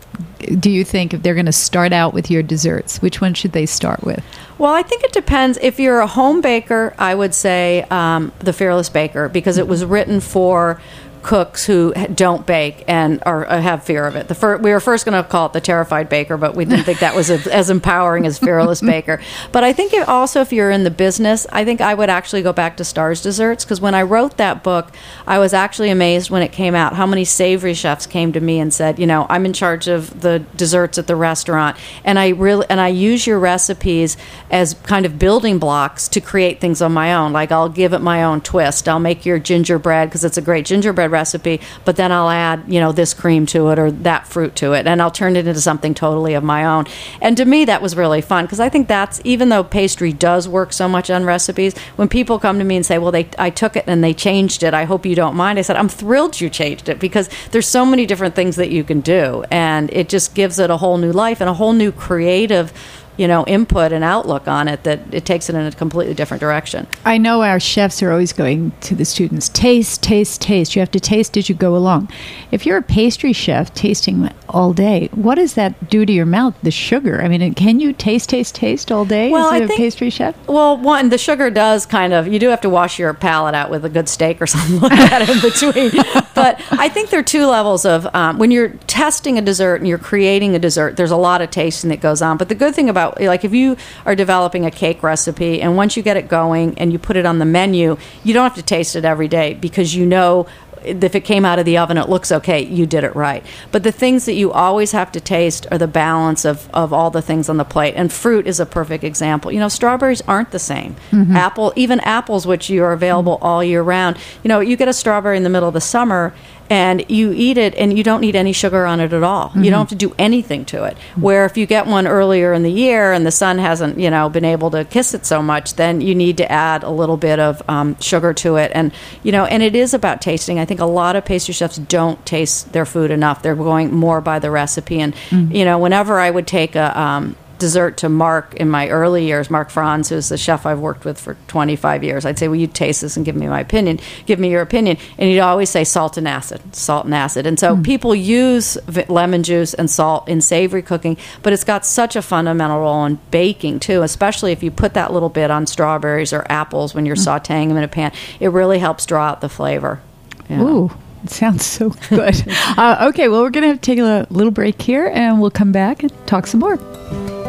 do 0.47 0.71
you 0.71 0.85
think 0.85 1.15
if 1.15 1.23
they're 1.23 1.35
going 1.35 1.47
to 1.47 1.53
start 1.53 1.93
out 1.93 2.15
with 2.15 2.31
your 2.31 2.43
desserts, 2.43 3.01
which 3.03 3.21
one 3.21 3.35
should 3.35 3.53
they 3.53 3.67
start 3.67 4.03
with? 4.03 4.25
Well, 4.59 4.73
I 4.73 4.83
think 4.83 5.03
it 5.03 5.13
depends. 5.13 5.59
If 5.61 5.81
you're 5.81 6.01
a 6.01 6.07
home 6.07 6.41
baker, 6.41 6.95
I 6.99 7.15
would 7.15 7.35
say 7.35 7.83
um, 7.91 8.33
The 8.39 8.53
Fearless 8.53 8.89
Baker 8.89 9.29
because 9.29 9.59
it 9.59 9.67
was 9.67 9.85
written 9.85 10.21
for 10.21 10.81
cooks 11.25 11.65
who 11.65 11.93
don't 12.15 12.47
bake 12.47 12.85
and 12.87 13.21
are 13.25 13.47
uh, 13.47 13.61
have 13.61 13.83
fear 13.83 14.07
of 14.07 14.15
it. 14.15 14.29
The 14.29 14.35
fir- 14.35 14.59
we 14.59 14.71
were 14.71 14.79
first 14.79 15.07
going 15.07 15.21
to 15.21 15.29
call 15.29 15.47
it 15.47 15.55
the 15.55 15.61
terrified 15.61 16.09
baker, 16.09 16.37
but 16.37 16.55
we 16.55 16.67
didn't 16.67 16.85
think 16.85 17.01
that 17.01 17.17
was 17.17 17.31
a, 17.31 17.53
as 17.53 17.71
empowering 17.71 18.27
as 18.27 18.39
fearless 18.39 18.81
baker. 18.95 19.21
But 19.51 19.65
I 19.65 19.73
think 19.73 19.95
it 19.95 20.07
also, 20.07 20.43
if 20.43 20.53
you're 20.53 20.71
in 20.71 20.85
the 20.85 20.91
business, 20.91 21.47
I 21.51 21.65
think 21.65 21.81
I 21.81 21.95
would 21.95 22.11
actually 22.11 22.43
go 22.43 22.53
back 22.53 22.77
to 22.77 22.85
Stars 22.85 23.23
Desserts 23.23 23.65
because 23.65 23.81
when 23.81 23.95
I 23.95 24.03
wrote 24.03 24.37
that 24.37 24.63
book, 24.63 24.93
I 25.27 25.39
was 25.39 25.55
actually 25.55 25.89
amazed 25.89 26.31
when 26.31 26.43
it 26.43 26.53
came 26.53 26.75
out 26.75 26.95
how 26.95 27.07
many 27.07 27.25
savory 27.25 27.75
chefs 27.75 28.07
came 28.07 28.33
to 28.33 28.41
me 28.41 28.61
and 28.61 28.73
said, 28.73 28.99
you 28.99 29.07
know, 29.07 29.27
I'm 29.31 29.47
in 29.47 29.55
charge 29.55 29.89
of 29.89 30.21
the 30.21 30.41
desserts 30.57 30.99
at 30.99 31.07
the 31.07 31.17
restaurant, 31.17 31.79
and 32.05 32.19
I 32.19 32.29
really 32.29 32.67
and 32.69 32.81
I 32.81 32.89
use 32.89 33.27
your 33.27 33.39
recipes 33.39 34.19
as 34.51 34.75
kind 34.75 35.07
of 35.07 35.19
building 35.19 35.59
blocks 35.59 36.07
to 36.09 36.21
create 36.21 36.61
things 36.61 36.83
on 36.83 36.93
my 36.93 37.15
own. 37.15 37.33
Like 37.33 37.51
I'll 37.51 37.71
give 37.71 37.95
it 37.95 38.01
my 38.01 38.23
own 38.23 38.43
twist. 38.43 38.89
I'll 38.89 39.01
make 39.01 39.25
your 39.25 39.39
gingerbread 39.39 40.11
because 40.11 40.23
it's 40.23 40.37
a 40.37 40.43
great 40.43 40.67
gingerbread 40.67 41.14
recipe, 41.15 41.61
but 41.87 41.97
then 41.97 42.11
I'll 42.13 42.29
add, 42.29 42.65
you 42.67 42.81
know, 42.81 42.93
this 42.93 43.15
cream 43.15 43.47
to 43.47 43.71
it 43.71 43.79
or 43.79 43.91
that 43.91 44.27
fruit 44.27 44.55
to 44.57 44.75
it, 44.75 44.87
and 44.87 45.01
I'll 45.01 45.11
turn 45.11 45.37
it 45.37 45.47
into 45.47 45.61
something 45.61 45.95
totally 45.95 46.35
of 46.35 46.45
my 46.45 46.65
own. 46.65 46.85
And 47.23 47.37
to 47.37 47.45
me, 47.45 47.65
that 47.65 47.81
was 47.81 47.97
really 47.97 48.21
fun 48.21 48.45
because 48.45 48.61
I 48.61 48.69
think 48.69 48.89
that's 48.89 49.21
even 49.25 49.49
though 49.49 49.65
pastry 49.65 50.13
does 50.13 50.49
work 50.49 50.73
so 50.73 50.89
much 50.89 51.09
on 51.11 51.25
recipes, 51.25 51.73
when 51.97 52.09
people 52.09 52.39
come 52.39 52.59
to 52.59 52.65
me 52.65 52.77
and 52.77 52.85
say, 52.85 52.99
"Well, 52.99 53.13
they 53.13 53.29
I 53.39 53.51
took 53.51 53.77
it 53.77 53.85
and 53.87 54.03
they 54.03 54.15
changed 54.15 54.63
it. 54.63 54.75
I 54.75 54.85
hope 54.85 55.07
you 55.07 55.15
don't 55.15 55.37
mind." 55.37 55.59
I 55.59 55.63
said, 55.63 55.77
"I'm 55.77 55.89
thrilled 55.89 56.41
you 56.41 56.51
changed 56.51 56.89
it 56.89 56.99
because 56.99 57.29
there's 57.53 57.69
so 57.69 57.87
many 57.87 58.05
different 58.07 58.35
things 58.35 58.57
that 58.57 58.71
you 58.71 58.85
can 58.85 59.01
do, 59.01 59.45
and 59.51 59.91
it 59.93 60.09
just 60.09 60.35
gives 60.35 60.59
it 60.59 60.71
a 60.71 60.77
whole 60.77 60.99
new 60.99 61.13
life 61.13 61.41
and 61.41 61.49
a 61.49 61.55
whole 61.55 61.73
new 61.73 61.93
creative." 61.93 62.73
You 63.17 63.29
know 63.29 63.45
input 63.47 63.93
and 63.93 64.03
outlook 64.05 64.49
on 64.49 64.69
it 64.69 64.83
that 64.85 65.01
it 65.13 65.25
takes 65.25 65.49
it 65.49 65.55
in 65.55 65.63
a 65.67 65.73
completely 65.73 66.15
different 66.15 66.41
direction 66.41 66.87
I 67.05 67.19
know 67.19 67.43
our 67.43 67.61
chefs 67.61 68.03
are 68.03 68.11
always 68.11 68.33
going 68.33 68.73
to 68.83 68.95
the 68.95 69.05
students 69.05 69.49
taste, 69.49 70.03
taste, 70.03 70.41
taste. 70.43 70.75
You 70.75 70.81
have 70.81 70.91
to 70.93 71.01
taste 71.01 71.37
as 71.37 71.49
you 71.49 71.55
go 71.55 71.77
along. 71.77 72.11
If 72.51 72.65
you're 72.67 72.79
a 72.79 72.83
pastry 72.83 73.33
chef 73.33 73.73
tasting 73.75 74.31
all 74.49 74.73
day, 74.73 75.09
what 75.13 75.37
does 75.37 75.55
that 75.55 75.89
do 75.91 76.05
to 76.07 76.13
your 76.13 76.27
mouth? 76.27 76.55
The 76.63 76.71
sugar. 76.71 77.21
I 77.23 77.29
mean, 77.29 77.55
can 77.55 77.81
you 77.81 77.93
taste, 77.93 78.31
taste, 78.31 78.55
taste 78.55 78.91
all 78.91 79.05
day 79.05 79.31
Well, 79.31 79.51
as 79.53 79.63
a 79.63 79.67
think- 79.67 79.79
pastry 79.79 80.11
chef? 80.11 80.35
Well, 80.49 80.77
one, 80.79 81.09
the 81.11 81.19
sugar 81.19 81.51
does 81.51 81.87
kind 81.87 82.13
of, 82.13 82.27
you 82.29 82.39
do 82.39 82.49
have 82.49 82.61
to 82.63 82.71
wash 82.71 82.99
your 82.99 83.13
palate 83.15 83.55
out 83.55 83.71
with 83.71 83.85
a 83.85 83.89
good 83.89 84.09
steak 84.09 84.41
or 84.41 84.47
something 84.55 84.81
like 84.81 84.91
that 85.11 85.29
in 85.29 85.41
between. 85.41 85.91
but 86.35 86.61
I 86.71 86.89
think 86.89 87.11
there 87.11 87.21
are 87.21 87.25
two 87.25 87.47
levels 87.47 87.85
of, 87.85 88.07
um, 88.15 88.39
when 88.39 88.51
you're 88.51 88.71
testing 88.87 89.39
a 89.39 89.43
dessert 89.43 89.77
and 89.77 89.89
you're 89.89 89.99
creating 89.99 90.55
a 90.55 90.59
dessert, 90.59 90.97
there's 90.97 91.11
a 91.11 91.17
lot 91.17 91.43
of 91.43 91.51
tasting 91.51 91.91
that 91.91 92.01
goes 92.01 92.23
on. 92.23 92.37
But 92.39 92.49
the 92.49 92.55
good 92.55 92.75
thing 92.75 92.89
about, 92.89 93.04
like, 93.13 93.45
if 93.45 93.53
you 93.53 93.77
are 94.05 94.15
developing 94.15 94.65
a 94.65 94.71
cake 94.71 95.03
recipe 95.03 95.61
and 95.61 95.77
once 95.77 95.97
you 95.97 96.03
get 96.03 96.17
it 96.17 96.29
going 96.29 96.79
and 96.79 96.93
you 96.93 96.99
put 96.99 97.17
it 97.17 97.27
on 97.27 97.39
the 97.39 97.45
menu, 97.45 97.97
you 98.23 98.35
don't 98.35 98.45
have 98.45 98.57
to 98.57 98.63
taste 98.63 98.97
it 98.97 99.05
every 99.05 99.29
day 99.29 99.55
because 99.55 99.95
you 99.95 100.07
know 100.07 100.47
if 100.85 101.15
it 101.15 101.23
came 101.23 101.45
out 101.45 101.59
of 101.59 101.65
the 101.65 101.79
oven, 101.79 101.97
it 101.97 102.09
looks 102.09 102.31
okay, 102.31 102.63
you 102.63 102.87
did 102.87 103.05
it 103.05 103.15
right. 103.15 103.45
But 103.73 103.83
the 103.83 103.93
things 103.93 104.27
that 104.27 104.35
you 104.35 104.53
always 104.53 104.93
have 104.93 105.11
to 105.13 105.21
taste 105.21 105.67
are 105.71 105.79
the 105.79 105.89
balance 105.89 106.45
of, 106.45 106.69
of 106.73 106.93
all 106.93 107.11
the 107.11 107.23
things 107.23 107.49
on 107.49 107.57
the 107.57 107.65
plate. 107.65 107.95
And 107.97 108.13
fruit 108.13 108.47
is 108.47 108.61
a 108.61 108.67
perfect 108.67 109.05
example. 109.05 109.51
You 109.51 109.61
know, 109.61 109.69
strawberries 109.69 110.21
aren't 110.23 110.51
the 110.51 110.59
same. 110.59 110.97
Mm-hmm. 111.11 111.37
Apple, 111.37 111.73
even 111.77 112.01
apples, 112.01 112.47
which 112.47 112.69
you 112.69 112.85
are 112.85 112.93
available 112.93 113.39
all 113.41 113.65
year 113.65 113.83
round. 113.83 114.19
You 114.43 114.49
know, 114.49 114.61
you 114.61 114.77
get 114.77 114.89
a 114.89 114.93
strawberry 114.93 115.37
in 115.37 115.43
the 115.43 115.51
middle 115.51 115.69
of 115.69 115.75
the 115.75 115.81
summer 115.81 116.35
and 116.71 117.05
you 117.11 117.33
eat 117.33 117.59
it 117.59 117.75
and 117.75 117.97
you 117.97 118.03
don't 118.03 118.21
need 118.21 118.35
any 118.35 118.53
sugar 118.53 118.87
on 118.87 118.99
it 119.01 119.13
at 119.13 119.23
all. 119.23 119.53
You 119.55 119.71
don't 119.71 119.81
have 119.81 119.89
to 119.91 119.95
do 119.95 120.15
anything 120.19 120.65
to 120.67 120.85
it. 120.85 120.97
Where 121.17 121.45
if 121.45 121.57
you 121.57 121.67
get 121.67 121.87
one 121.87 122.07
earlier 122.07 122.53
in 122.53 122.63
the 122.63 122.73
year 122.73 123.13
and 123.13 123.27
the 123.27 123.31
sun 123.31 123.59
hasn't, 123.59 123.99
you 123.99 124.11
know, 124.11 124.29
been 124.29 124.45
able 124.45 124.71
to 124.71 124.85
kiss 124.85 125.15
it 125.15 125.27
so 125.27 125.43
much, 125.43 125.75
then 125.75 126.01
you 126.01 126.15
need 126.15 126.39
to 126.39 126.51
add 126.51 126.83
a 126.83 126.91
little 126.91 127.17
bit 127.17 127.39
of 127.39 127.63
um, 127.69 127.99
sugar 128.01 128.33
to 128.35 128.57
it. 128.57 128.73
And, 128.75 128.93
you 129.23 129.31
know, 129.31 129.45
and 129.45 129.63
it 129.63 129.77
is 129.77 129.95
about 129.95 130.23
tasting. 130.23 130.59
I 130.59 130.65
think 130.65 130.81
a 130.81 130.87
lot 130.87 131.17
of 131.17 131.25
pastry 131.25 131.53
chefs 131.55 131.77
don't 131.77 132.25
taste 132.25 132.73
their 132.73 132.87
food 132.87 133.11
enough. 133.11 133.43
They're 133.43 133.55
going 133.55 133.95
more 133.95 134.21
by 134.21 134.39
the 134.39 134.51
recipe. 134.51 135.01
And, 135.01 135.15
you 135.55 135.65
know, 135.65 135.79
whenever 135.79 136.19
I 136.19 136.31
would 136.31 136.47
take 136.47 136.77
a, 136.77 136.99
um, 136.99 137.37
dessert 137.59 137.97
to 137.99 138.09
Mark 138.09 138.55
in 138.55 138.69
my 138.69 138.89
early 138.89 139.25
years, 139.25 139.51
Mark 139.51 139.71
Franz, 139.71 140.09
who's 140.09 140.29
the 140.29 140.37
chef 140.37 140.67
I've 140.67 140.81
worked 140.81 141.05
with 141.05 141.19
for 141.19 141.37
25 141.49 142.05
years. 142.05 142.25
I'd 142.25 142.39
say, 142.39 142.49
Well, 142.49 142.57
you 142.57 142.67
taste 142.67 143.01
this 143.01 143.17
and 143.17 143.25
give 143.25 143.37
me 143.37 143.47
my 143.47 143.61
opinion? 143.61 144.01
Give 144.27 144.39
me 144.39 144.51
your 144.51 144.63
opinion. 144.63 144.99
And 145.19 145.29
he'd 145.29 145.41
always 145.41 145.71
say 145.71 145.85
salt 145.85 146.17
and 146.17 146.27
acid, 146.29 146.75
salt 146.75 147.05
and 147.05 147.15
acid. 147.15 147.47
And 147.47 147.59
so 147.59 147.81
people 147.83 148.15
use 148.15 148.79
lemon 149.09 149.43
juice 149.43 149.75
and 149.75 149.91
salt 149.91 150.29
in 150.29 150.41
savory 150.41 150.83
cooking, 150.83 151.17
but 151.43 151.53
it's 151.53 151.65
got 151.65 151.85
such 151.85 152.17
a 152.17 152.23
fundamental 152.23 152.81
role 152.81 153.05
in 153.05 153.19
baking 153.31 153.81
too, 153.81 154.03
especially 154.03 154.53
if 154.53 154.63
you 154.63 154.71
put 154.71 154.95
that 154.95 155.13
little 155.13 155.29
bit 155.29 155.51
on 155.51 155.67
strawberries 155.67 156.33
or 156.33 156.47
apples 156.49 156.95
when 156.95 157.07
you're 157.07 157.17
sauteing 157.17 157.69
them 157.69 157.77
in 157.77 157.85
a 157.85 157.89
pan. 157.89 158.13
It 158.41 158.49
really 158.49 158.79
helps 158.79 159.07
draw 159.07 159.29
out 159.29 159.41
the 159.41 159.49
flavor. 159.49 160.01
you 160.49 160.57
know. 160.57 160.69
Ooh, 160.69 160.91
it 161.23 161.31
sounds 161.31 161.65
so 161.65 161.91
good. 162.09 162.45
uh, 162.77 163.07
okay, 163.11 163.29
well, 163.29 163.43
we're 163.43 163.51
going 163.51 163.73
to 163.73 163.81
take 163.81 163.99
a 163.99 164.27
little 164.31 164.53
break 164.53 164.81
here 164.81 165.07
and 165.07 165.41
we'll 165.41 165.51
come 165.51 165.73
back 165.73 166.03
and 166.03 166.13
talk 166.27 166.47
some 166.47 166.61
more. 166.61 166.79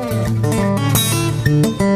Well, 0.06 1.95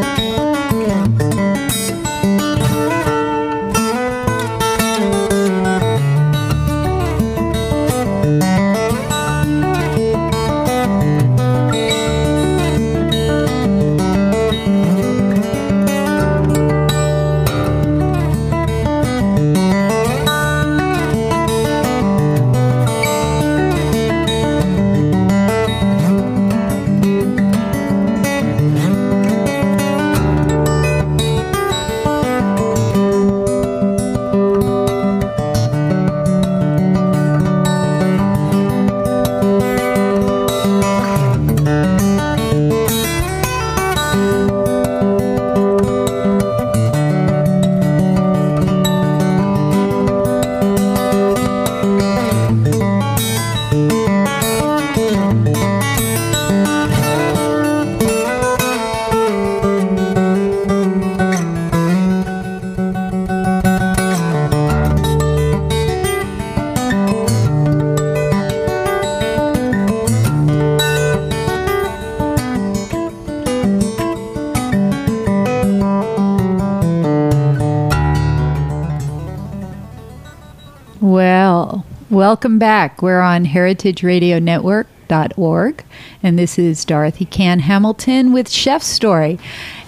welcome 82.29 82.59
back. 82.59 83.01
We're 83.01 83.21
on 83.21 83.43
heritageradionetwork.org, 83.43 85.83
and 86.21 86.37
this 86.37 86.59
is 86.59 86.85
Dorothy 86.85 87.25
Cann 87.25 87.57
Hamilton 87.57 88.33
with 88.33 88.47
Chef 88.47 88.83
Story. 88.83 89.39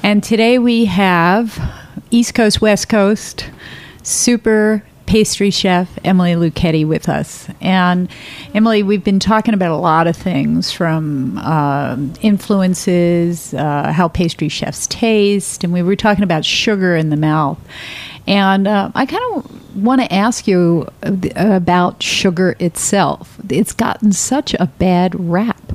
And 0.01 0.23
today 0.23 0.57
we 0.57 0.85
have 0.85 1.61
East 2.09 2.33
Coast, 2.33 2.59
West 2.59 2.89
Coast, 2.89 3.47
super 4.01 4.83
pastry 5.05 5.51
chef 5.51 5.99
Emily 6.03 6.31
Luchetti 6.31 6.87
with 6.87 7.07
us. 7.09 7.47
And 7.61 8.09
Emily, 8.55 8.81
we've 8.81 9.03
been 9.03 9.19
talking 9.19 9.53
about 9.53 9.71
a 9.71 9.77
lot 9.77 10.07
of 10.07 10.15
things 10.15 10.71
from 10.71 11.37
um 11.37 12.15
influences, 12.21 13.53
uh, 13.53 13.91
how 13.91 14.07
pastry 14.07 14.49
chefs 14.49 14.87
taste, 14.87 15.63
and 15.63 15.71
we 15.71 15.83
were 15.83 15.95
talking 15.95 16.23
about 16.23 16.43
sugar 16.43 16.95
in 16.95 17.11
the 17.11 17.17
mouth. 17.17 17.59
And 18.27 18.67
uh, 18.67 18.91
I 18.93 19.05
kind 19.05 19.23
of 19.35 19.75
want 19.75 20.01
to 20.01 20.13
ask 20.13 20.47
you 20.47 20.87
uh, 21.03 21.15
about 21.35 22.03
sugar 22.03 22.55
itself. 22.59 23.37
It's 23.49 23.73
gotten 23.73 24.11
such 24.11 24.53
a 24.55 24.67
bad 24.67 25.15
rap. 25.29 25.73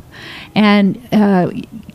And, 0.54 1.06
uh, 1.12 1.50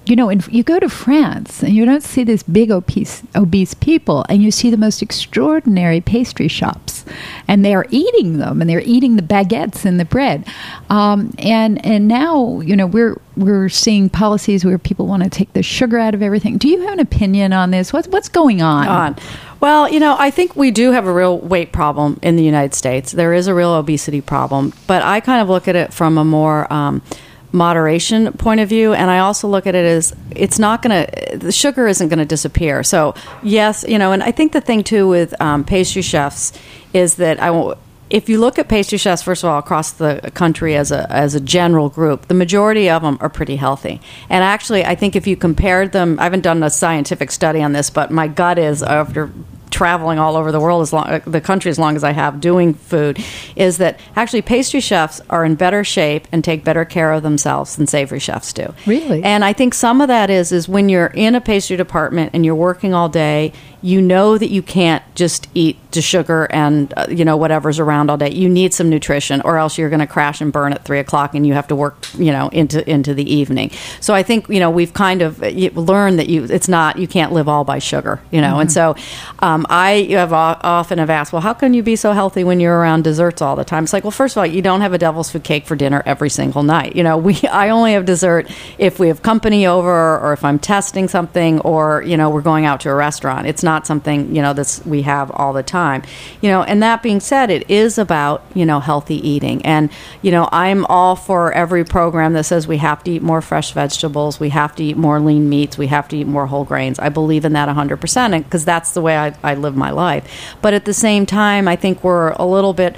you 0.06 0.16
know, 0.16 0.30
in, 0.30 0.44
you 0.50 0.64
go 0.64 0.80
to 0.80 0.90
France 0.90 1.64
and 1.64 1.74
you 1.74 1.86
don't 1.86 2.04
see 2.04 2.24
this 2.24 2.44
big 2.44 2.70
obese, 2.70 3.24
obese 3.36 3.74
people, 3.74 4.26
and 4.30 4.44
you 4.44 4.52
see 4.52 4.70
the 4.70 4.78
most 4.78 5.02
extraordinary 5.02 6.02
pastry 6.02 6.48
shops. 6.48 7.06
And 7.48 7.66
they're 7.66 7.86
eating 7.90 8.38
them, 8.38 8.62
and 8.62 8.70
they're 8.70 8.82
eating 8.82 9.16
the 9.16 9.24
baguettes 9.24 9.86
and 9.86 10.00
the 10.00 10.06
bread. 10.06 10.46
Um, 10.90 11.34
and, 11.40 11.84
and 11.86 12.08
now, 12.08 12.60
you 12.62 12.76
know, 12.76 12.86
we're, 12.86 13.20
we're 13.36 13.70
seeing 13.70 14.10
policies 14.10 14.64
where 14.64 14.78
people 14.78 15.08
want 15.08 15.24
to 15.24 15.30
take 15.30 15.54
the 15.54 15.64
sugar 15.64 15.98
out 15.98 16.14
of 16.14 16.22
everything. 16.22 16.58
Do 16.58 16.68
you 16.68 16.82
have 16.82 16.94
an 16.94 17.00
opinion 17.00 17.54
on 17.54 17.72
this? 17.72 17.92
What's, 17.92 18.08
what's 18.08 18.30
going 18.30 18.62
on? 18.62 18.88
on. 18.88 19.16
Well, 19.62 19.88
you 19.88 20.00
know, 20.00 20.16
I 20.18 20.32
think 20.32 20.56
we 20.56 20.72
do 20.72 20.92
have 20.92 21.06
a 21.06 21.14
real 21.14 21.38
weight 21.38 21.72
problem 21.72 22.20
in 22.24 22.36
the 22.36 22.44
United 22.44 22.74
States. 22.74 23.12
There 23.12 23.32
is 23.32 23.46
a 23.46 23.54
real 23.54 23.70
obesity 23.74 24.20
problem, 24.20 24.74
but 24.88 25.04
I 25.04 25.20
kind 25.20 25.40
of 25.40 25.50
look 25.50 25.68
at 25.68 25.76
it 25.76 25.94
from 25.94 26.18
a 26.18 26.26
more 26.26 26.72
um, 26.74 27.04
moderation 27.52 28.34
point 28.34 28.60
of 28.60 28.68
view, 28.68 28.94
and 28.94 29.12
I 29.12 29.20
also 29.20 29.48
look 29.48 29.68
at 29.68 29.76
it 29.76 29.86
as 29.86 30.16
it's 30.32 30.58
not 30.58 30.82
going 30.82 31.06
to 31.06 31.38
the 31.38 31.52
sugar 31.52 31.88
isn't 31.88 32.10
going 32.10 32.18
to 32.18 32.26
disappear. 32.26 32.82
So 32.82 33.14
yes, 33.44 33.86
you 33.88 34.00
know, 34.00 34.14
and 34.14 34.24
I 34.24 34.32
think 34.32 34.54
the 34.54 34.62
thing 34.62 34.84
too 34.84 35.08
with 35.08 35.40
um, 35.40 35.64
pastry 35.64 36.02
chefs 36.02 36.54
is 36.92 37.16
that 37.16 37.40
I 37.40 37.52
won't 37.52 37.78
if 38.12 38.28
you 38.28 38.40
look 38.40 38.60
at 38.60 38.68
pastry 38.68 38.98
chefs, 38.98 39.22
first 39.22 39.44
of 39.44 39.50
all, 39.50 39.58
across 39.58 39.92
the 39.92 40.32
country 40.34 40.76
as 40.76 40.92
a 40.92 41.10
as 41.12 41.34
a 41.34 41.40
general 41.40 41.90
group, 41.90 42.28
the 42.28 42.34
majority 42.34 42.90
of 42.90 43.02
them 43.02 43.18
are 43.22 43.30
pretty 43.30 43.56
healthy. 43.56 44.02
And 44.30 44.44
actually, 44.44 44.84
I 44.84 44.96
think 44.96 45.16
if 45.16 45.26
you 45.26 45.38
compared 45.38 45.94
them, 45.94 46.20
I 46.20 46.24
haven't 46.24 46.42
done 46.42 46.62
a 46.62 46.70
scientific 46.70 47.32
study 47.32 47.64
on 47.64 47.72
this, 47.72 47.90
but 47.90 48.12
my 48.12 48.28
gut 48.28 48.60
is 48.60 48.84
after 48.84 49.32
traveling 49.72 50.20
all 50.20 50.36
over 50.36 50.52
the 50.52 50.60
world 50.60 50.82
as 50.82 50.94
long 50.94 51.08
uh, 51.08 51.20
the 51.26 51.42
country 51.42 51.72
as 51.72 51.80
long 51.80 51.96
as 51.96 52.04
I 52.04 52.12
have 52.12 52.40
doing 52.40 52.74
food 52.74 53.24
is 53.56 53.78
that 53.78 54.00
actually 54.16 54.42
pastry 54.42 54.82
chefs 54.82 55.22
are 55.30 55.44
in 55.44 55.56
better 55.56 55.84
shape 55.84 56.28
and 56.32 56.44
take 56.44 56.64
better 56.64 56.86
care 56.86 57.14
of 57.14 57.24
themselves 57.24 57.78
than 57.78 57.88
savory 57.88 58.20
chefs 58.20 58.54
do. 58.54 58.74
Really? 58.86 59.24
And 59.24 59.44
I 59.44 59.54
think 59.54 59.74
some 59.74 60.02
of 60.02 60.10
that 60.10 60.30
is 60.30 60.52
is 60.52 60.68
when 60.68 60.90
you're 60.90 61.08
in 61.08 61.36
a 61.36 61.42
pastry 61.42 61.78
department 61.78 62.32
and 62.34 62.46
you're 62.46 62.56
working 62.56 62.94
all 62.94 63.10
day, 63.10 63.54
you 63.82 64.02
know 64.02 64.38
that 64.38 64.50
you 64.50 64.62
can't 64.62 65.04
just 65.16 65.48
eat 65.54 65.78
the 65.92 66.02
sugar 66.02 66.48
and 66.52 66.94
uh, 66.96 67.08
you 67.10 67.26
know 67.26 67.36
whatever's 67.38 67.80
around 67.80 68.10
all 68.10 68.18
day. 68.18 68.32
You 68.32 68.48
need 68.48 68.74
some 68.74 68.90
nutrition, 68.90 69.42
or 69.42 69.58
else 69.58 69.78
you're 69.78 69.90
going 69.90 70.00
to 70.00 70.08
crash 70.08 70.42
and 70.42 70.54
burn 70.54 70.74
at 70.74 70.86
three 70.86 71.00
o'clock, 71.00 71.34
and 71.34 71.46
you 71.46 71.54
have 71.54 71.68
to 71.70 71.76
work 71.76 72.08
you 72.18 72.32
know 72.32 72.50
into 72.50 72.88
into 72.90 73.14
the 73.14 73.30
evening. 73.34 73.72
So 74.00 74.14
I 74.14 74.24
think 74.24 74.48
you 74.50 74.60
know 74.60 74.70
we've 74.70 74.94
kind 74.94 75.22
of 75.22 75.42
uh, 75.42 75.48
learned 75.74 76.20
that 76.20 76.30
you 76.30 76.44
it's 76.44 76.68
not 76.68 76.98
you 76.98 77.08
can't 77.08 77.34
live 77.34 77.48
all 77.48 77.64
by 77.64 77.80
sugar, 77.80 78.22
you 78.32 78.42
know. 78.42 78.60
And 78.60 78.72
so 78.72 78.96
um, 79.40 79.61
Um, 79.62 79.68
I 79.70 80.08
have 80.12 80.34
often 80.34 80.98
have 80.98 81.10
asked, 81.10 81.34
well, 81.34 81.42
how 81.42 81.54
can 81.54 81.74
you 81.74 81.84
be 81.84 81.96
so 81.96 82.14
healthy 82.14 82.44
when 82.44 82.60
you're 82.60 82.78
around 82.78 83.04
desserts 83.04 83.42
all 83.42 83.56
the 83.56 83.64
time? 83.64 83.84
It's 83.84 83.94
like, 83.94 84.04
well, 84.04 84.12
first 84.12 84.36
of 84.36 84.40
all, 84.40 84.46
you 84.46 84.62
don't 84.62 84.82
have 84.82 84.94
a 84.94 84.98
devil's 84.98 85.30
food 85.30 85.44
cake 85.44 85.68
for 85.68 85.76
dinner 85.76 86.02
every 86.06 86.30
single 86.30 86.64
night. 86.64 86.96
You 86.96 87.04
know, 87.04 87.18
we 87.18 87.40
I 87.52 87.70
only 87.70 87.94
have 87.94 88.06
dessert 88.06 88.50
if 88.78 89.00
we 89.00 89.10
have 89.10 89.22
company 89.22 89.68
over, 89.68 90.18
or 90.20 90.34
if 90.34 90.44
I'm 90.44 90.58
testing 90.58 91.08
something, 91.08 91.60
or 91.62 92.02
you 92.04 92.18
know 92.18 92.30
we're 92.30 92.42
going 92.42 92.66
out 92.66 92.82
to 92.82 92.90
a 92.90 92.96
restaurant. 92.96 93.46
It's 93.46 93.64
not 93.64 93.86
something 93.86 94.36
you 94.36 94.42
know 94.42 94.54
that's 94.54 94.84
we 94.86 95.04
have 95.04 95.30
all 95.32 95.54
the 95.54 95.64
time. 95.64 96.04
You 96.42 96.50
know, 96.50 96.64
and 96.64 96.82
that 96.82 97.04
being 97.04 97.20
said, 97.20 97.52
it 97.52 97.70
is 97.70 97.98
about 97.98 98.44
you 98.56 98.66
know 98.66 98.80
healthy 98.80 99.28
eating, 99.28 99.64
and 99.66 99.92
you 100.22 100.32
know 100.32 100.50
I'm 100.52 100.86
all 100.86 101.16
for 101.16 101.54
every 101.54 101.86
program 101.86 102.34
that 102.34 102.46
says 102.46 102.68
we 102.68 102.78
have 102.78 103.04
to 103.04 103.12
eat 103.12 103.22
more 103.22 103.42
fresh 103.42 103.74
vegetables, 103.74 104.40
we 104.40 104.50
have 104.50 104.76
to 104.78 104.84
eat 104.84 104.98
more 104.98 105.20
lean 105.20 105.50
meats, 105.50 105.78
we 105.78 105.88
have 105.88 106.08
to 106.10 106.18
eat 106.18 106.28
more 106.28 106.48
whole 106.48 106.66
grains. 106.66 106.98
I 106.98 107.10
believe 107.10 107.46
in 107.46 107.54
that 107.54 107.70
100% 107.70 108.44
because 108.44 108.66
that's 108.66 108.94
the 108.94 109.02
way 109.02 109.18
I, 109.18 109.36
I 109.44 109.51
live 109.56 109.76
my 109.76 109.92
life. 109.92 110.56
But 110.62 110.74
at 110.74 110.86
the 110.86 110.94
same 110.94 111.26
time, 111.26 111.68
I 111.68 111.76
think 111.76 112.04
we're 112.04 112.32
a 112.32 112.46
little 112.46 112.74
bit 112.74 112.96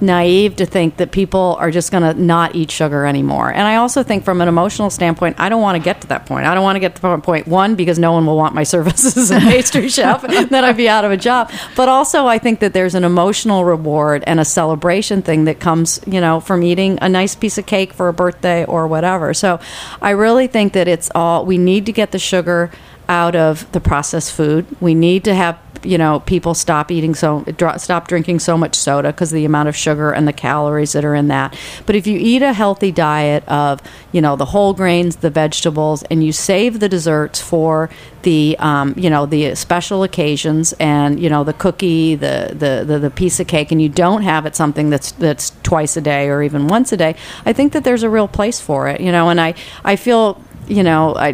naive 0.00 0.56
to 0.56 0.66
think 0.66 0.98
that 0.98 1.10
people 1.10 1.56
are 1.58 1.70
just 1.70 1.90
going 1.90 2.02
to 2.02 2.20
not 2.20 2.54
eat 2.54 2.70
sugar 2.70 3.06
anymore. 3.06 3.50
And 3.50 3.62
I 3.62 3.76
also 3.76 4.02
think 4.02 4.24
from 4.24 4.40
an 4.40 4.48
emotional 4.48 4.90
standpoint, 4.90 5.36
I 5.38 5.48
don't 5.48 5.62
want 5.62 5.76
to 5.76 5.82
get 5.82 6.00
to 6.02 6.06
that 6.08 6.26
point. 6.26 6.46
I 6.46 6.54
don't 6.54 6.62
want 6.62 6.76
to 6.76 6.80
get 6.80 6.96
to 6.96 7.18
point 7.18 7.46
one 7.46 7.74
because 7.74 7.98
no 7.98 8.12
one 8.12 8.26
will 8.26 8.36
want 8.36 8.54
my 8.54 8.62
services 8.76 9.16
as 9.16 9.30
a 9.30 9.40
pastry 9.40 9.88
chef, 9.96 10.22
then 10.22 10.64
I'd 10.64 10.76
be 10.76 10.88
out 10.88 11.04
of 11.04 11.12
a 11.12 11.16
job. 11.16 11.50
But 11.74 11.88
also 11.88 12.26
I 12.26 12.38
think 12.38 12.60
that 12.60 12.72
there's 12.72 12.94
an 12.94 13.04
emotional 13.04 13.64
reward 13.64 14.22
and 14.26 14.40
a 14.40 14.44
celebration 14.44 15.22
thing 15.22 15.44
that 15.44 15.60
comes, 15.60 16.00
you 16.06 16.20
know, 16.20 16.40
from 16.40 16.62
eating 16.62 16.98
a 17.00 17.08
nice 17.08 17.34
piece 17.34 17.58
of 17.58 17.66
cake 17.66 17.92
for 17.92 18.08
a 18.08 18.12
birthday 18.12 18.64
or 18.64 18.86
whatever. 18.86 19.32
So 19.32 19.60
I 20.02 20.10
really 20.10 20.46
think 20.46 20.74
that 20.74 20.88
it's 20.88 21.10
all 21.14 21.46
we 21.46 21.58
need 21.58 21.86
to 21.86 21.92
get 21.92 22.12
the 22.12 22.18
sugar 22.18 22.70
out 23.08 23.36
of 23.36 23.70
the 23.72 23.80
processed 23.80 24.32
food. 24.32 24.66
We 24.80 24.94
need 24.94 25.24
to 25.24 25.34
have 25.34 25.58
you 25.86 25.98
know 25.98 26.20
people 26.20 26.54
stop 26.54 26.90
eating 26.90 27.14
so 27.14 27.44
stop 27.76 28.08
drinking 28.08 28.40
so 28.40 28.58
much 28.58 28.74
soda 28.74 29.12
because 29.12 29.30
the 29.30 29.44
amount 29.44 29.68
of 29.68 29.76
sugar 29.76 30.10
and 30.10 30.26
the 30.26 30.32
calories 30.32 30.92
that 30.92 31.04
are 31.04 31.14
in 31.14 31.28
that. 31.28 31.56
But 31.86 31.96
if 31.96 32.06
you 32.06 32.18
eat 32.18 32.42
a 32.42 32.52
healthy 32.52 32.92
diet 32.92 33.46
of 33.48 33.80
you 34.12 34.20
know 34.20 34.36
the 34.36 34.46
whole 34.46 34.74
grains, 34.74 35.16
the 35.16 35.30
vegetables, 35.30 36.02
and 36.04 36.24
you 36.24 36.32
save 36.32 36.80
the 36.80 36.88
desserts 36.88 37.40
for 37.40 37.90
the 38.22 38.56
um, 38.58 38.94
you 38.96 39.08
know 39.08 39.26
the 39.26 39.54
special 39.54 40.02
occasions 40.02 40.72
and 40.74 41.20
you 41.20 41.30
know 41.30 41.44
the 41.44 41.52
cookie, 41.52 42.14
the, 42.16 42.50
the 42.50 42.84
the 42.84 42.98
the 42.98 43.10
piece 43.10 43.38
of 43.40 43.46
cake, 43.46 43.70
and 43.70 43.80
you 43.80 43.88
don't 43.88 44.22
have 44.22 44.46
it 44.46 44.56
something 44.56 44.90
that's 44.90 45.12
that's 45.12 45.50
twice 45.62 45.96
a 45.96 46.00
day 46.00 46.28
or 46.28 46.42
even 46.42 46.66
once 46.66 46.92
a 46.92 46.96
day. 46.96 47.14
I 47.44 47.52
think 47.52 47.72
that 47.72 47.84
there's 47.84 48.02
a 48.02 48.10
real 48.10 48.28
place 48.28 48.60
for 48.60 48.88
it. 48.88 49.00
You 49.00 49.12
know, 49.12 49.28
and 49.28 49.40
I 49.40 49.54
I 49.84 49.96
feel 49.96 50.42
you 50.68 50.82
know, 50.82 51.14
I, 51.14 51.28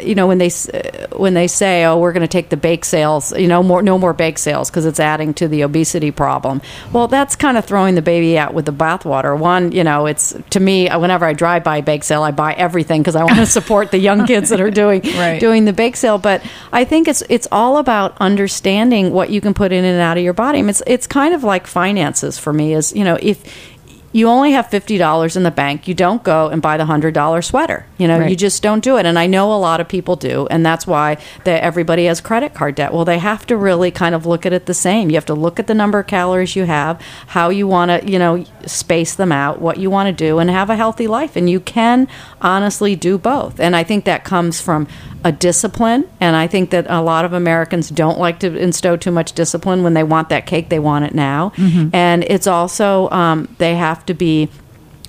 you 0.00 0.14
know 0.14 0.26
when 0.26 0.38
they 0.38 0.46
uh, 0.48 1.08
when 1.16 1.34
they 1.34 1.46
say, 1.48 1.84
"Oh, 1.84 1.98
we're 1.98 2.12
going 2.12 2.22
to 2.22 2.28
take 2.28 2.48
the 2.48 2.56
bake 2.56 2.84
sales," 2.84 3.32
you 3.36 3.48
know, 3.48 3.62
more 3.62 3.82
no 3.82 3.98
more 3.98 4.12
bake 4.12 4.38
sales 4.38 4.70
because 4.70 4.86
it's 4.86 5.00
adding 5.00 5.34
to 5.34 5.48
the 5.48 5.62
obesity 5.62 6.10
problem. 6.10 6.62
Well, 6.92 7.08
that's 7.08 7.36
kind 7.36 7.56
of 7.56 7.64
throwing 7.64 7.94
the 7.94 8.02
baby 8.02 8.38
out 8.38 8.54
with 8.54 8.64
the 8.66 8.72
bathwater. 8.72 9.38
One, 9.38 9.72
you 9.72 9.84
know, 9.84 10.06
it's 10.06 10.34
to 10.50 10.60
me 10.60 10.88
whenever 10.88 11.24
I 11.24 11.32
drive 11.32 11.64
by 11.64 11.78
a 11.78 11.82
bake 11.82 12.04
sale, 12.04 12.22
I 12.22 12.30
buy 12.30 12.54
everything 12.54 13.02
because 13.02 13.16
I 13.16 13.24
want 13.24 13.36
to 13.36 13.46
support 13.58 13.90
the 13.90 13.98
young 13.98 14.26
kids 14.26 14.50
that 14.50 14.60
are 14.60 14.70
doing 14.70 15.02
Right. 15.16 15.38
doing 15.40 15.64
the 15.64 15.72
bake 15.72 15.96
sale. 15.96 16.18
But 16.18 16.42
I 16.72 16.84
think 16.84 17.08
it's 17.08 17.22
it's 17.28 17.48
all 17.52 17.78
about 17.78 18.16
understanding 18.20 19.12
what 19.12 19.30
you 19.30 19.40
can 19.40 19.54
put 19.54 19.72
in 19.72 19.84
and 19.84 20.00
out 20.00 20.16
of 20.16 20.24
your 20.24 20.32
body. 20.32 20.58
I 20.58 20.62
mean, 20.62 20.70
it's 20.70 20.82
it's 20.86 21.06
kind 21.06 21.34
of 21.34 21.44
like 21.44 21.66
finances 21.66 22.38
for 22.38 22.52
me. 22.52 22.74
Is 22.74 22.92
you 22.94 23.04
know 23.04 23.18
if 23.20 23.42
you 24.16 24.28
only 24.28 24.52
have 24.52 24.68
fifty 24.70 24.96
dollars 24.96 25.36
in 25.36 25.42
the 25.42 25.50
bank, 25.50 25.86
you 25.86 25.94
don't 25.94 26.22
go 26.22 26.48
and 26.48 26.62
buy 26.62 26.76
the 26.78 26.86
hundred 26.86 27.12
dollar 27.12 27.42
sweater. 27.42 27.84
You 27.98 28.08
know, 28.08 28.18
Right. 28.20 28.30
you 28.30 28.36
just 28.36 28.62
don't 28.62 28.82
do 28.82 28.96
it. 28.96 29.04
And 29.04 29.18
I 29.18 29.26
know 29.26 29.52
a 29.52 29.60
lot 29.60 29.80
of 29.80 29.88
people 29.88 30.16
do, 30.16 30.46
and 30.50 30.64
that's 30.64 30.86
why 30.86 31.18
that 31.44 31.62
everybody 31.62 32.06
has 32.06 32.20
credit 32.20 32.54
card 32.54 32.74
debt. 32.76 32.94
Well, 32.94 33.04
they 33.04 33.18
have 33.18 33.46
to 33.46 33.56
really 33.56 33.90
kind 33.90 34.14
of 34.14 34.24
look 34.24 34.46
at 34.46 34.52
it 34.52 34.64
the 34.66 34.74
same. 34.74 35.10
You 35.10 35.16
have 35.16 35.26
to 35.26 35.34
look 35.34 35.58
at 35.60 35.66
the 35.66 35.74
number 35.74 35.98
of 35.98 36.06
calories 36.06 36.56
you 36.56 36.64
have, 36.64 37.00
how 37.28 37.50
you 37.50 37.66
want 37.68 37.90
to, 37.90 38.10
you 38.10 38.18
know, 38.18 38.44
space 38.64 39.14
them 39.14 39.32
out, 39.32 39.60
what 39.60 39.76
you 39.76 39.90
want 39.90 40.06
to 40.08 40.12
do, 40.12 40.38
and 40.38 40.48
have 40.50 40.70
a 40.70 40.76
healthy 40.76 41.06
life. 41.06 41.36
And 41.36 41.50
you 41.50 41.60
can 41.60 42.08
honestly 42.40 42.96
do 42.96 43.18
both. 43.18 43.60
And 43.60 43.76
I 43.76 43.84
think 43.84 44.04
that 44.06 44.24
comes 44.24 44.60
from 44.60 44.88
a 45.26 45.32
discipline. 45.32 46.08
And 46.20 46.36
I 46.36 46.46
think 46.46 46.70
that 46.70 46.86
a 46.88 47.02
lot 47.02 47.24
of 47.24 47.32
Americans 47.32 47.88
don't 47.90 48.16
like 48.16 48.38
to 48.38 48.50
instow 48.50 48.98
too 48.98 49.10
much 49.10 49.32
discipline 49.32 49.82
when 49.82 49.92
they 49.92 50.04
want 50.04 50.28
that 50.28 50.46
cake, 50.46 50.68
they 50.68 50.78
want 50.78 51.04
it 51.04 51.16
now. 51.16 51.52
And 51.92 52.22
it's 52.22 52.46
also, 52.46 53.10
um, 53.10 53.48
they 53.58 53.74
have 53.74 54.06
to 54.06 54.14
be 54.14 54.48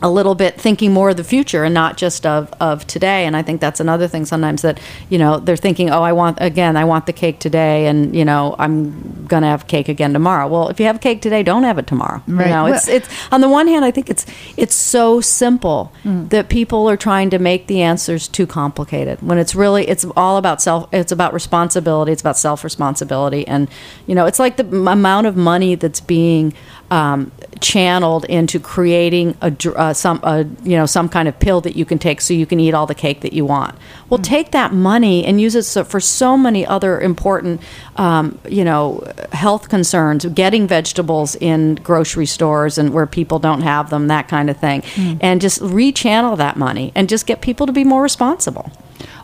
a 0.01 0.09
little 0.09 0.35
bit 0.35 0.59
thinking 0.59 0.93
more 0.93 1.09
of 1.09 1.17
the 1.17 1.23
future 1.23 1.63
and 1.63 1.73
not 1.73 1.97
just 1.97 2.25
of, 2.25 2.53
of 2.59 2.85
today. 2.87 3.25
And 3.25 3.35
I 3.35 3.41
think 3.41 3.61
that's 3.61 3.79
another 3.79 4.07
thing 4.07 4.25
sometimes 4.25 4.61
that, 4.61 4.79
you 5.09 5.17
know, 5.17 5.39
they're 5.39 5.55
thinking, 5.55 5.89
oh, 5.89 6.03
I 6.03 6.13
want, 6.13 6.37
again, 6.39 6.77
I 6.77 6.85
want 6.85 7.05
the 7.05 7.13
cake 7.13 7.39
today 7.39 7.87
and, 7.87 8.15
you 8.15 8.23
know, 8.23 8.55
I'm 8.59 9.25
going 9.25 9.41
to 9.41 9.49
have 9.49 9.67
cake 9.67 9.89
again 9.89 10.13
tomorrow. 10.13 10.47
Well, 10.47 10.69
if 10.69 10.79
you 10.79 10.85
have 10.85 11.01
cake 11.01 11.21
today, 11.21 11.41
don't 11.43 11.63
have 11.63 11.77
it 11.77 11.87
tomorrow. 11.87 12.21
Right. 12.27 12.45
You 12.45 12.53
know, 12.53 12.65
it's, 12.67 12.87
it's, 12.87 13.09
on 13.31 13.41
the 13.41 13.49
one 13.49 13.67
hand, 13.67 13.85
I 13.85 13.91
think 13.91 14.09
it's, 14.09 14.25
it's 14.55 14.75
so 14.75 15.19
simple 15.21 15.91
that 16.03 16.49
people 16.49 16.89
are 16.89 16.97
trying 16.97 17.29
to 17.31 17.39
make 17.39 17.67
the 17.67 17.81
answers 17.81 18.27
too 18.27 18.47
complicated 18.47 19.21
when 19.21 19.37
it's 19.37 19.55
really, 19.55 19.87
it's 19.87 20.05
all 20.15 20.37
about 20.37 20.61
self, 20.61 20.87
it's 20.93 21.11
about 21.11 21.33
responsibility. 21.33 22.11
It's 22.11 22.21
about 22.21 22.37
self 22.37 22.63
responsibility. 22.63 23.47
And, 23.47 23.67
you 24.05 24.15
know, 24.15 24.25
it's 24.25 24.39
like 24.39 24.57
the 24.57 24.65
amount 24.67 25.27
of 25.27 25.35
money 25.35 25.75
that's 25.75 25.99
being, 25.99 26.53
um, 26.91 27.31
channeled 27.59 28.25
into 28.25 28.59
creating 28.59 29.35
a 29.41 29.53
uh, 29.75 29.93
some 29.93 30.19
a, 30.23 30.43
you 30.63 30.77
know 30.77 30.85
some 30.85 31.09
kind 31.09 31.27
of 31.27 31.39
pill 31.39 31.61
that 31.61 31.75
you 31.75 31.85
can 31.85 31.97
take 31.97 32.21
so 32.21 32.33
you 32.33 32.45
can 32.45 32.59
eat 32.59 32.73
all 32.73 32.85
the 32.85 32.95
cake 32.95 33.21
that 33.21 33.33
you 33.33 33.45
want. 33.45 33.75
Well, 34.09 34.19
take 34.19 34.51
that 34.51 34.73
money 34.73 35.25
and 35.25 35.41
use 35.41 35.55
it 35.55 35.63
so, 35.63 35.83
for 35.83 35.99
so 35.99 36.37
many 36.37 36.65
other 36.65 36.99
important 36.99 37.61
um, 37.95 38.39
you 38.47 38.63
know 38.63 39.03
health 39.31 39.69
concerns. 39.69 40.25
Getting 40.25 40.67
vegetables 40.67 41.35
in 41.35 41.75
grocery 41.75 42.25
stores 42.25 42.77
and 42.77 42.93
where 42.93 43.07
people 43.07 43.39
don't 43.39 43.61
have 43.61 43.89
them, 43.89 44.07
that 44.07 44.27
kind 44.27 44.49
of 44.49 44.57
thing, 44.57 44.83
and 45.21 45.41
just 45.41 45.59
rechannel 45.61 46.37
that 46.37 46.57
money 46.57 46.91
and 46.95 47.09
just 47.09 47.25
get 47.25 47.41
people 47.41 47.65
to 47.67 47.73
be 47.73 47.83
more 47.83 48.03
responsible. 48.03 48.71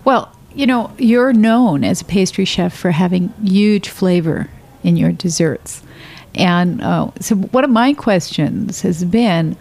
Well, 0.05 0.33
you 0.55 0.67
know, 0.67 0.91
you're 0.97 1.33
known 1.33 1.83
as 1.83 2.01
a 2.01 2.05
pastry 2.05 2.45
chef 2.45 2.75
for 2.75 2.91
having 2.91 3.33
huge 3.43 3.89
flavor 3.89 4.49
in 4.83 4.97
your 4.97 5.11
desserts. 5.11 5.81
And 6.35 6.81
uh, 6.81 7.11
so, 7.19 7.35
one 7.35 7.63
of 7.63 7.69
my 7.69 7.93
questions 7.93 8.81
has 8.81 9.03
been 9.03 9.55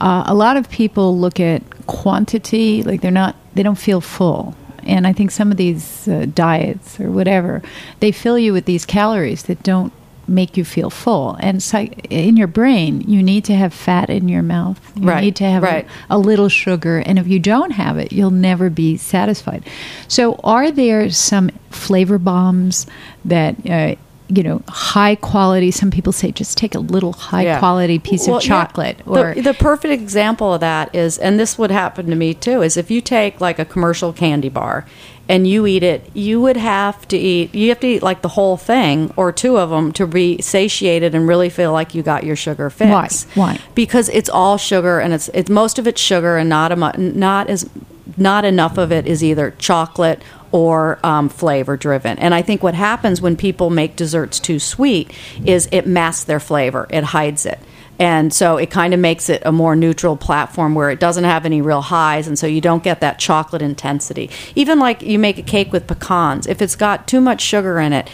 uh, 0.00 0.24
a 0.26 0.34
lot 0.34 0.56
of 0.56 0.68
people 0.70 1.18
look 1.18 1.40
at 1.40 1.62
quantity, 1.86 2.82
like 2.82 3.00
they're 3.00 3.10
not, 3.10 3.34
they 3.54 3.62
don't 3.62 3.78
feel 3.78 4.00
full. 4.00 4.54
And 4.84 5.06
I 5.06 5.12
think 5.12 5.30
some 5.30 5.50
of 5.50 5.56
these 5.56 6.06
uh, 6.08 6.26
diets 6.34 7.00
or 7.00 7.10
whatever, 7.10 7.62
they 8.00 8.12
fill 8.12 8.38
you 8.38 8.52
with 8.52 8.64
these 8.64 8.86
calories 8.86 9.42
that 9.44 9.62
don't 9.62 9.92
make 10.26 10.56
you 10.58 10.64
feel 10.64 10.90
full. 10.90 11.36
And 11.40 11.62
so 11.62 11.78
in 12.10 12.36
your 12.36 12.46
brain, 12.46 13.00
you 13.02 13.22
need 13.22 13.44
to 13.46 13.54
have 13.54 13.72
fat 13.72 14.10
in 14.10 14.28
your 14.28 14.42
mouth. 14.42 14.78
You 14.96 15.08
Right, 15.08 15.20
need 15.22 15.36
to 15.36 15.44
have 15.44 15.64
a- 15.64 15.84
a 16.10 16.18
little 16.18 16.48
sugar, 16.50 16.98
and 16.98 17.18
if 17.18 17.26
you 17.26 17.38
don't 17.38 17.70
have 17.72 17.96
it, 17.98 18.12
you'll 18.12 18.30
never 18.30 18.68
be 18.70 18.96
satisfied. 18.98 19.64
So, 20.06 20.38
are 20.44 20.70
there 20.70 21.08
some 21.10 21.50
flavor 21.70 22.18
bombs 22.18 22.86
that 23.24 23.56
uh, 23.68 23.94
you 24.28 24.42
know, 24.42 24.60
high 24.68 25.14
quality. 25.14 25.70
Some 25.70 25.90
people 25.90 26.12
say 26.12 26.32
just 26.32 26.58
take 26.58 26.74
a 26.74 26.78
little 26.80 27.12
high 27.14 27.44
Yeah. 27.44 27.58
quality 27.58 27.98
piece 27.98 28.26
Well, 28.26 28.36
of 28.36 28.42
yeah. 28.44 28.48
chocolate 28.48 29.00
or 29.06 29.34
the, 29.34 29.40
the 29.40 29.54
perfect 29.54 29.92
example 29.92 30.52
of 30.54 30.60
that 30.60 30.94
is 30.94 31.16
and 31.18 31.40
this 31.40 31.56
would 31.58 31.70
happen 31.70 32.06
to 32.06 32.14
me 32.16 32.34
too 32.34 32.60
is 32.62 32.76
if 32.76 32.90
you 32.90 33.00
take 33.00 33.40
like 33.40 33.58
a 33.58 33.64
commercial 33.64 34.12
candy 34.12 34.48
bar 34.50 34.84
and 35.30 35.46
you 35.46 35.66
eat 35.66 35.82
it 35.82 36.10
you 36.14 36.40
would 36.42 36.56
have 36.58 37.08
to 37.08 37.16
eat 37.16 37.54
you 37.54 37.68
have 37.70 37.80
to 37.80 37.86
eat 37.86 38.02
like 38.02 38.20
the 38.22 38.28
whole 38.30 38.56
thing 38.58 39.12
or 39.16 39.32
two 39.32 39.56
of 39.58 39.70
them 39.70 39.92
to 39.92 40.06
be 40.06 40.40
satiated 40.42 41.14
and 41.14 41.26
really 41.26 41.48
feel 41.48 41.72
like 41.72 41.94
you 41.94 42.02
got 42.02 42.24
your 42.24 42.36
sugar 42.36 42.68
fix 42.70 43.24
Why? 43.34 43.42
Why? 43.54 43.58
because 43.74 44.08
it's 44.10 44.28
all 44.28 44.58
sugar 44.58 44.98
and 45.00 45.14
it's 45.14 45.28
it's 45.32 45.48
most 45.50 45.78
of 45.78 45.86
it's 45.86 46.00
sugar 46.00 46.36
and 46.36 46.48
not 46.50 46.70
a 46.72 46.76
not 47.00 47.48
as 47.48 47.68
not 48.16 48.44
enough 48.44 48.78
of 48.78 48.92
it 48.92 49.06
is 49.06 49.22
either 49.22 49.52
chocolate 49.58 50.22
or 50.50 50.98
um, 51.04 51.28
flavor 51.28 51.76
driven. 51.76 52.18
And 52.18 52.34
I 52.34 52.42
think 52.42 52.62
what 52.62 52.74
happens 52.74 53.20
when 53.20 53.36
people 53.36 53.70
make 53.70 53.96
desserts 53.96 54.40
too 54.40 54.58
sweet 54.58 55.12
is 55.44 55.68
it 55.72 55.86
masks 55.86 56.24
their 56.24 56.40
flavor, 56.40 56.86
it 56.90 57.04
hides 57.04 57.44
it. 57.44 57.58
And 57.98 58.32
so 58.32 58.58
it 58.58 58.70
kind 58.70 58.94
of 58.94 59.00
makes 59.00 59.28
it 59.28 59.42
a 59.44 59.50
more 59.50 59.74
neutral 59.74 60.16
platform 60.16 60.76
where 60.76 60.90
it 60.90 61.00
doesn't 61.00 61.24
have 61.24 61.44
any 61.44 61.60
real 61.60 61.80
highs, 61.80 62.28
and 62.28 62.38
so 62.38 62.46
you 62.46 62.60
don't 62.60 62.84
get 62.84 63.00
that 63.00 63.18
chocolate 63.18 63.60
intensity. 63.60 64.30
Even 64.54 64.78
like 64.78 65.02
you 65.02 65.18
make 65.18 65.36
a 65.36 65.42
cake 65.42 65.72
with 65.72 65.88
pecans, 65.88 66.46
if 66.46 66.62
it's 66.62 66.76
got 66.76 67.08
too 67.08 67.20
much 67.20 67.40
sugar 67.40 67.80
in 67.80 67.92
it, 67.92 68.08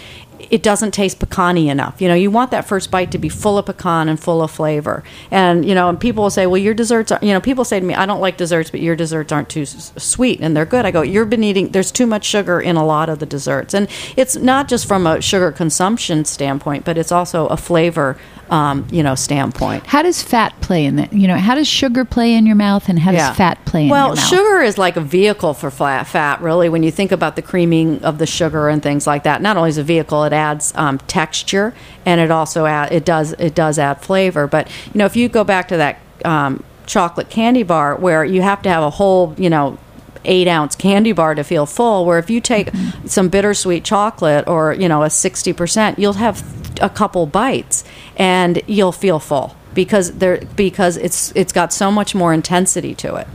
it 0.55 0.63
doesn't 0.63 0.93
taste 0.93 1.19
pecany 1.19 1.67
enough. 1.67 2.01
You 2.01 2.07
know, 2.07 2.15
you 2.15 2.31
want 2.31 2.53
that 2.53 2.65
first 2.65 2.89
bite 2.89 3.11
to 3.11 3.19
be 3.19 3.29
full 3.29 3.59
of 3.59 3.67
pecan 3.67 4.09
and 4.09 4.21
full 4.21 4.41
of 4.41 4.53
flavor. 4.53 5.03
And 5.33 5.65
you 5.65 5.75
know, 5.75 5.89
and 5.89 5.99
people 5.99 6.23
will 6.23 6.31
say, 6.31 6.47
"Well, 6.47 6.63
your 6.63 6.75
desserts 6.75 7.11
are." 7.11 7.19
You 7.21 7.33
know, 7.33 7.41
people 7.41 7.65
say 7.65 7.81
to 7.81 7.85
me, 7.85 7.93
"I 7.93 8.07
don't 8.07 8.21
like 8.21 8.37
desserts, 8.37 8.71
but 8.71 8.79
your 8.79 8.95
desserts 8.95 9.33
aren't 9.33 9.49
too 9.49 9.63
s- 9.63 9.91
sweet 9.97 10.39
and 10.41 10.57
they're 10.57 10.65
good." 10.65 10.87
I 10.87 10.93
go, 10.93 11.03
"You've 11.03 11.29
been 11.29 11.43
eating. 11.43 11.71
There's 11.71 11.91
too 11.91 12.07
much 12.07 12.25
sugar 12.25 12.61
in 12.61 12.77
a 12.77 12.87
lot 12.87 13.09
of 13.09 13.19
the 13.19 13.27
desserts, 13.27 13.75
and 13.75 13.89
it's 14.17 14.37
not 14.37 14.69
just 14.69 14.87
from 14.87 15.09
a 15.09 15.21
sugar 15.21 15.51
consumption 15.51 16.25
standpoint, 16.25 16.85
but 16.85 16.97
it's 16.97 17.11
also 17.11 17.49
a 17.49 17.57
flavor, 17.57 18.17
um, 18.49 18.87
you 18.93 19.03
know, 19.03 19.17
standpoint." 19.17 19.85
how 19.87 20.03
does 20.03 20.23
fat 20.23 20.53
play 20.61 20.85
in 20.85 20.95
that? 20.97 21.13
You 21.13 21.27
know, 21.27 21.37
how 21.37 21.57
does 21.57 21.67
sugar 21.67 22.05
play 22.05 22.33
in 22.35 22.47
your 22.47 22.55
mouth 22.55 22.89
and 22.89 23.01
how 23.01 23.11
does 23.11 23.37
fat 23.37 23.59
play 23.65 23.85
in 23.85 23.89
well, 23.89 24.11
your 24.11 24.17
mouth? 24.17 24.29
sugar 24.29 24.63
is 24.63 24.79
like 24.79 24.97
a 24.97 25.01
vehicle 25.01 25.53
for 25.53 25.69
flat 25.73 26.07
fat, 26.07 26.41
really. 26.41 26.69
When 26.69 26.85
you 26.85 26.93
think 26.93 27.11
about 27.11 27.35
the 27.35 27.43
creaming 27.43 28.05
of 28.05 28.19
the 28.19 28.27
sugar 28.27 28.69
and 28.69 28.81
things 28.81 29.05
like 29.05 29.25
that, 29.25 29.43
not 29.43 29.57
only 29.57 29.71
is 29.71 29.79
a 29.79 29.83
vehicle, 29.83 30.23
it 30.23 30.33
adds 30.33 30.44
um, 30.75 30.99
texture 31.07 31.73
and 32.07 32.21
it 32.21 32.31
also 32.31 32.67
add, 32.67 32.93
it 32.93 33.05
does 33.05 33.33
it 33.33 33.55
does 33.55 33.79
add 33.79 34.01
flavor. 34.03 34.47
But 34.47 34.69
you 34.87 34.99
know, 34.99 35.07
if 35.07 35.17
you 35.17 35.29
go 35.29 35.45
back 35.45 35.69
to 35.69 35.77
that 35.77 35.99
um, 36.25 36.63
chocolate 36.87 37.31
candy 37.31 37.63
bar 37.63 37.97
where 37.97 38.25
you 38.25 38.43
have 38.43 38.63
to 38.63 38.69
have 38.69 38.83
a 38.83 38.91
whole, 38.91 39.35
you 39.39 39.51
know. 39.51 39.79
Eight 40.27 40.49
ounce 40.49 40.75
candy 40.75 41.13
bar 41.13 41.35
to 41.35 41.45
feel 41.45 41.67
full. 41.67 42.07
Where 42.07 42.19
if 42.19 42.31
you 42.31 42.41
take 42.41 42.69
Mm-hmm. 42.73 43.09
some 43.09 43.29
bittersweet 43.29 43.85
chocolate 43.85 44.49
or 44.49 44.73
you 44.73 44.89
know 44.89 45.03
a 45.03 45.11
sixty 45.11 45.53
percent, 45.53 45.99
you'll 45.99 46.15
have 46.15 46.43
a 46.81 46.89
couple 46.89 47.27
bites 47.27 47.85
and 48.17 48.63
you'll 48.67 48.91
feel 48.93 49.19
full 49.19 49.55
because 49.75 50.13
there 50.13 50.41
because 50.57 50.97
it's 50.97 51.31
it's 51.37 51.53
got 51.53 51.75
so 51.75 51.91
much 51.91 52.15
more 52.15 52.33
intensity 52.33 52.95
to 52.95 53.17
it 53.17 53.27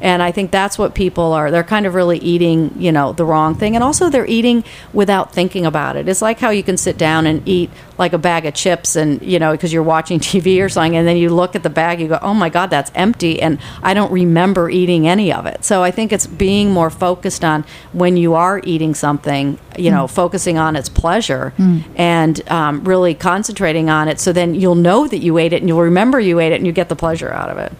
and 0.00 0.22
i 0.22 0.30
think 0.30 0.50
that's 0.50 0.78
what 0.78 0.94
people 0.94 1.32
are 1.32 1.50
they're 1.50 1.64
kind 1.64 1.86
of 1.86 1.94
really 1.94 2.18
eating 2.18 2.74
you 2.78 2.92
know 2.92 3.12
the 3.12 3.24
wrong 3.24 3.54
thing. 3.54 3.74
And 3.74 3.84
also 3.84 4.08
they're 4.08 4.26
eating 4.26 4.64
without 4.92 5.32
thinking 5.32 5.66
about 5.66 5.96
it. 5.96 6.08
It's 6.08 6.22
like 6.22 6.38
how 6.38 6.50
you 6.50 6.62
can 6.62 6.76
sit 6.76 6.96
down 6.96 7.26
and 7.26 7.46
eat 7.46 7.70
like 7.98 8.12
a 8.12 8.18
bag 8.18 8.46
of 8.46 8.54
chips 8.54 8.94
and 8.96 9.22
you 9.22 9.38
know 9.38 9.52
because 9.52 9.72
you're 9.72 9.82
watching 9.82 10.20
tv 10.28 10.62
or 10.62 10.68
something 10.68 10.96
and 10.96 11.08
then 11.08 11.16
you 11.16 11.30
look 11.30 11.56
at 11.56 11.62
the 11.62 11.70
bag 11.70 11.98
you 11.98 12.08
go 12.08 12.18
oh 12.20 12.34
my 12.34 12.50
god 12.50 12.68
that's 12.68 12.90
empty 12.94 13.40
and 13.40 13.58
i 13.82 13.94
don't 13.94 14.12
remember 14.12 14.68
eating 14.68 15.08
any 15.08 15.32
of 15.32 15.46
it. 15.46 15.64
So 15.64 15.82
i 15.82 15.90
think 15.90 16.12
it's 16.12 16.26
being 16.26 16.70
more 16.70 16.90
focused 16.90 17.44
on 17.44 17.64
when 17.92 18.16
you 18.16 18.34
are 18.34 18.60
eating 18.64 18.94
something 18.94 19.58
you 19.78 19.90
know 19.90 20.06
focusing 20.06 20.58
on 20.58 20.76
its 20.76 20.88
pleasure 20.88 21.52
and 21.96 22.48
um, 22.50 22.84
really 22.84 23.14
concentrating 23.14 23.88
on 23.90 24.08
it. 24.08 24.20
So 24.20 24.32
then 24.32 24.54
you'll 24.54 24.74
know 24.74 25.06
that 25.06 25.18
you 25.18 25.38
ate 25.38 25.52
it 25.52 25.62
and 25.62 25.68
you'll 25.68 25.80
remember 25.82 26.20
you 26.20 26.38
ate 26.40 26.52
it 26.52 26.56
and 26.56 26.66
you 26.66 26.72
get 26.72 26.88
the 26.88 26.96
pleasure 26.96 27.30
out 27.30 27.50
of 27.50 27.58
it 27.58 27.72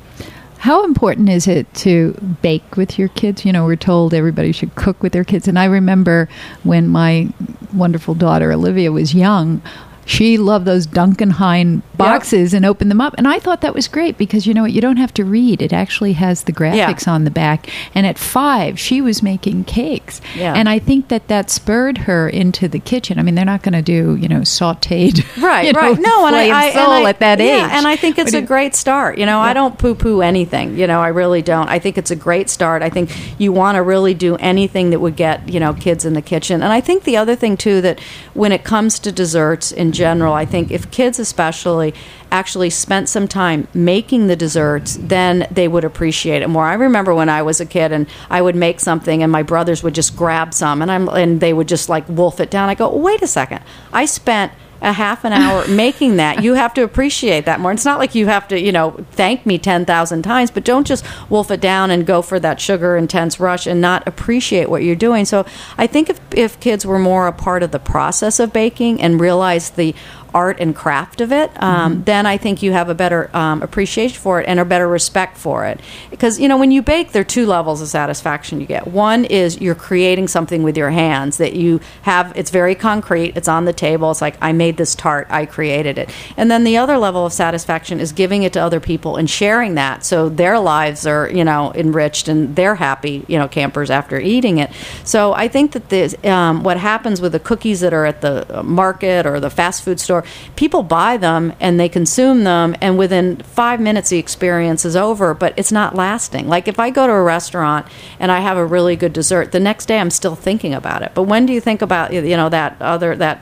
How 0.59 0.85
important 0.85 1.29
is 1.29 1.47
it 1.47 1.73
to 1.75 2.13
bake 2.43 2.77
with 2.77 2.99
your 2.99 3.09
kids? 3.09 3.45
You 3.45 3.53
know, 3.53 3.65
we're 3.65 3.77
told 3.77 4.15
everybody 4.15 4.53
should 4.53 4.75
cook 4.75 5.03
with 5.03 5.13
their 5.13 5.25
kids. 5.25 5.47
And 5.47 5.59
I 5.59 5.67
remember 5.67 6.29
when 6.65 6.89
my 6.89 7.29
wonderful 7.73 8.15
daughter 8.15 8.53
Olivia 8.53 8.91
was 8.91 9.15
young, 9.15 9.63
she 10.07 10.39
loved 10.39 10.65
those 10.65 10.87
Duncan 10.87 11.31
Hines 11.31 11.83
boxes 11.97 12.55
and 12.55 12.65
opened 12.65 12.91
them 12.91 13.01
up. 13.01 13.15
And 13.19 13.27
I 13.29 13.39
thought 13.39 13.61
that 13.61 13.75
was 13.75 13.89
great 13.89 14.17
because 14.17 14.47
you 14.47 14.55
know 14.55 14.63
what? 14.63 14.73
You 14.73 14.81
don't 14.81 14.97
have 14.97 15.13
to 15.15 15.25
read. 15.25 15.61
It 15.61 15.73
actually 15.73 16.15
has 16.15 16.45
the 16.45 16.53
graphics 16.53 17.07
on 17.09 17.25
the 17.25 17.31
back. 17.31 17.69
And 17.95 18.07
at 18.07 18.19
five, 18.19 18.79
she 18.79 19.01
was 19.01 19.23
making 19.23 19.65
cakes. 19.65 20.21
Yeah. 20.35 20.55
And 20.55 20.69
I 20.69 20.79
think 20.79 21.09
that 21.09 21.29
that 21.29 21.51
spurred 21.51 21.99
her 21.99 22.29
into 22.29 22.69
the 22.69 22.79
kitchen. 22.79 23.19
I 23.19 23.23
mean, 23.23 23.35
they're 23.35 23.45
not 23.45 23.63
going 23.63 23.73
to 23.75 23.83
do, 23.83 24.17
you 24.17 24.29
know, 24.29 24.41
sauteed. 24.41 25.25
right 25.43 25.67
you 25.67 25.73
know, 25.73 25.81
right 25.81 25.99
no 25.99 26.27
and 26.27 26.37
I, 26.37 26.49
I, 26.49 26.65
and 26.69 26.79
I- 26.79 27.09
at 27.09 27.19
that 27.21 27.39
yeah, 27.39 27.67
age. 27.67 27.73
and 27.73 27.87
i 27.87 27.97
think 27.97 28.19
it's 28.19 28.33
a 28.33 28.43
great 28.43 28.75
start 28.75 29.19
you 29.19 29.27
know 29.27 29.41
i 29.41 29.53
don't 29.53 29.79
poo-poo 29.79 30.21
anything 30.23 30.77
you 30.79 30.87
know 30.87 31.01
i 31.01 31.09
really 31.09 31.43
don't 31.43 31.69
i 31.69 31.79
think 31.79 31.99
it's 31.99 32.11
a 32.11 32.17
great 32.17 32.49
start 32.49 32.83
i 32.83 32.89
think 32.89 33.11
you 33.41 33.53
want 33.53 33.77
to 33.77 33.83
really 33.83 34.15
do 34.15 34.37
anything 34.37 34.91
that 34.91 35.01
would 35.01 35.17
get 35.17 35.49
you 35.49 35.61
know 35.61 35.75
kids 35.75 36.05
in 36.05 36.15
the 36.15 36.23
kitchen 36.23 36.63
and 36.63 36.73
i 36.73 36.81
think 36.81 37.05
the 37.05 37.17
other 37.17 37.37
thing 37.37 37.57
too 37.57 37.81
that 37.81 38.01
when 38.35 38.53
it 38.53 38.65
comes 38.65 38.99
to 38.99 39.13
desserts 39.13 39.73
in 39.73 39.93
general 39.97 40.35
i 40.35 40.45
think 40.45 40.71
if 40.71 40.91
kids 40.91 41.19
especially 41.19 41.95
actually 42.31 42.71
spent 42.71 43.09
some 43.09 43.27
time 43.29 43.67
making 43.73 44.27
the 44.27 44.37
desserts 44.37 44.99
then 45.01 45.47
they 45.51 45.69
would 45.69 45.85
appreciate 45.85 46.43
it 46.43 46.49
more. 46.49 46.67
I 46.67 46.75
remember 46.75 47.15
when 47.15 47.29
i 47.29 47.43
was 47.43 47.61
a 47.61 47.67
kid 47.67 47.93
and 47.93 48.07
i 48.31 48.43
would 48.43 48.57
make 48.57 48.81
something 48.81 49.23
and 49.23 49.31
my 49.33 49.43
brothers 49.43 49.83
would 49.83 49.95
just 49.95 50.17
grab 50.17 50.53
some 50.53 50.83
and 50.83 50.91
i'm 50.91 51.09
and 51.09 51.41
they 51.41 51.53
would 51.53 51.69
just 51.69 51.89
like 51.89 52.09
wolf 52.09 52.41
it 52.41 52.51
down. 52.51 52.69
I 52.69 52.75
go 52.75 52.95
wait 52.95 53.23
a 53.23 53.27
second. 53.27 53.63
I 53.93 54.05
spent 54.07 54.53
a 54.81 54.93
half 54.93 55.25
an 55.25 55.33
hour 55.33 55.67
making 55.69 56.17
that. 56.17 56.43
You 56.43 56.55
have 56.55 56.75
to 56.75 56.83
appreciate 56.83 57.45
that 57.45 57.61
more. 57.61 57.73
It's 57.73 57.85
not 57.85 57.99
like 57.99 58.15
you 58.15 58.27
have 58.27 58.49
to, 58.49 58.61
you 58.61 58.73
know, 58.73 59.05
thank 59.13 59.47
me 59.47 59.59
10,000 59.59 60.23
times, 60.23 60.51
but 60.51 60.65
don't 60.65 60.87
just 60.87 61.05
wolf 61.31 61.51
it 61.51 61.61
down 61.61 61.91
and 61.91 62.07
go 62.07 62.23
for 62.23 62.39
that 62.41 62.61
sugar 62.61 62.97
intense 62.97 63.41
rush 63.41 63.67
and 63.67 63.81
not 63.81 64.07
appreciate 64.07 64.69
what 64.69 64.83
you're 64.83 64.97
doing. 64.97 65.25
So 65.25 65.47
I 65.79 65.87
think 65.87 66.11
if, 66.11 66.21
if 66.35 66.61
kids 66.61 66.85
were 66.87 66.99
more 66.99 67.27
a 67.27 67.33
part 67.33 67.63
of 67.63 67.71
the 67.71 67.79
process 67.79 68.39
of 68.41 68.53
baking 68.53 69.01
and 69.01 69.21
realized 69.21 69.77
the 69.77 69.95
art 70.35 70.59
and 70.61 70.75
craft 70.75 71.21
of 71.21 71.33
it, 71.33 71.51
um, 71.63 72.05
then 72.05 72.27
I 72.27 72.37
think 72.37 72.63
you 72.63 72.73
have 72.73 72.89
a 72.89 72.95
better 72.95 73.31
um, 73.35 73.63
appreciation 73.63 74.19
for 74.19 74.41
it 74.41 74.49
and 74.49 74.61
a 74.61 74.65
better 74.65 74.89
respect 74.89 75.37
for 75.37 75.67
it. 75.67 75.81
Because, 76.11 76.39
you 76.39 76.49
know, 76.49 76.57
when 76.57 76.71
you 76.71 76.83
bake, 76.83 77.13
there 77.13 77.23
are 77.23 77.25
two 77.25 77.47
levels 77.47 77.83
of 77.83 77.89
satisfaction 77.89 78.61
you 78.61 78.67
get. 78.67 78.87
One 78.87 79.25
is 79.25 79.61
you're 79.61 79.75
creating 79.75 80.29
something 80.29 80.63
with 80.63 80.77
your 80.77 80.91
hands 80.91 81.39
that 81.39 81.55
you 81.55 81.81
have, 82.03 82.33
it's 82.37 82.51
very 82.51 82.75
concrete, 82.75 83.37
it's 83.37 83.49
on 83.49 83.65
the 83.65 83.73
table, 83.73 84.11
it's 84.11 84.21
like, 84.21 84.37
I 84.41 84.53
made 84.53 84.77
this 84.77 84.95
tart, 84.95 85.27
I 85.31 85.47
created 85.47 85.99
it. 85.99 86.11
And 86.37 86.51
then 86.51 86.65
the 86.65 86.77
other 86.77 86.99
level 86.99 87.27
of 87.27 87.33
satisfaction 87.33 88.01
is 88.01 88.13
giving 88.13 88.43
it 88.43 88.53
to 88.55 88.61
other 88.61 88.81
people 88.81 89.17
and 89.17 89.29
sharing 89.29 89.75
that 89.75 90.05
so 90.05 90.29
their 90.29 90.59
lives 90.59 91.07
are, 91.07 91.29
you 91.29 91.45
know, 91.45 91.73
enriched 91.75 92.29
and 92.29 92.55
they're 92.57 92.75
happy, 92.75 93.25
you 93.29 93.39
know, 93.39 93.49
campers 93.49 93.91
after 93.91 94.19
eating 94.19 94.59
it. 94.59 94.71
So 95.05 95.33
I 95.33 95.49
think 95.49 95.73
that 95.73 95.89
this, 95.89 96.15
um, 96.25 96.63
what 96.63 96.77
happens 96.77 97.21
with 97.21 97.33
the 97.33 97.41
cookies 97.41 97.81
that 97.81 97.93
are 97.93 98.07
at 98.07 98.21
the 98.21 98.63
market 98.63 99.27
or 99.27 99.41
the 99.41 99.51
fast 99.51 99.85
food 99.85 100.01
store, 100.01 100.16
people 100.57 100.83
buy 100.83 101.17
them 101.17 101.53
and 101.61 101.79
they 101.79 101.89
consume 101.89 102.45
them, 102.45 102.77
and 102.81 102.99
within 102.99 103.37
five 103.37 103.81
minutes 103.81 104.11
the 104.11 104.19
experience 104.19 104.85
is 104.85 104.97
over, 104.97 105.35
but 105.35 105.55
it's 105.57 105.73
not 105.73 105.95
lasting. 105.95 106.49
Like 106.49 106.69
if 106.69 106.79
I 106.79 106.91
go 106.91 107.07
to 107.07 107.13
a 107.13 107.23
restaurant 107.23 107.87
and 108.19 108.31
I 108.31 108.41
have 108.41 108.57
a 108.57 108.65
really 108.65 108.97
good 108.97 109.13
dessert, 109.13 109.53
the 109.53 109.61
next 109.61 109.87
day 109.87 109.99
I'm 109.99 110.11
still 110.11 110.35
thinking 110.35 110.75
about 110.75 111.03
it. 111.03 111.13
But 111.15 111.25
when 111.25 111.47
do 111.47 111.53
you 111.53 111.61
think 111.61 111.83
about 111.83 112.13
you 112.13 112.37
know 112.37 112.49
that 112.49 112.81
other 112.81 113.17
that 113.17 113.41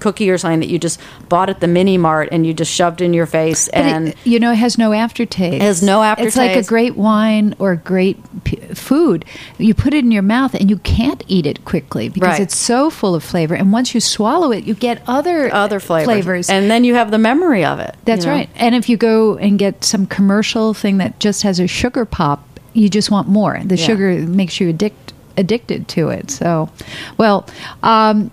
cookie 0.00 0.30
or 0.30 0.38
something 0.38 0.60
that 0.60 0.68
you 0.68 0.78
just 0.78 1.00
bought 1.28 1.48
at 1.50 1.60
the 1.60 1.66
mini 1.66 1.98
mart 1.98 2.28
and 2.32 2.46
you 2.46 2.54
just 2.54 2.72
shoved 2.72 3.00
in 3.00 3.12
your 3.12 3.26
face 3.26 3.68
But 3.72 3.80
it- 3.80 3.92
and 3.92 4.14
you 4.24 4.38
know, 4.40 4.52
it 4.52 4.56
has 4.56 4.78
no 4.78 4.92
aftertaste. 4.92 5.54
It 5.56 5.62
has 5.62 5.82
no 5.82 6.02
aftertaste 6.02 6.28
It's 6.28 6.36
like 6.36 6.56
a 6.56 6.62
great 6.66 6.96
wine 6.96 7.54
or 7.58 7.76
great 7.76 8.18
p- 8.44 8.56
food. 8.74 9.24
You 9.58 9.74
put 9.74 9.94
it 9.94 10.04
in 10.04 10.10
your 10.12 10.22
mouth 10.22 10.54
and 10.54 10.68
you 10.70 10.78
can't 10.78 11.22
eat 11.28 11.46
it 11.46 11.64
quickly 11.64 12.08
because 12.08 12.28
Right. 12.28 12.40
it's 12.40 12.56
so 12.56 12.90
full 12.90 13.14
of 13.14 13.22
flavor. 13.24 13.54
And 13.54 13.72
once 13.72 13.94
you 13.94 14.00
swallow 14.00 14.52
it, 14.52 14.64
you 14.64 14.74
get 14.74 15.02
other 15.06 15.52
other 15.54 15.80
flavors. 15.80 16.06
flavors. 16.06 16.50
and 16.50 16.70
then 16.70 16.84
you 16.84 16.94
have 16.94 17.10
the 17.10 17.18
memory 17.18 17.64
of 17.64 17.78
it. 17.80 17.94
That's 18.04 18.24
you 18.24 18.30
know? 18.30 18.36
right. 18.38 18.48
And 18.56 18.74
if 18.74 18.88
you 18.88 18.96
go 18.96 19.36
and 19.36 19.58
get 19.58 19.84
some 19.84 20.06
commercial 20.06 20.74
thing 20.74 20.98
that 20.98 21.18
just 21.20 21.42
has 21.42 21.58
a 21.60 21.66
sugar 21.66 22.04
pop, 22.04 22.44
you 22.74 22.88
just 22.88 23.10
want 23.10 23.28
more. 23.28 23.60
The 23.64 23.76
Yeah. 23.76 23.84
sugar 23.86 24.10
makes 24.26 24.60
you 24.60 24.68
addict 24.68 25.12
addicted 25.38 25.88
to 25.88 26.08
it. 26.10 26.30
So, 26.30 26.68
well, 27.16 27.48
um, 27.82 28.30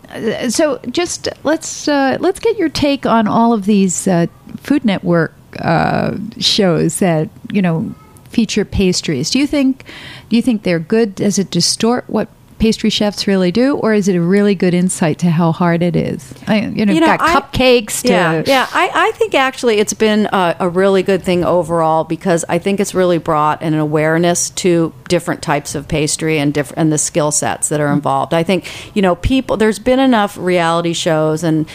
so 0.49 0.79
just 0.89 1.29
let's 1.43 1.87
uh, 1.87 2.17
let's 2.19 2.39
get 2.39 2.57
your 2.57 2.69
take 2.69 3.05
on 3.05 3.27
all 3.27 3.53
of 3.53 3.65
these 3.65 4.07
uh, 4.07 4.27
Food 4.57 4.83
Network 4.83 5.33
uh, 5.59 6.17
shows 6.39 6.99
that 6.99 7.29
you 7.51 7.61
know 7.61 7.93
feature 8.29 8.65
pastries. 8.65 9.29
Do 9.29 9.39
you 9.39 9.47
think 9.47 9.85
do 10.29 10.35
you 10.35 10.41
think 10.41 10.63
they're 10.63 10.79
good? 10.79 11.15
Does 11.15 11.39
it 11.39 11.51
distort 11.51 12.09
what 12.09 12.27
pastry 12.65 12.89
chefs 12.89 13.27
really 13.27 13.51
do, 13.51 13.75
or 13.75 13.93
is 13.93 14.07
it 14.07 14.15
a 14.15 14.19
really 14.19 14.55
good 14.55 14.73
insight 14.73 15.19
to 15.19 15.29
how 15.29 15.51
hard 15.51 15.83
it 15.83 15.95
is? 15.95 16.33
I, 16.47 16.61
you 16.61 16.83
know, 16.83 16.93
You 16.93 16.99
know, 16.99 17.05
got 17.05 17.21
I- 17.21 17.39
cupcakes 17.39 18.01
to 18.01 18.07
yeah, 18.07 18.43
yeah. 18.43 18.67
I, 18.73 18.89
I 18.91 19.11
think 19.11 19.35
actually 19.35 19.77
it's 19.77 19.93
been 19.93 20.25
a, 20.33 20.55
a 20.61 20.67
really 20.67 21.03
good 21.03 21.21
thing 21.21 21.45
overall 21.45 22.05
because 22.05 22.43
I 22.49 22.57
think 22.57 22.79
it's 22.79 22.95
really 22.95 23.19
brought 23.19 23.61
an 23.61 23.75
awareness 23.75 24.49
to 24.49 24.91
different 25.07 25.43
types 25.43 25.75
of 25.75 25.87
pastry 25.87 26.39
and 26.39 26.55
different 26.55 26.79
and 26.79 26.91
the 26.91 26.97
skill 26.97 27.29
sets 27.29 27.69
that 27.69 27.79
are 27.79 27.85
mm-hmm. 27.85 27.97
involved. 27.97 28.33
I 28.33 28.41
think 28.41 28.65
you 28.95 29.03
know 29.03 29.15
people. 29.15 29.57
There's 29.57 29.77
been 29.77 29.99
enough 29.99 30.35
reality 30.35 30.93
shows 30.93 31.43
and 31.43 31.67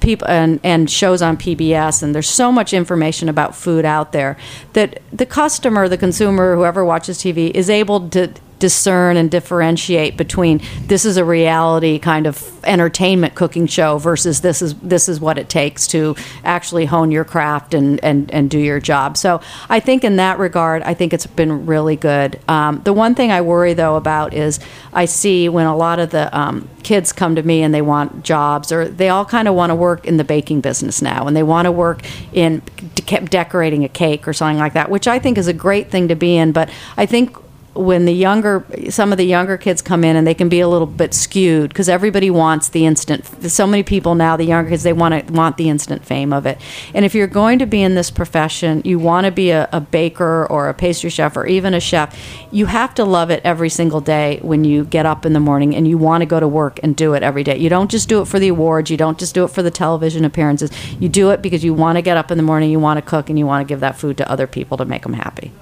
people 0.00 0.26
and, 0.28 0.60
and 0.64 0.90
shows 0.90 1.20
on 1.20 1.36
PBS, 1.36 2.02
and 2.02 2.14
there's 2.14 2.30
so 2.30 2.50
much 2.50 2.72
information 2.72 3.28
about 3.28 3.54
food 3.54 3.84
out 3.84 4.12
there 4.12 4.38
that 4.72 5.02
the 5.12 5.26
customer, 5.26 5.90
the 5.90 5.98
consumer, 5.98 6.56
whoever 6.56 6.86
watches 6.86 7.18
TV, 7.18 7.50
is 7.50 7.68
able 7.68 8.08
to 8.08 8.32
discern 8.58 9.16
and 9.16 9.30
differentiate 9.30 10.16
between 10.16 10.60
this 10.86 11.04
is 11.04 11.16
a 11.16 11.24
reality 11.24 11.98
kind 11.98 12.26
of 12.26 12.64
entertainment 12.64 13.34
cooking 13.34 13.66
show 13.66 13.98
versus 13.98 14.40
this 14.40 14.62
is 14.62 14.74
this 14.80 15.08
is 15.08 15.20
what 15.20 15.38
it 15.38 15.48
takes 15.48 15.86
to 15.86 16.16
actually 16.44 16.86
hone 16.86 17.10
your 17.10 17.24
craft 17.24 17.74
and 17.74 18.02
and, 18.04 18.30
and 18.30 18.50
do 18.50 18.58
your 18.58 18.80
job. 18.80 19.16
So 19.16 19.40
I 19.68 19.80
think 19.80 20.04
in 20.04 20.16
that 20.16 20.38
regard, 20.38 20.82
I 20.82 20.94
think 20.94 21.12
it's 21.12 21.26
been 21.26 21.66
really 21.66 21.96
good. 21.96 22.38
Um, 22.48 22.82
the 22.84 22.92
one 22.92 23.14
thing 23.14 23.30
I 23.30 23.40
worry 23.40 23.74
though 23.74 23.96
about 23.96 24.34
is 24.34 24.60
I 24.92 25.04
see 25.04 25.48
when 25.48 25.66
a 25.66 25.76
lot 25.76 25.98
of 25.98 26.10
the 26.10 26.36
um, 26.36 26.68
kids 26.82 27.12
come 27.12 27.34
to 27.36 27.42
me 27.42 27.62
and 27.62 27.72
they 27.72 27.82
want 27.82 28.24
jobs 28.24 28.72
or 28.72 28.88
they 28.88 29.08
all 29.08 29.24
kind 29.24 29.48
of 29.48 29.54
want 29.54 29.70
to 29.70 29.74
work 29.74 30.06
in 30.06 30.16
the 30.16 30.24
baking 30.24 30.60
business 30.60 31.00
now 31.02 31.26
and 31.26 31.36
they 31.36 31.42
want 31.42 31.66
to 31.66 31.72
work 31.72 32.02
in 32.32 32.62
de- 32.94 33.20
decorating 33.20 33.84
a 33.84 33.88
cake 33.88 34.26
or 34.26 34.32
something 34.32 34.58
like 34.58 34.72
that, 34.72 34.90
which 34.90 35.06
I 35.06 35.18
think 35.18 35.38
is 35.38 35.46
a 35.46 35.52
great 35.52 35.90
thing 35.90 36.08
to 36.08 36.16
be 36.16 36.36
in. 36.36 36.52
But 36.52 36.70
I 36.96 37.06
think 37.06 37.36
when 37.78 38.06
the 38.06 38.12
younger 38.12 38.64
some 38.90 39.12
of 39.12 39.18
the 39.18 39.24
younger 39.24 39.56
kids 39.56 39.80
come 39.80 40.02
in 40.02 40.16
and 40.16 40.26
they 40.26 40.34
can 40.34 40.48
be 40.48 40.58
a 40.60 40.68
little 40.68 40.86
bit 40.86 41.14
skewed 41.14 41.68
because 41.68 41.88
everybody 41.88 42.28
wants 42.30 42.68
the 42.70 42.84
instant 42.84 43.24
so 43.50 43.66
many 43.66 43.82
people 43.84 44.16
now 44.16 44.36
the 44.36 44.44
younger 44.44 44.70
kids 44.70 44.82
they 44.82 44.92
want 44.92 45.26
to 45.26 45.32
want 45.32 45.56
the 45.56 45.68
instant 45.68 46.04
fame 46.04 46.32
of 46.32 46.44
it. 46.44 46.58
And 46.92 47.04
if 47.04 47.14
you're 47.14 47.28
going 47.28 47.60
to 47.60 47.66
be 47.66 47.82
in 47.82 47.94
this 47.94 48.10
profession 48.10 48.82
you 48.84 48.98
want 48.98 49.26
to 49.26 49.30
be 49.30 49.50
a, 49.50 49.68
a 49.72 49.80
baker 49.80 50.46
or 50.46 50.68
a 50.68 50.74
pastry 50.74 51.08
chef 51.08 51.36
or 51.36 51.46
even 51.46 51.72
a 51.72 51.80
chef 51.80 52.18
you 52.50 52.66
have 52.66 52.94
to 52.96 53.04
love 53.04 53.30
it 53.30 53.40
every 53.44 53.68
single 53.68 54.00
day 54.00 54.40
when 54.42 54.64
you 54.64 54.84
get 54.84 55.06
up 55.06 55.24
in 55.24 55.32
the 55.32 55.40
morning 55.40 55.74
and 55.76 55.86
you 55.86 55.96
want 55.96 56.22
to 56.22 56.26
go 56.26 56.40
to 56.40 56.48
work 56.48 56.80
and 56.82 56.96
do 56.96 57.14
it 57.14 57.22
every 57.22 57.44
day. 57.44 57.56
You 57.56 57.68
don't 57.68 57.90
just 57.90 58.08
do 58.08 58.20
it 58.20 58.26
for 58.26 58.40
the 58.40 58.48
awards 58.48 58.90
you 58.90 58.96
don't 58.96 59.18
just 59.18 59.34
do 59.34 59.44
it 59.44 59.48
for 59.48 59.62
the 59.62 59.70
television 59.70 60.24
appearances. 60.24 60.70
You 60.98 61.08
do 61.08 61.30
it 61.30 61.42
because 61.42 61.62
you 61.62 61.74
want 61.74 61.96
to 61.96 62.02
get 62.02 62.16
up 62.16 62.32
in 62.32 62.38
the 62.38 62.42
morning 62.42 62.70
you 62.70 62.80
want 62.80 62.98
to 62.98 63.02
cook 63.02 63.30
and 63.30 63.38
you 63.38 63.46
want 63.46 63.66
to 63.66 63.70
give 63.70 63.80
that 63.80 63.96
food 63.96 64.16
to 64.16 64.28
other 64.30 64.48
people 64.48 64.76
to 64.78 64.84
make 64.84 65.02
them 65.02 65.12
happy 65.12 65.52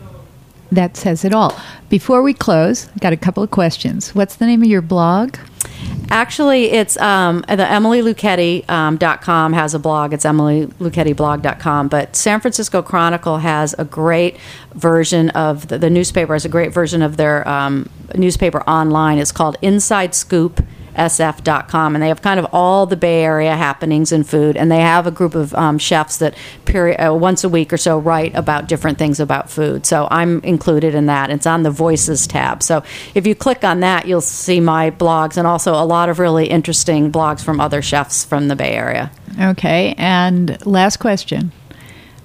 that 0.73 0.97
says 0.97 1.25
it 1.25 1.33
all. 1.33 1.59
Before 1.89 2.23
we 2.23 2.33
close, 2.33 2.87
got 3.01 3.12
a 3.12 3.17
couple 3.17 3.43
of 3.43 3.51
questions. 3.51 4.14
What's 4.14 4.37
the 4.37 4.47
name 4.47 4.62
of 4.62 4.69
your 4.69 4.83
blog? 4.83 5.37
Actually, 6.11 6.67
it's 6.71 6.97
um, 6.99 7.41
the 7.49 7.57
EmilyLuchetti.com 7.57 9.47
um, 9.47 9.53
has 9.53 9.75
a 9.75 9.79
blog. 9.79 10.12
It's 10.12 10.25
EmilyLuchettiblog.com. 10.25 11.89
But 11.89 12.14
San 12.14 12.41
Francisco 12.41 12.81
Chronicle 12.83 13.39
has 13.39 13.75
a 13.79 13.85
great 13.85 14.37
version 14.75 15.31
of 15.31 15.69
the, 15.69 15.79
the 15.79 15.91
newspaper, 15.91 16.35
has 16.35 16.45
a 16.45 16.49
great 16.49 16.73
version 16.73 17.03
of 17.03 17.17
their 17.17 17.47
um, 17.49 17.89
newspaper 18.14 18.62
online. 18.62 19.19
It's 19.19 19.33
called 19.33 19.57
Inside 19.62 20.14
Scoop 20.14 20.62
sf.com 20.97 21.95
and 21.95 22.03
they 22.03 22.09
have 22.09 22.23
kind 22.23 22.41
of 22.41 22.47
all 22.53 22.87
the 22.87 22.97
bay 22.97 23.23
area 23.23 23.57
happenings 23.57 24.13
in 24.13 24.25
food 24.25 24.57
and 24.57 24.71
they 24.71 24.81
have 24.81 25.07
a 25.07 25.11
group 25.11 25.35
of 25.35 25.55
um, 25.55 25.79
chefs 25.79 26.19
that 26.19 26.35
period, 26.65 26.99
uh, 26.99 27.15
once 27.15 27.45
a 27.45 27.49
week 27.49 27.73
or 27.73 27.77
so 27.77 27.99
write 27.99 28.35
about 28.35 28.69
different 28.69 28.99
things 28.99 29.21
about 29.21 29.51
food. 29.51 29.87
So 29.87 30.09
i'm 30.11 30.41
included 30.41 30.95
in 30.95 31.07
that. 31.07 31.31
It's 31.31 31.47
on 31.47 31.63
the 31.63 31.71
voices 31.71 32.27
tab. 32.27 32.63
So 32.63 32.83
if 33.15 33.27
you 33.27 33.35
click 33.35 33.65
on 33.65 33.81
that 33.81 34.07
you'll 34.07 34.21
see 34.21 34.61
my 34.61 34.91
blogs 34.91 35.37
and 35.37 35.47
also 35.47 35.73
a 35.75 35.85
lot 35.85 36.09
of 36.09 36.19
really 36.19 36.49
interesting 36.49 37.13
blogs 37.13 37.45
from 37.45 37.61
other 37.61 37.83
chefs 37.83 38.25
from 38.25 38.49
the 38.49 38.57
bay 38.57 38.73
area. 38.73 39.11
Okay 39.41 39.95
and 39.99 40.65
last 40.67 40.99
question. 40.99 41.53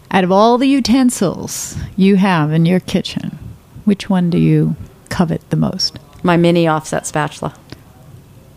Out 0.09 0.23
of 0.23 0.31
all 0.31 0.57
the 0.57 0.67
utensils 0.67 1.77
you 1.95 2.17
have 2.17 2.51
in 2.51 2.65
your 2.65 2.79
kitchen 2.79 3.37
which 3.85 4.09
one 4.09 4.29
do 4.29 4.37
you 4.37 4.75
covet 5.09 5.49
the 5.49 5.55
most? 5.55 5.99
My 6.23 6.37
mini 6.37 6.67
offset 6.67 7.07
spatula 7.07 7.53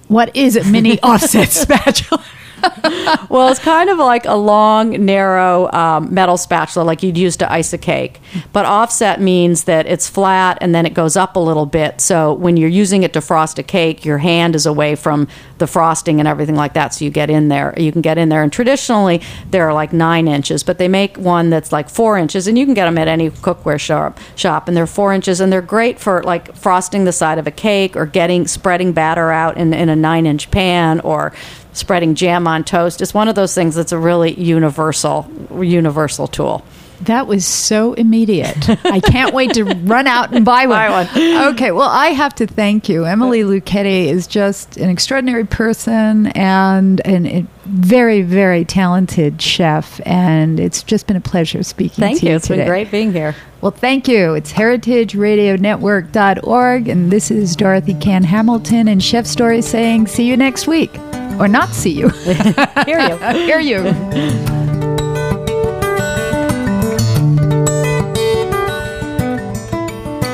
what 0.09 0.35
is 0.37 0.57
a 0.57 0.65
mini 0.65 1.01
offset 1.03 1.51
spatula? 1.51 2.25
well, 3.29 3.49
it's 3.49 3.61
kind 3.61 3.91
of 3.91 3.99
like 3.99 4.25
a 4.25 4.35
long, 4.35 5.05
narrow 5.05 5.71
um, 5.73 6.13
metal 6.13 6.37
spatula, 6.37 6.85
like 6.85 7.03
you'd 7.03 7.19
use 7.19 7.37
to 7.39 7.53
ice 7.53 7.73
a 7.73 7.79
cake. 7.79 8.21
But 8.53 8.65
offset 8.65 9.21
means 9.21 9.65
that 9.65 9.87
it's 9.87 10.09
flat 10.09 10.59
and 10.61 10.75
then 10.75 10.87
it 10.87 10.95
goes 10.95 11.17
up 11.17 11.37
a 11.37 11.41
little 11.41 11.67
bit. 11.67 12.01
So 12.01 12.33
when 12.33 12.57
you're 12.57 12.69
using 12.69 13.03
it 13.03 13.13
to 13.15 13.21
frost 13.21 13.59
a 13.59 13.63
cake, 13.63 14.05
your 14.05 14.19
hand 14.19 14.55
is 14.55 14.67
away 14.67 14.95
from 14.95 15.29
the 15.59 15.67
frosting 15.67 16.19
and 16.19 16.29
everything 16.29 16.55
like 16.55 16.75
that. 16.75 16.95
So 16.95 17.05
you 17.05 17.11
get 17.11 17.31
in 17.31 17.49
there. 17.49 17.75
You 17.77 17.93
can 17.93 18.01
get 18.01 18.19
in 18.19 18.29
there. 18.29 18.43
And 18.43 18.53
traditionally, 18.53 19.21
they're 19.51 19.73
like 19.73 19.93
nine 19.93 20.29
inches, 20.29 20.63
but 20.63 20.79
they 20.79 20.89
make 20.89 21.17
one 21.17 21.51
that's 21.51 21.73
like 21.73 21.89
four 21.89 22.19
inches, 22.19 22.47
and 22.47 22.59
you 22.59 22.65
can 22.65 22.75
get 22.75 22.87
them 22.87 22.99
at 22.99 23.09
any 23.09 23.31
cookware 23.31 23.81
shop. 23.81 24.19
Shop, 24.37 24.69
and 24.69 24.77
they're 24.77 24.87
four 24.87 25.13
inches, 25.13 25.41
and 25.41 25.53
they're 25.53 25.63
great 25.63 25.99
for 25.99 26.23
like 26.23 26.55
frosting 26.55 27.05
the 27.05 27.13
side 27.13 27.39
of 27.39 27.47
a 27.47 27.51
cake 27.51 27.97
or 27.97 28.07
getting 28.07 28.47
spreading 28.47 28.93
batter 28.93 29.31
out 29.31 29.57
in, 29.57 29.73
in 29.73 29.89
a 29.89 29.97
nine 29.97 30.27
inch 30.27 30.51
pan 30.51 31.01
or 31.01 31.33
spreading 31.75 32.15
jam 32.15 32.47
on 32.47 32.65
toast. 32.65 33.03
It's 33.03 33.13
one 33.13 33.29
of 33.29 33.35
those 33.35 33.55
things 33.55 33.75
that's 33.75 33.93
a 33.93 33.99
really 33.99 34.33
universal 34.41 35.31
universal 35.61 36.27
tool. 36.27 36.65
That 37.03 37.27
was 37.27 37.45
so 37.45 37.93
immediate. 37.95 38.69
I 38.85 39.01
can't 39.01 39.35
wait 39.35 39.55
to 39.55 39.65
run 39.65 40.07
out 40.07 40.33
and 40.33 40.45
buy 40.45 40.67
one. 40.67 40.79
buy 40.79 40.91
one. 40.91 41.09
Okay, 41.55 41.73
well, 41.73 41.89
I 41.89 42.09
have 42.09 42.35
to 42.37 42.47
thank 42.47 42.89
you. 42.89 43.05
Emily 43.05 43.43
Luchetti 43.43 44.07
is 44.07 44.27
just 44.27 44.79
an 44.79 44.89
extraordinary 44.89 45.45
person 45.45 46.29
and 46.29 47.03
a 47.05 47.45
very, 47.65 48.23
very 48.23 48.65
talented 48.65 49.43
chef, 49.43 50.01
and 50.07 50.59
it's 50.61 50.83
just 50.83 51.07
been 51.07 51.17
a 51.17 51.21
pleasure 51.21 51.63
speaking 51.63 52.01
thank 52.01 52.21
to 52.21 52.27
you. 52.27 52.31
you. 52.31 52.37
It's 52.37 52.47
today. 52.47 52.61
been 52.61 52.69
great 52.69 52.91
being 52.91 53.13
here. 53.13 53.35
Well, 53.61 53.73
thank 53.73 54.09
you. 54.09 54.33
It's 54.35 54.53
heritageradionetwork.org, 54.53 56.89
and 56.89 57.11
this 57.11 57.31
is 57.31 57.57
Dorothy 57.57 57.95
Cann 57.95 58.25
Hamilton 58.25 58.89
and 58.89 59.03
Chef 59.03 59.27
Story 59.27 59.61
saying, 59.63 60.07
see 60.07 60.27
you 60.27 60.37
next 60.37 60.67
week. 60.67 60.91
Or 61.39 61.49
not 61.49 61.71
see 61.71 61.91
you. 61.91 62.09
Hear 62.87 63.01
you. 63.01 63.17
Hear 63.47 63.61
you. 63.61 64.95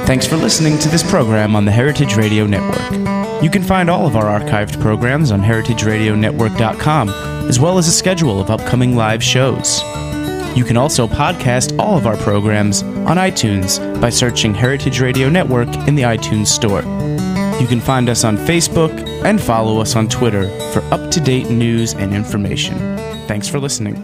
Thanks 0.06 0.26
for 0.26 0.36
listening 0.36 0.76
to 0.78 0.88
this 0.88 1.08
program 1.08 1.54
on 1.54 1.64
the 1.64 1.70
Heritage 1.70 2.16
Radio 2.16 2.44
Network. 2.44 3.44
You 3.44 3.48
can 3.48 3.62
find 3.62 3.88
all 3.88 4.08
of 4.08 4.16
our 4.16 4.40
archived 4.40 4.80
programs 4.80 5.30
on 5.30 5.40
heritageradionetwork.com, 5.40 7.08
as 7.48 7.60
well 7.60 7.78
as 7.78 7.86
a 7.86 7.92
schedule 7.92 8.40
of 8.40 8.50
upcoming 8.50 8.96
live 8.96 9.22
shows. 9.22 9.82
You 10.56 10.64
can 10.64 10.76
also 10.76 11.06
podcast 11.06 11.78
all 11.78 11.96
of 11.96 12.08
our 12.08 12.16
programs 12.16 12.82
on 12.82 13.18
iTunes 13.18 13.78
by 14.00 14.10
searching 14.10 14.52
Heritage 14.52 15.00
Radio 15.00 15.28
Network 15.28 15.68
in 15.86 15.94
the 15.94 16.02
iTunes 16.02 16.48
Store. 16.48 16.82
You 17.60 17.66
can 17.66 17.80
find 17.80 18.08
us 18.08 18.24
on 18.24 18.38
Facebook 18.38 18.90
and 19.24 19.40
follow 19.40 19.80
us 19.80 19.94
on 19.94 20.08
Twitter 20.08 20.48
for 20.72 20.80
up 20.92 21.10
to 21.10 21.20
date 21.20 21.50
news 21.50 21.92
and 21.92 22.14
information. 22.14 22.78
Thanks 23.28 23.48
for 23.48 23.60
listening. 23.60 24.02